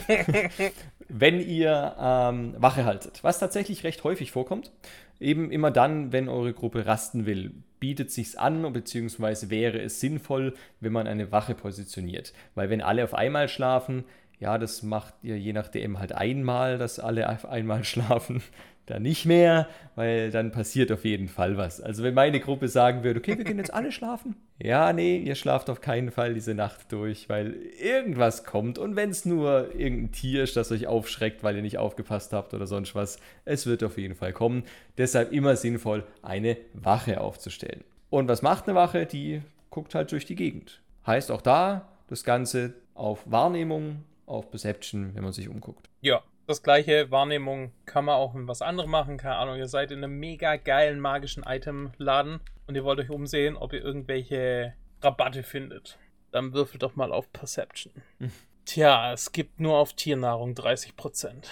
wenn 1.10 1.40
ihr 1.40 1.96
ähm, 2.00 2.56
Wache 2.58 2.86
haltet, 2.86 3.24
was 3.24 3.40
tatsächlich 3.40 3.84
recht 3.84 4.04
häufig 4.04 4.32
vorkommt, 4.32 4.72
eben 5.20 5.52
immer 5.52 5.70
dann, 5.70 6.12
wenn 6.12 6.28
eure 6.28 6.54
Gruppe 6.54 6.86
rasten 6.86 7.26
will, 7.26 7.52
bietet 7.80 8.12
sich's 8.12 8.36
an, 8.36 8.74
beziehungsweise 8.74 9.50
wäre 9.52 9.80
es 9.80 10.00
sinnvoll, 10.00 10.56
wenn 10.80 10.92
man 10.92 11.08
eine 11.08 11.32
Wache 11.32 11.54
positioniert. 11.54 12.34
Weil 12.56 12.70
wenn 12.72 12.82
alle 12.82 13.04
auf 13.04 13.14
einmal 13.14 13.48
schlafen, 13.48 14.04
ja, 14.40 14.58
das 14.58 14.84
macht 14.84 15.14
ihr 15.22 15.38
je 15.38 15.54
nach 15.54 15.68
DM 15.68 16.00
halt 16.00 16.14
einmal, 16.14 16.78
dass 16.80 17.00
alle 17.00 17.30
auf 17.30 17.46
einmal 17.46 17.84
schlafen 17.84 18.42
dann 18.88 19.04
nicht 19.04 19.26
mehr, 19.26 19.68
weil 19.96 20.32
dann 20.32 20.52
passiert 20.52 20.92
auf 20.92 21.06
jeden 21.06 21.28
Fall 21.28 21.58
was. 21.58 21.80
Also 21.82 22.04
wenn 22.04 22.14
meine 22.14 22.40
Gruppe 22.40 22.70
sagen 22.70 23.04
würde, 23.04 23.20
okay, 23.20 23.38
wir 23.38 23.44
gehen 23.44 23.60
jetzt 23.60 23.74
alle 23.74 23.92
schlafen. 23.92 24.36
Ja, 24.60 24.92
nee, 24.94 25.18
ihr 25.18 25.36
schlaft 25.36 25.70
auf 25.70 25.82
keinen 25.82 26.10
Fall 26.10 26.34
diese 26.34 26.56
Nacht 26.56 26.92
durch, 26.92 27.30
weil 27.30 27.54
irgendwas 27.80 28.46
kommt. 28.46 28.80
Und 28.80 28.96
wenn 28.96 29.10
es 29.10 29.26
nur 29.26 29.76
irgendein 29.76 30.14
Tier 30.14 30.44
ist, 30.44 30.56
das 30.56 30.72
euch 30.72 30.88
aufschreckt, 30.88 31.44
weil 31.44 31.58
ihr 31.58 31.62
nicht 31.62 31.78
aufgepasst 31.78 32.34
habt 32.34 32.54
oder 32.54 32.66
sonst 32.66 32.96
was, 32.96 33.20
es 33.46 33.68
wird 33.68 33.84
auf 33.84 33.98
jeden 33.98 34.16
Fall 34.16 34.34
kommen. 34.34 34.64
Deshalb 34.98 35.34
immer 35.34 35.58
sinnvoll, 35.58 36.06
eine 36.22 36.58
Wache 36.74 37.20
aufzustellen. 37.22 37.84
Und 38.10 38.30
was 38.30 38.42
macht 38.42 38.68
eine 38.68 38.76
Wache? 38.76 39.06
Die 39.06 39.42
guckt 39.70 39.96
halt 39.96 40.12
durch 40.14 40.26
die 40.26 40.36
Gegend. 40.36 40.82
Heißt 41.06 41.30
auch 41.30 41.42
da 41.42 41.90
das 42.08 42.24
Ganze 42.24 42.74
auf 42.94 43.30
Wahrnehmung, 43.30 44.04
auf 44.26 44.50
Perception, 44.50 45.12
wenn 45.14 45.24
man 45.24 45.34
sich 45.34 45.50
umguckt. 45.50 45.90
Ja, 46.02 46.24
das 46.48 46.64
gleiche 46.64 47.12
Wahrnehmung 47.12 47.74
kann 47.86 48.06
man 48.06 48.16
auch 48.16 48.34
in 48.34 48.48
was 48.48 48.62
anderem 48.62 48.90
machen. 48.90 49.18
Keine 49.18 49.36
Ahnung, 49.36 49.58
ihr 49.58 49.68
seid 49.68 49.92
in 49.92 50.02
einem 50.04 50.18
mega 50.18 50.56
geilen 50.56 51.02
magischen 51.02 51.44
Itemladen 51.46 52.40
und 52.66 52.76
ihr 52.76 52.86
wollt 52.86 53.00
euch 53.00 53.10
umsehen, 53.10 53.58
ob 53.58 53.74
ihr 53.74 53.84
irgendwelche 53.84 54.74
Rabatte 55.02 55.44
findet. 55.44 56.00
Dann 56.32 56.54
würfelt 56.54 56.84
doch 56.84 56.96
mal 56.96 57.12
auf 57.12 57.32
Perception. 57.34 57.94
Hm. 58.20 58.32
Tja, 58.66 59.14
es 59.14 59.32
gibt 59.32 59.60
nur 59.62 59.78
auf 59.78 59.94
Tiernahrung 59.94 60.54
30%. 60.54 61.46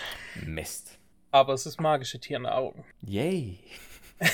Mist. 0.46 1.00
Aber 1.32 1.54
es 1.54 1.66
ist 1.66 1.80
magische 1.80 2.20
Tiernahrung. 2.20 2.84
Yay. 3.02 3.60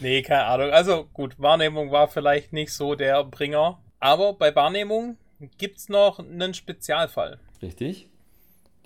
nee, 0.00 0.22
keine 0.22 0.44
Ahnung. 0.46 0.70
Also 0.70 1.04
gut, 1.12 1.38
Wahrnehmung 1.38 1.92
war 1.92 2.08
vielleicht 2.08 2.52
nicht 2.52 2.72
so 2.72 2.96
der 2.96 3.22
Bringer. 3.22 3.80
Aber 4.00 4.32
bei 4.32 4.52
Wahrnehmung 4.54 5.16
gibt 5.58 5.78
es 5.78 5.88
noch 5.88 6.18
einen 6.18 6.54
Spezialfall. 6.54 7.38
Richtig. 7.62 8.08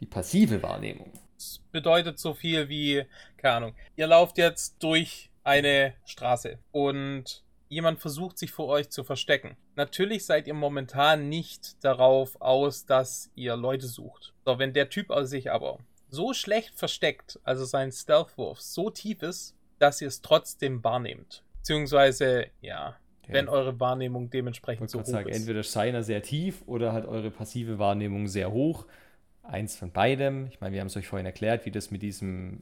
Die 0.01 0.07
passive 0.07 0.63
Wahrnehmung. 0.63 1.13
Das 1.37 1.61
bedeutet 1.73 2.19
so 2.19 2.35
viel 2.35 2.69
wie, 2.69 3.05
keine 3.37 3.55
Ahnung, 3.55 3.75
ihr 3.97 4.07
lauft 4.07 4.39
jetzt 4.39 4.83
durch 4.83 5.31
eine 5.45 5.95
Straße 6.05 6.59
und 6.73 7.43
jemand 7.69 8.01
versucht 8.01 8.39
sich 8.39 8.51
vor 8.51 8.67
euch 8.67 8.91
zu 8.91 9.05
verstecken. 9.05 9.57
Natürlich 9.77 10.27
seid 10.27 10.47
ihr 10.47 10.55
momentan 10.55 11.29
nicht 11.29 11.83
darauf 11.85 12.41
aus, 12.41 12.87
dass 12.87 13.31
ihr 13.35 13.57
Leute 13.57 13.87
sucht. 13.87 14.35
So, 14.45 14.59
wenn 14.59 14.73
der 14.73 14.91
Typ 14.91 15.11
aus 15.11 15.31
sich 15.31 15.51
aber 15.51 15.79
so 16.11 16.33
schlecht 16.33 16.75
versteckt, 16.75 17.39
also 17.45 17.65
sein 17.65 17.93
Stealth-Wurf 17.93 18.61
so 18.61 18.91
tief 18.91 19.23
ist, 19.23 19.55
dass 19.79 20.01
ihr 20.01 20.09
es 20.09 20.23
trotzdem 20.23 20.83
wahrnehmt. 20.83 21.45
Beziehungsweise, 21.59 22.47
ja, 22.61 22.97
Okay. 23.29 23.37
Wenn 23.37 23.49
eure 23.49 23.79
Wahrnehmung 23.79 24.31
dementsprechend 24.31 24.89
so 24.89 25.01
hoch 25.01 25.05
sagen, 25.05 25.29
ist. 25.29 25.37
Entweder 25.37 25.63
seiner 25.63 26.03
sehr 26.03 26.23
tief 26.23 26.63
oder 26.65 26.95
halt 26.95 27.05
eure 27.05 27.31
passive 27.31 27.79
Wahrnehmung 27.79 28.27
sehr 28.27 28.51
hoch. 28.51 28.87
Eins 29.43 29.77
von 29.77 29.93
beidem. 29.93 30.47
Ich 30.47 30.63
meine, 30.63 30.73
wir 30.73 30.81
haben 30.81 30.87
es 30.87 30.97
euch 30.97 31.07
vorhin 31.07 31.27
erklärt, 31.27 31.67
wie 31.67 31.71
das 31.71 31.91
mit 31.91 32.01
diesem 32.01 32.61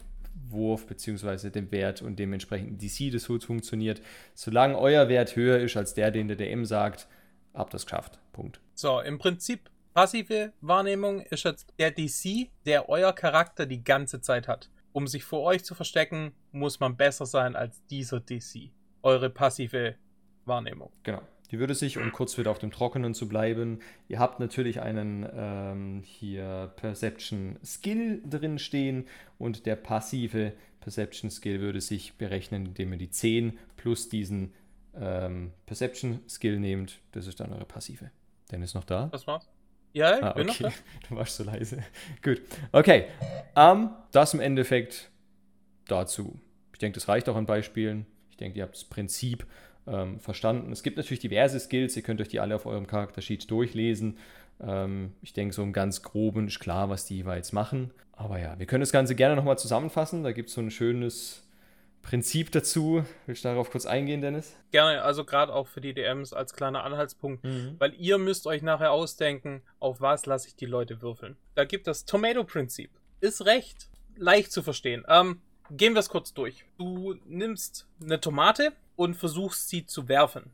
Wurf 0.49 0.87
bzw. 0.87 1.51
dem 1.51 1.71
Wert 1.71 2.03
und 2.03 2.19
dementsprechend 2.19 2.83
DC 2.83 3.13
des 3.13 3.29
Hoods 3.29 3.45
funktioniert. 3.45 4.01
Solange 4.35 4.77
euer 4.77 5.09
Wert 5.09 5.37
höher 5.37 5.61
ist 5.61 5.77
als 5.77 5.95
der, 5.95 6.11
den 6.11 6.27
der 6.27 6.37
DM 6.37 6.65
sagt, 6.65 7.07
habt 7.55 7.73
ihr 7.73 7.77
es 7.77 7.87
geschafft. 7.87 8.19
Punkt. 8.33 8.61
So, 8.75 9.01
im 9.01 9.19
Prinzip 9.19 9.71
passive 9.95 10.53
Wahrnehmung 10.61 11.21
ist 11.21 11.45
jetzt 11.45 11.73
der 11.79 11.93
DC, 11.93 12.51
der 12.67 12.89
euer 12.89 13.13
Charakter 13.13 13.67
die 13.67 13.85
ganze 13.85 14.21
Zeit 14.21 14.49
hat. 14.49 14.69
Um 14.93 15.07
sich 15.07 15.23
vor 15.23 15.43
euch 15.43 15.65
zu 15.65 15.77
verstecken, 15.77 16.33
muss 16.51 16.81
man 16.81 16.97
besser 16.97 17.27
sein 17.27 17.55
als 17.55 17.87
dieser 17.87 18.19
DC. 18.19 18.71
Eure 19.03 19.31
passive 19.31 19.95
Wahrnehmung. 20.47 20.91
Genau. 21.03 21.23
Die 21.51 21.59
würde 21.61 21.75
sich, 21.75 21.99
um 21.99 22.11
kurz 22.11 22.37
wieder 22.39 22.51
auf 22.51 22.59
dem 22.59 22.71
Trockenen 22.71 23.15
zu 23.15 23.29
bleiben, 23.29 23.79
ihr 24.09 24.19
habt 24.19 24.41
natürlich 24.41 24.81
einen 24.81 25.27
ähm, 25.33 26.03
hier 26.05 26.73
Perception 26.77 27.57
Skill 27.65 28.21
drin 28.29 28.59
stehen 28.59 29.07
und 29.39 29.65
der 29.65 29.77
passive 29.77 30.53
Perception 30.81 31.31
Skill 31.31 31.61
würde 31.61 31.81
sich 31.81 32.15
berechnen, 32.15 32.67
indem 32.67 32.93
ihr 32.93 32.99
die 32.99 33.11
10 33.11 33.59
plus 33.77 34.09
diesen 34.09 34.53
ähm, 34.95 35.53
Perception 35.67 36.21
Skill 36.29 36.59
nehmt. 36.59 36.99
Das 37.13 37.27
ist 37.27 37.39
dann 37.39 37.53
eure 37.53 37.65
passive. 37.65 38.11
Dennis 38.51 38.75
noch 38.75 38.85
da? 38.85 39.09
Was 39.13 39.27
war's? 39.27 39.49
Ja, 39.93 40.19
ich 40.19 40.25
ah, 40.25 40.33
bin 40.33 40.51
okay. 40.51 40.65
noch 40.65 40.73
da. 40.73 40.77
Du 41.09 41.17
warst 41.17 41.37
so 41.37 41.45
leise. 41.45 41.83
Gut. 42.23 42.43
Okay. 42.73 43.07
Um, 43.55 43.95
das 44.13 44.35
im 44.35 44.41
Endeffekt 44.41 45.11
dazu. 45.87 46.39
Ich 46.73 46.79
denke, 46.79 46.97
das 46.99 47.09
reicht 47.09 47.29
auch 47.29 47.37
an 47.37 47.47
Beispielen. 47.47 48.07
Ich 48.31 48.37
denke, 48.37 48.59
ihr 48.59 48.65
habt 48.65 48.75
das 48.75 48.85
Prinzip 48.85 49.47
ähm, 49.87 50.21
verstanden. 50.21 50.73
Es 50.73 50.83
gibt 50.83 50.97
natürlich 50.97 51.21
diverse 51.21 51.61
Skills, 51.61 51.97
ihr 51.97 52.03
könnt 52.03 52.21
euch 52.21 52.29
die 52.29 52.41
alle 52.41 52.55
auf 52.55 52.67
eurem 52.67 52.87
Charaktersheet 52.87 53.51
durchlesen. 53.51 54.19
Ähm, 54.61 55.13
ich 55.23 55.33
denke, 55.33 55.55
so 55.55 55.63
im 55.63 55.73
ganz 55.73 56.03
groben 56.03 56.49
ist 56.49 56.61
klar, 56.61 56.89
was 56.89 57.05
die 57.07 57.17
jeweils 57.17 57.53
machen. 57.53 57.93
Aber 58.13 58.39
ja, 58.39 58.59
wir 58.59 58.67
können 58.67 58.81
das 58.81 58.93
Ganze 58.93 59.15
gerne 59.15 59.37
nochmal 59.37 59.59
zusammenfassen. 59.59 60.23
Da 60.25 60.33
gibt 60.33 60.49
es 60.49 60.55
so 60.55 60.61
ein 60.63 60.71
schönes 60.71 61.47
Prinzip 62.03 62.53
dazu. 62.53 63.05
Willst 63.27 63.45
du 63.45 63.49
darauf 63.49 63.71
kurz 63.71 63.85
eingehen, 63.85 64.21
Dennis? 64.21 64.57
Gerne, 64.71 65.03
also 65.03 65.25
gerade 65.25 65.53
auch 65.53 65.67
für 65.67 65.81
die 65.81 65.93
DMs 65.93 66.33
als 66.33 66.55
kleiner 66.55 66.85
Anhaltspunkt, 66.85 67.45
mhm. 67.45 67.75
weil 67.79 67.95
ihr 67.95 68.17
müsst 68.19 68.47
euch 68.47 68.63
nachher 68.63 68.93
ausdenken, 68.93 69.63
auf 69.81 70.01
was 70.01 70.25
lasse 70.25 70.49
ich 70.49 70.57
die 70.57 70.67
Leute 70.67 71.03
würfeln. 71.03 71.37
Da 71.55 71.65
gibt 71.65 71.87
das 71.87 72.05
Tomato-Prinzip. 72.05 72.91
Ist 73.21 73.45
recht 73.45 73.89
leicht 74.17 74.53
zu 74.53 74.63
verstehen. 74.63 75.05
Ähm, 75.09 75.41
gehen 75.71 75.95
wir 75.95 76.01
es 76.01 76.09
kurz 76.09 76.33
durch. 76.33 76.65
Du 76.79 77.17
nimmst 77.27 77.89
eine 78.01 78.21
Tomate, 78.21 78.73
und 78.97 79.15
versuchst 79.15 79.69
sie 79.69 79.87
zu 79.87 80.09
werfen. 80.09 80.51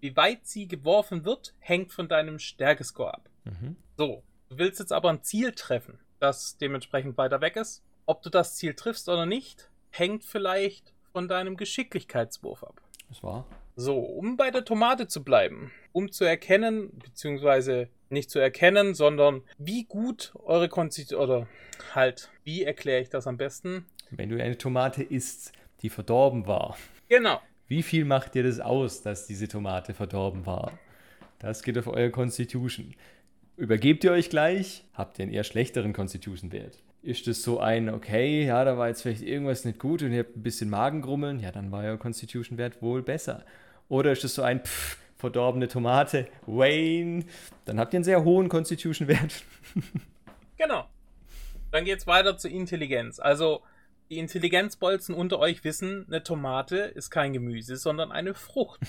Wie 0.00 0.16
weit 0.16 0.46
sie 0.46 0.68
geworfen 0.68 1.24
wird, 1.24 1.54
hängt 1.58 1.92
von 1.92 2.08
deinem 2.08 2.38
Stärkescore 2.38 3.14
ab. 3.14 3.28
Mhm. 3.44 3.76
So, 3.96 4.22
du 4.48 4.58
willst 4.58 4.78
jetzt 4.78 4.92
aber 4.92 5.10
ein 5.10 5.22
Ziel 5.22 5.52
treffen, 5.52 5.98
das 6.20 6.56
dementsprechend 6.58 7.16
weiter 7.18 7.40
weg 7.40 7.56
ist. 7.56 7.82
Ob 8.06 8.22
du 8.22 8.30
das 8.30 8.54
Ziel 8.54 8.74
triffst 8.74 9.08
oder 9.08 9.26
nicht, 9.26 9.70
hängt 9.90 10.24
vielleicht 10.24 10.94
von 11.12 11.28
deinem 11.28 11.56
Geschicklichkeitswurf 11.56 12.62
ab. 12.62 12.80
Das 13.08 13.22
war. 13.22 13.46
So, 13.74 13.98
um 13.98 14.36
bei 14.36 14.50
der 14.50 14.64
Tomate 14.64 15.08
zu 15.08 15.22
bleiben, 15.22 15.72
um 15.92 16.10
zu 16.12 16.24
erkennen, 16.24 16.98
beziehungsweise 16.98 17.88
nicht 18.10 18.30
zu 18.30 18.38
erkennen, 18.38 18.94
sondern 18.94 19.42
wie 19.56 19.84
gut 19.84 20.32
eure 20.44 20.68
Konstitution, 20.68 21.20
oder 21.20 21.48
halt, 21.94 22.30
wie 22.44 22.64
erkläre 22.64 23.00
ich 23.00 23.08
das 23.08 23.26
am 23.26 23.36
besten? 23.36 23.86
Wenn 24.10 24.30
du 24.30 24.42
eine 24.42 24.58
Tomate 24.58 25.02
isst, 25.02 25.52
die 25.82 25.90
verdorben 25.90 26.46
war. 26.46 26.76
Genau. 27.08 27.40
Wie 27.68 27.82
viel 27.82 28.06
macht 28.06 28.34
dir 28.34 28.42
das 28.42 28.60
aus, 28.60 29.02
dass 29.02 29.26
diese 29.26 29.46
Tomate 29.46 29.92
verdorben 29.92 30.46
war? 30.46 30.72
Das 31.38 31.62
geht 31.62 31.76
auf 31.76 31.86
euer 31.86 32.08
Constitution. 32.08 32.94
Übergebt 33.58 34.04
ihr 34.04 34.12
euch 34.12 34.30
gleich, 34.30 34.84
habt 34.94 35.18
ihr 35.18 35.24
einen 35.24 35.32
eher 35.32 35.44
schlechteren 35.44 35.92
Constitution-Wert. 35.92 36.78
Ist 37.02 37.26
das 37.26 37.42
so 37.42 37.60
ein, 37.60 37.90
okay, 37.90 38.46
ja, 38.46 38.64
da 38.64 38.78
war 38.78 38.88
jetzt 38.88 39.02
vielleicht 39.02 39.22
irgendwas 39.22 39.64
nicht 39.64 39.78
gut 39.78 40.02
und 40.02 40.12
ihr 40.12 40.20
habt 40.20 40.36
ein 40.36 40.42
bisschen 40.42 40.70
Magengrummeln, 40.70 41.40
ja, 41.40 41.52
dann 41.52 41.70
war 41.70 41.84
euer 41.84 41.98
Constitution-Wert 41.98 42.80
wohl 42.80 43.02
besser. 43.02 43.44
Oder 43.88 44.12
ist 44.12 44.24
das 44.24 44.34
so 44.34 44.42
ein, 44.42 44.64
pff, 44.64 44.96
verdorbene 45.18 45.68
Tomate, 45.68 46.26
Wayne, 46.46 47.24
dann 47.66 47.78
habt 47.78 47.92
ihr 47.92 47.98
einen 47.98 48.04
sehr 48.04 48.24
hohen 48.24 48.48
Constitution-Wert. 48.48 49.44
genau. 50.56 50.88
Dann 51.70 51.84
geht's 51.84 52.06
weiter 52.06 52.38
zur 52.38 52.50
Intelligenz. 52.50 53.18
Also, 53.18 53.62
die 54.10 54.18
Intelligenzbolzen 54.18 55.14
unter 55.14 55.38
euch 55.38 55.64
wissen, 55.64 56.06
eine 56.08 56.22
Tomate 56.22 56.78
ist 56.78 57.10
kein 57.10 57.32
Gemüse, 57.32 57.76
sondern 57.76 58.10
eine 58.10 58.34
Frucht. 58.34 58.80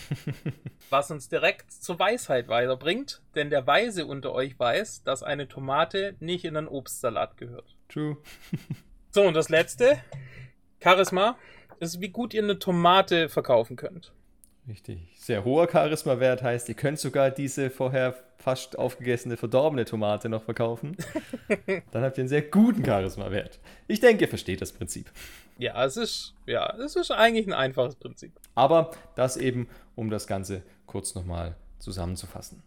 Was 0.90 1.12
uns 1.12 1.28
direkt 1.28 1.72
zur 1.72 2.00
Weisheit 2.00 2.48
weiterbringt, 2.48 3.22
denn 3.36 3.50
der 3.50 3.68
Weise 3.68 4.06
unter 4.06 4.32
euch 4.32 4.58
weiß, 4.58 5.04
dass 5.04 5.24
eine 5.24 5.48
Tomate 5.48 6.16
nicht 6.20 6.46
in 6.46 6.56
einen 6.56 6.68
Obstsalat 6.68 7.38
gehört. 7.38 7.76
True. 7.90 8.18
so, 9.12 9.24
und 9.24 9.34
das 9.34 9.50
letzte, 9.50 10.00
Charisma, 10.82 11.38
ist, 11.80 12.02
wie 12.02 12.10
gut 12.10 12.34
ihr 12.34 12.44
eine 12.44 12.60
Tomate 12.60 13.30
verkaufen 13.30 13.76
könnt. 13.76 14.14
Richtig. 14.68 15.00
Sehr 15.16 15.46
hoher 15.46 15.68
Charisma-Wert 15.70 16.44
heißt, 16.44 16.70
ihr 16.70 16.76
könnt 16.76 17.00
sogar 17.00 17.32
diese 17.32 17.70
vorher 17.70 18.16
fast 18.38 18.78
aufgegessene, 18.78 19.36
verdorbene 19.36 19.86
Tomate 19.86 20.30
noch 20.30 20.44
verkaufen. 20.44 20.96
Dann 21.92 22.04
habt 22.04 22.18
ihr 22.18 22.22
einen 22.22 22.30
sehr 22.30 22.44
guten 22.44 22.86
Charisma-Wert. 22.86 23.60
Ich 23.88 24.00
denke, 24.00 24.26
ihr 24.26 24.30
versteht 24.30 24.62
das 24.62 24.72
Prinzip. 24.72 25.12
Ja, 25.58 25.84
es 25.86 25.98
ist, 25.98 26.34
ja, 26.46 26.74
es 26.78 26.96
ist 26.96 27.12
eigentlich 27.12 27.48
ein 27.48 27.54
einfaches 27.54 27.96
Prinzip. 27.96 28.32
Aber 28.56 28.92
das 29.16 29.38
eben, 29.38 29.68
um 29.96 30.10
das 30.10 30.28
Ganze 30.28 30.64
kurz 30.86 31.16
nochmal 31.16 31.56
zusammenzufassen. 31.80 32.64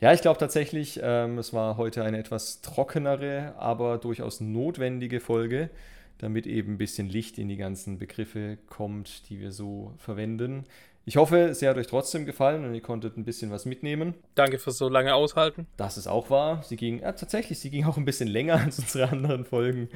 Ja, 0.00 0.12
ich 0.12 0.20
glaube 0.20 0.38
tatsächlich, 0.38 1.00
ähm, 1.02 1.38
es 1.38 1.52
war 1.52 1.76
heute 1.76 2.04
eine 2.04 2.18
etwas 2.18 2.60
trockenere, 2.60 3.54
aber 3.58 3.98
durchaus 3.98 4.40
notwendige 4.40 5.20
Folge, 5.20 5.70
damit 6.18 6.46
eben 6.46 6.74
ein 6.74 6.78
bisschen 6.78 7.08
Licht 7.08 7.38
in 7.38 7.48
die 7.48 7.56
ganzen 7.56 7.98
Begriffe 7.98 8.58
kommt, 8.68 9.28
die 9.28 9.40
wir 9.40 9.52
so 9.52 9.94
verwenden. 9.98 10.64
Ich 11.08 11.16
hoffe, 11.16 11.38
es 11.38 11.62
hat 11.62 11.78
euch 11.78 11.86
trotzdem 11.86 12.26
gefallen 12.26 12.66
und 12.66 12.74
ihr 12.74 12.82
konntet 12.82 13.16
ein 13.16 13.24
bisschen 13.24 13.50
was 13.50 13.64
mitnehmen. 13.64 14.12
Danke 14.34 14.58
fürs 14.58 14.76
so 14.76 14.90
lange 14.90 15.14
aushalten. 15.14 15.66
Das 15.78 15.96
ist 15.96 16.06
auch 16.06 16.28
wahr. 16.28 16.62
Sie 16.62 16.76
ging, 16.76 17.00
ja, 17.00 17.12
tatsächlich, 17.12 17.58
sie 17.60 17.70
ging 17.70 17.86
auch 17.86 17.96
ein 17.96 18.04
bisschen 18.04 18.28
länger 18.28 18.60
als 18.64 18.78
unsere 18.78 19.08
anderen 19.08 19.46
Folgen. 19.46 19.88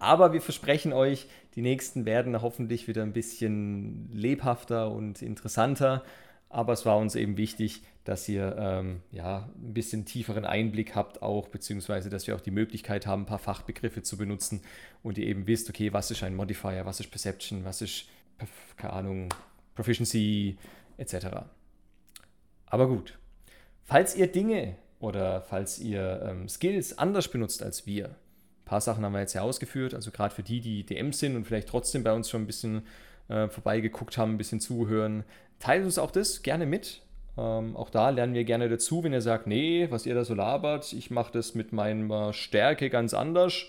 Aber 0.00 0.32
wir 0.32 0.40
versprechen 0.40 0.92
euch, 0.92 1.28
die 1.54 1.62
nächsten 1.62 2.04
werden 2.04 2.42
hoffentlich 2.42 2.88
wieder 2.88 3.04
ein 3.04 3.12
bisschen 3.12 4.10
lebhafter 4.12 4.90
und 4.90 5.22
interessanter. 5.22 6.02
Aber 6.48 6.72
es 6.72 6.84
war 6.84 6.98
uns 6.98 7.14
eben 7.14 7.36
wichtig, 7.36 7.84
dass 8.02 8.28
ihr 8.28 8.56
ähm, 8.58 9.02
ja, 9.12 9.48
ein 9.54 9.72
bisschen 9.72 10.04
tieferen 10.04 10.44
Einblick 10.44 10.96
habt, 10.96 11.22
auch 11.22 11.46
beziehungsweise 11.46 12.10
dass 12.10 12.26
wir 12.26 12.34
auch 12.34 12.40
die 12.40 12.50
Möglichkeit 12.50 13.06
haben, 13.06 13.22
ein 13.22 13.26
paar 13.26 13.38
Fachbegriffe 13.38 14.02
zu 14.02 14.16
benutzen 14.16 14.62
und 15.04 15.16
ihr 15.16 15.28
eben 15.28 15.46
wisst, 15.46 15.70
okay, 15.70 15.92
was 15.92 16.10
ist 16.10 16.24
ein 16.24 16.34
Modifier, 16.34 16.84
was 16.86 16.98
ist 16.98 17.12
Perception, 17.12 17.64
was 17.64 17.82
ist, 17.82 18.06
keine 18.76 18.94
Ahnung, 18.94 19.28
Proficiency 19.76 20.56
etc. 20.96 21.26
Aber 22.66 22.88
gut, 22.88 23.18
falls 23.84 24.16
ihr 24.16 24.26
Dinge 24.26 24.76
oder 24.98 25.42
falls 25.42 25.78
ihr 25.78 26.22
ähm, 26.26 26.48
Skills 26.48 26.98
anders 26.98 27.28
benutzt 27.28 27.62
als 27.62 27.86
wir, 27.86 28.06
ein 28.06 28.64
paar 28.64 28.80
Sachen 28.80 29.04
haben 29.04 29.12
wir 29.12 29.20
jetzt 29.20 29.34
ja 29.34 29.42
ausgeführt, 29.42 29.94
also 29.94 30.10
gerade 30.10 30.34
für 30.34 30.42
die, 30.42 30.60
die 30.60 30.84
DMs 30.84 31.20
sind 31.20 31.36
und 31.36 31.44
vielleicht 31.44 31.68
trotzdem 31.68 32.02
bei 32.02 32.12
uns 32.12 32.28
schon 32.28 32.42
ein 32.42 32.46
bisschen 32.46 32.82
äh, 33.28 33.48
vorbeigeguckt 33.48 34.18
haben, 34.18 34.32
ein 34.32 34.38
bisschen 34.38 34.60
zuhören, 34.60 35.22
teilt 35.60 35.84
uns 35.84 35.98
auch 35.98 36.10
das 36.10 36.42
gerne 36.42 36.66
mit. 36.66 37.02
Ähm, 37.38 37.76
auch 37.76 37.90
da 37.90 38.10
lernen 38.10 38.34
wir 38.34 38.44
gerne 38.44 38.68
dazu, 38.68 39.04
wenn 39.04 39.12
ihr 39.12 39.20
sagt, 39.20 39.46
nee, 39.46 39.86
was 39.90 40.06
ihr 40.06 40.14
da 40.14 40.24
so 40.24 40.34
labert, 40.34 40.92
ich 40.92 41.10
mache 41.10 41.32
das 41.32 41.54
mit 41.54 41.72
meiner 41.72 42.32
Stärke 42.32 42.90
ganz 42.90 43.14
anders 43.14 43.66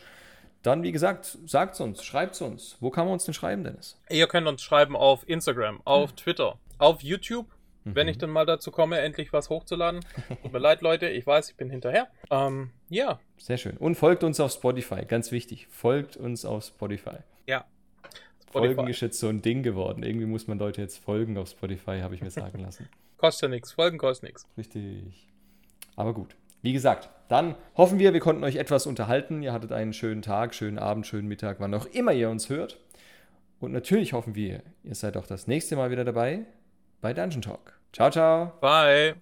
dann, 0.63 0.83
wie 0.83 0.91
gesagt, 0.91 1.37
sagt 1.45 1.75
es 1.75 1.79
uns, 1.79 2.03
schreibt 2.03 2.35
es 2.35 2.41
uns. 2.41 2.77
Wo 2.79 2.89
kann 2.89 3.05
man 3.05 3.13
uns 3.13 3.25
denn 3.25 3.33
schreiben, 3.33 3.63
Dennis? 3.63 3.99
Ihr 4.09 4.27
könnt 4.27 4.47
uns 4.47 4.61
schreiben 4.61 4.95
auf 4.95 5.27
Instagram, 5.27 5.81
auf 5.85 6.09
hm. 6.09 6.15
Twitter, 6.17 6.59
auf 6.77 7.01
YouTube, 7.01 7.47
mhm. 7.83 7.95
wenn 7.95 8.07
ich 8.07 8.17
dann 8.17 8.29
mal 8.29 8.45
dazu 8.45 8.71
komme, 8.71 8.99
endlich 8.99 9.31
was 9.33 9.49
hochzuladen. 9.49 10.01
Tut 10.41 10.51
mir 10.51 10.59
leid, 10.59 10.81
Leute, 10.81 11.07
ich 11.09 11.25
weiß, 11.25 11.49
ich 11.51 11.55
bin 11.55 11.69
hinterher. 11.69 12.07
Ähm, 12.29 12.71
ja. 12.89 13.19
Sehr 13.37 13.57
schön. 13.57 13.77
Und 13.77 13.95
folgt 13.95 14.23
uns 14.23 14.39
auf 14.39 14.51
Spotify, 14.51 15.05
ganz 15.05 15.31
wichtig. 15.31 15.67
Folgt 15.69 16.17
uns 16.17 16.43
auf 16.43 16.65
Spotify. 16.65 17.17
Ja. 17.45 17.65
Spotify. 18.49 18.75
Folgen 18.75 18.89
ist 18.89 19.01
jetzt 19.01 19.19
so 19.19 19.27
ein 19.27 19.41
Ding 19.41 19.63
geworden. 19.63 20.03
Irgendwie 20.03 20.25
muss 20.25 20.47
man 20.47 20.57
Leute 20.57 20.81
jetzt 20.81 20.97
folgen 20.97 21.37
auf 21.37 21.49
Spotify, 21.49 21.99
habe 22.01 22.15
ich 22.15 22.21
mir 22.21 22.31
sagen 22.31 22.59
lassen. 22.59 22.89
kostet 23.17 23.43
ja 23.43 23.47
nichts. 23.49 23.73
Folgen 23.73 23.97
kostet 23.97 24.29
nichts. 24.29 24.47
Richtig. 24.57 25.27
Aber 25.95 26.13
gut. 26.13 26.35
Wie 26.67 26.73
gesagt, 26.73 27.09
dann 27.29 27.55
hoffen 27.77 27.97
wir, 27.97 28.11
wir 28.11 28.19
konnten 28.19 28.43
euch 28.43 28.57
etwas 28.57 28.87
unterhalten. 28.87 29.41
Ihr 29.41 29.53
hattet 29.53 29.71
einen 29.71 29.93
schönen 29.93 30.21
Tag, 30.21 30.53
schönen 30.53 30.77
Abend, 30.77 31.07
schönen 31.07 31.29
Mittag, 31.29 31.61
wann 31.61 31.73
auch 31.73 31.85
immer 31.85 32.11
ihr 32.11 32.29
uns 32.29 32.49
hört. 32.49 32.77
Und 33.61 33.71
natürlich 33.71 34.11
hoffen 34.11 34.35
wir, 34.35 34.63
ihr 34.83 34.93
seid 34.93 35.15
auch 35.15 35.27
das 35.27 35.47
nächste 35.47 35.77
Mal 35.77 35.91
wieder 35.91 36.03
dabei 36.03 36.41
bei 36.99 37.13
Dungeon 37.13 37.41
Talk. 37.41 37.79
Ciao, 37.93 38.11
ciao. 38.11 38.51
Bye. 38.59 39.15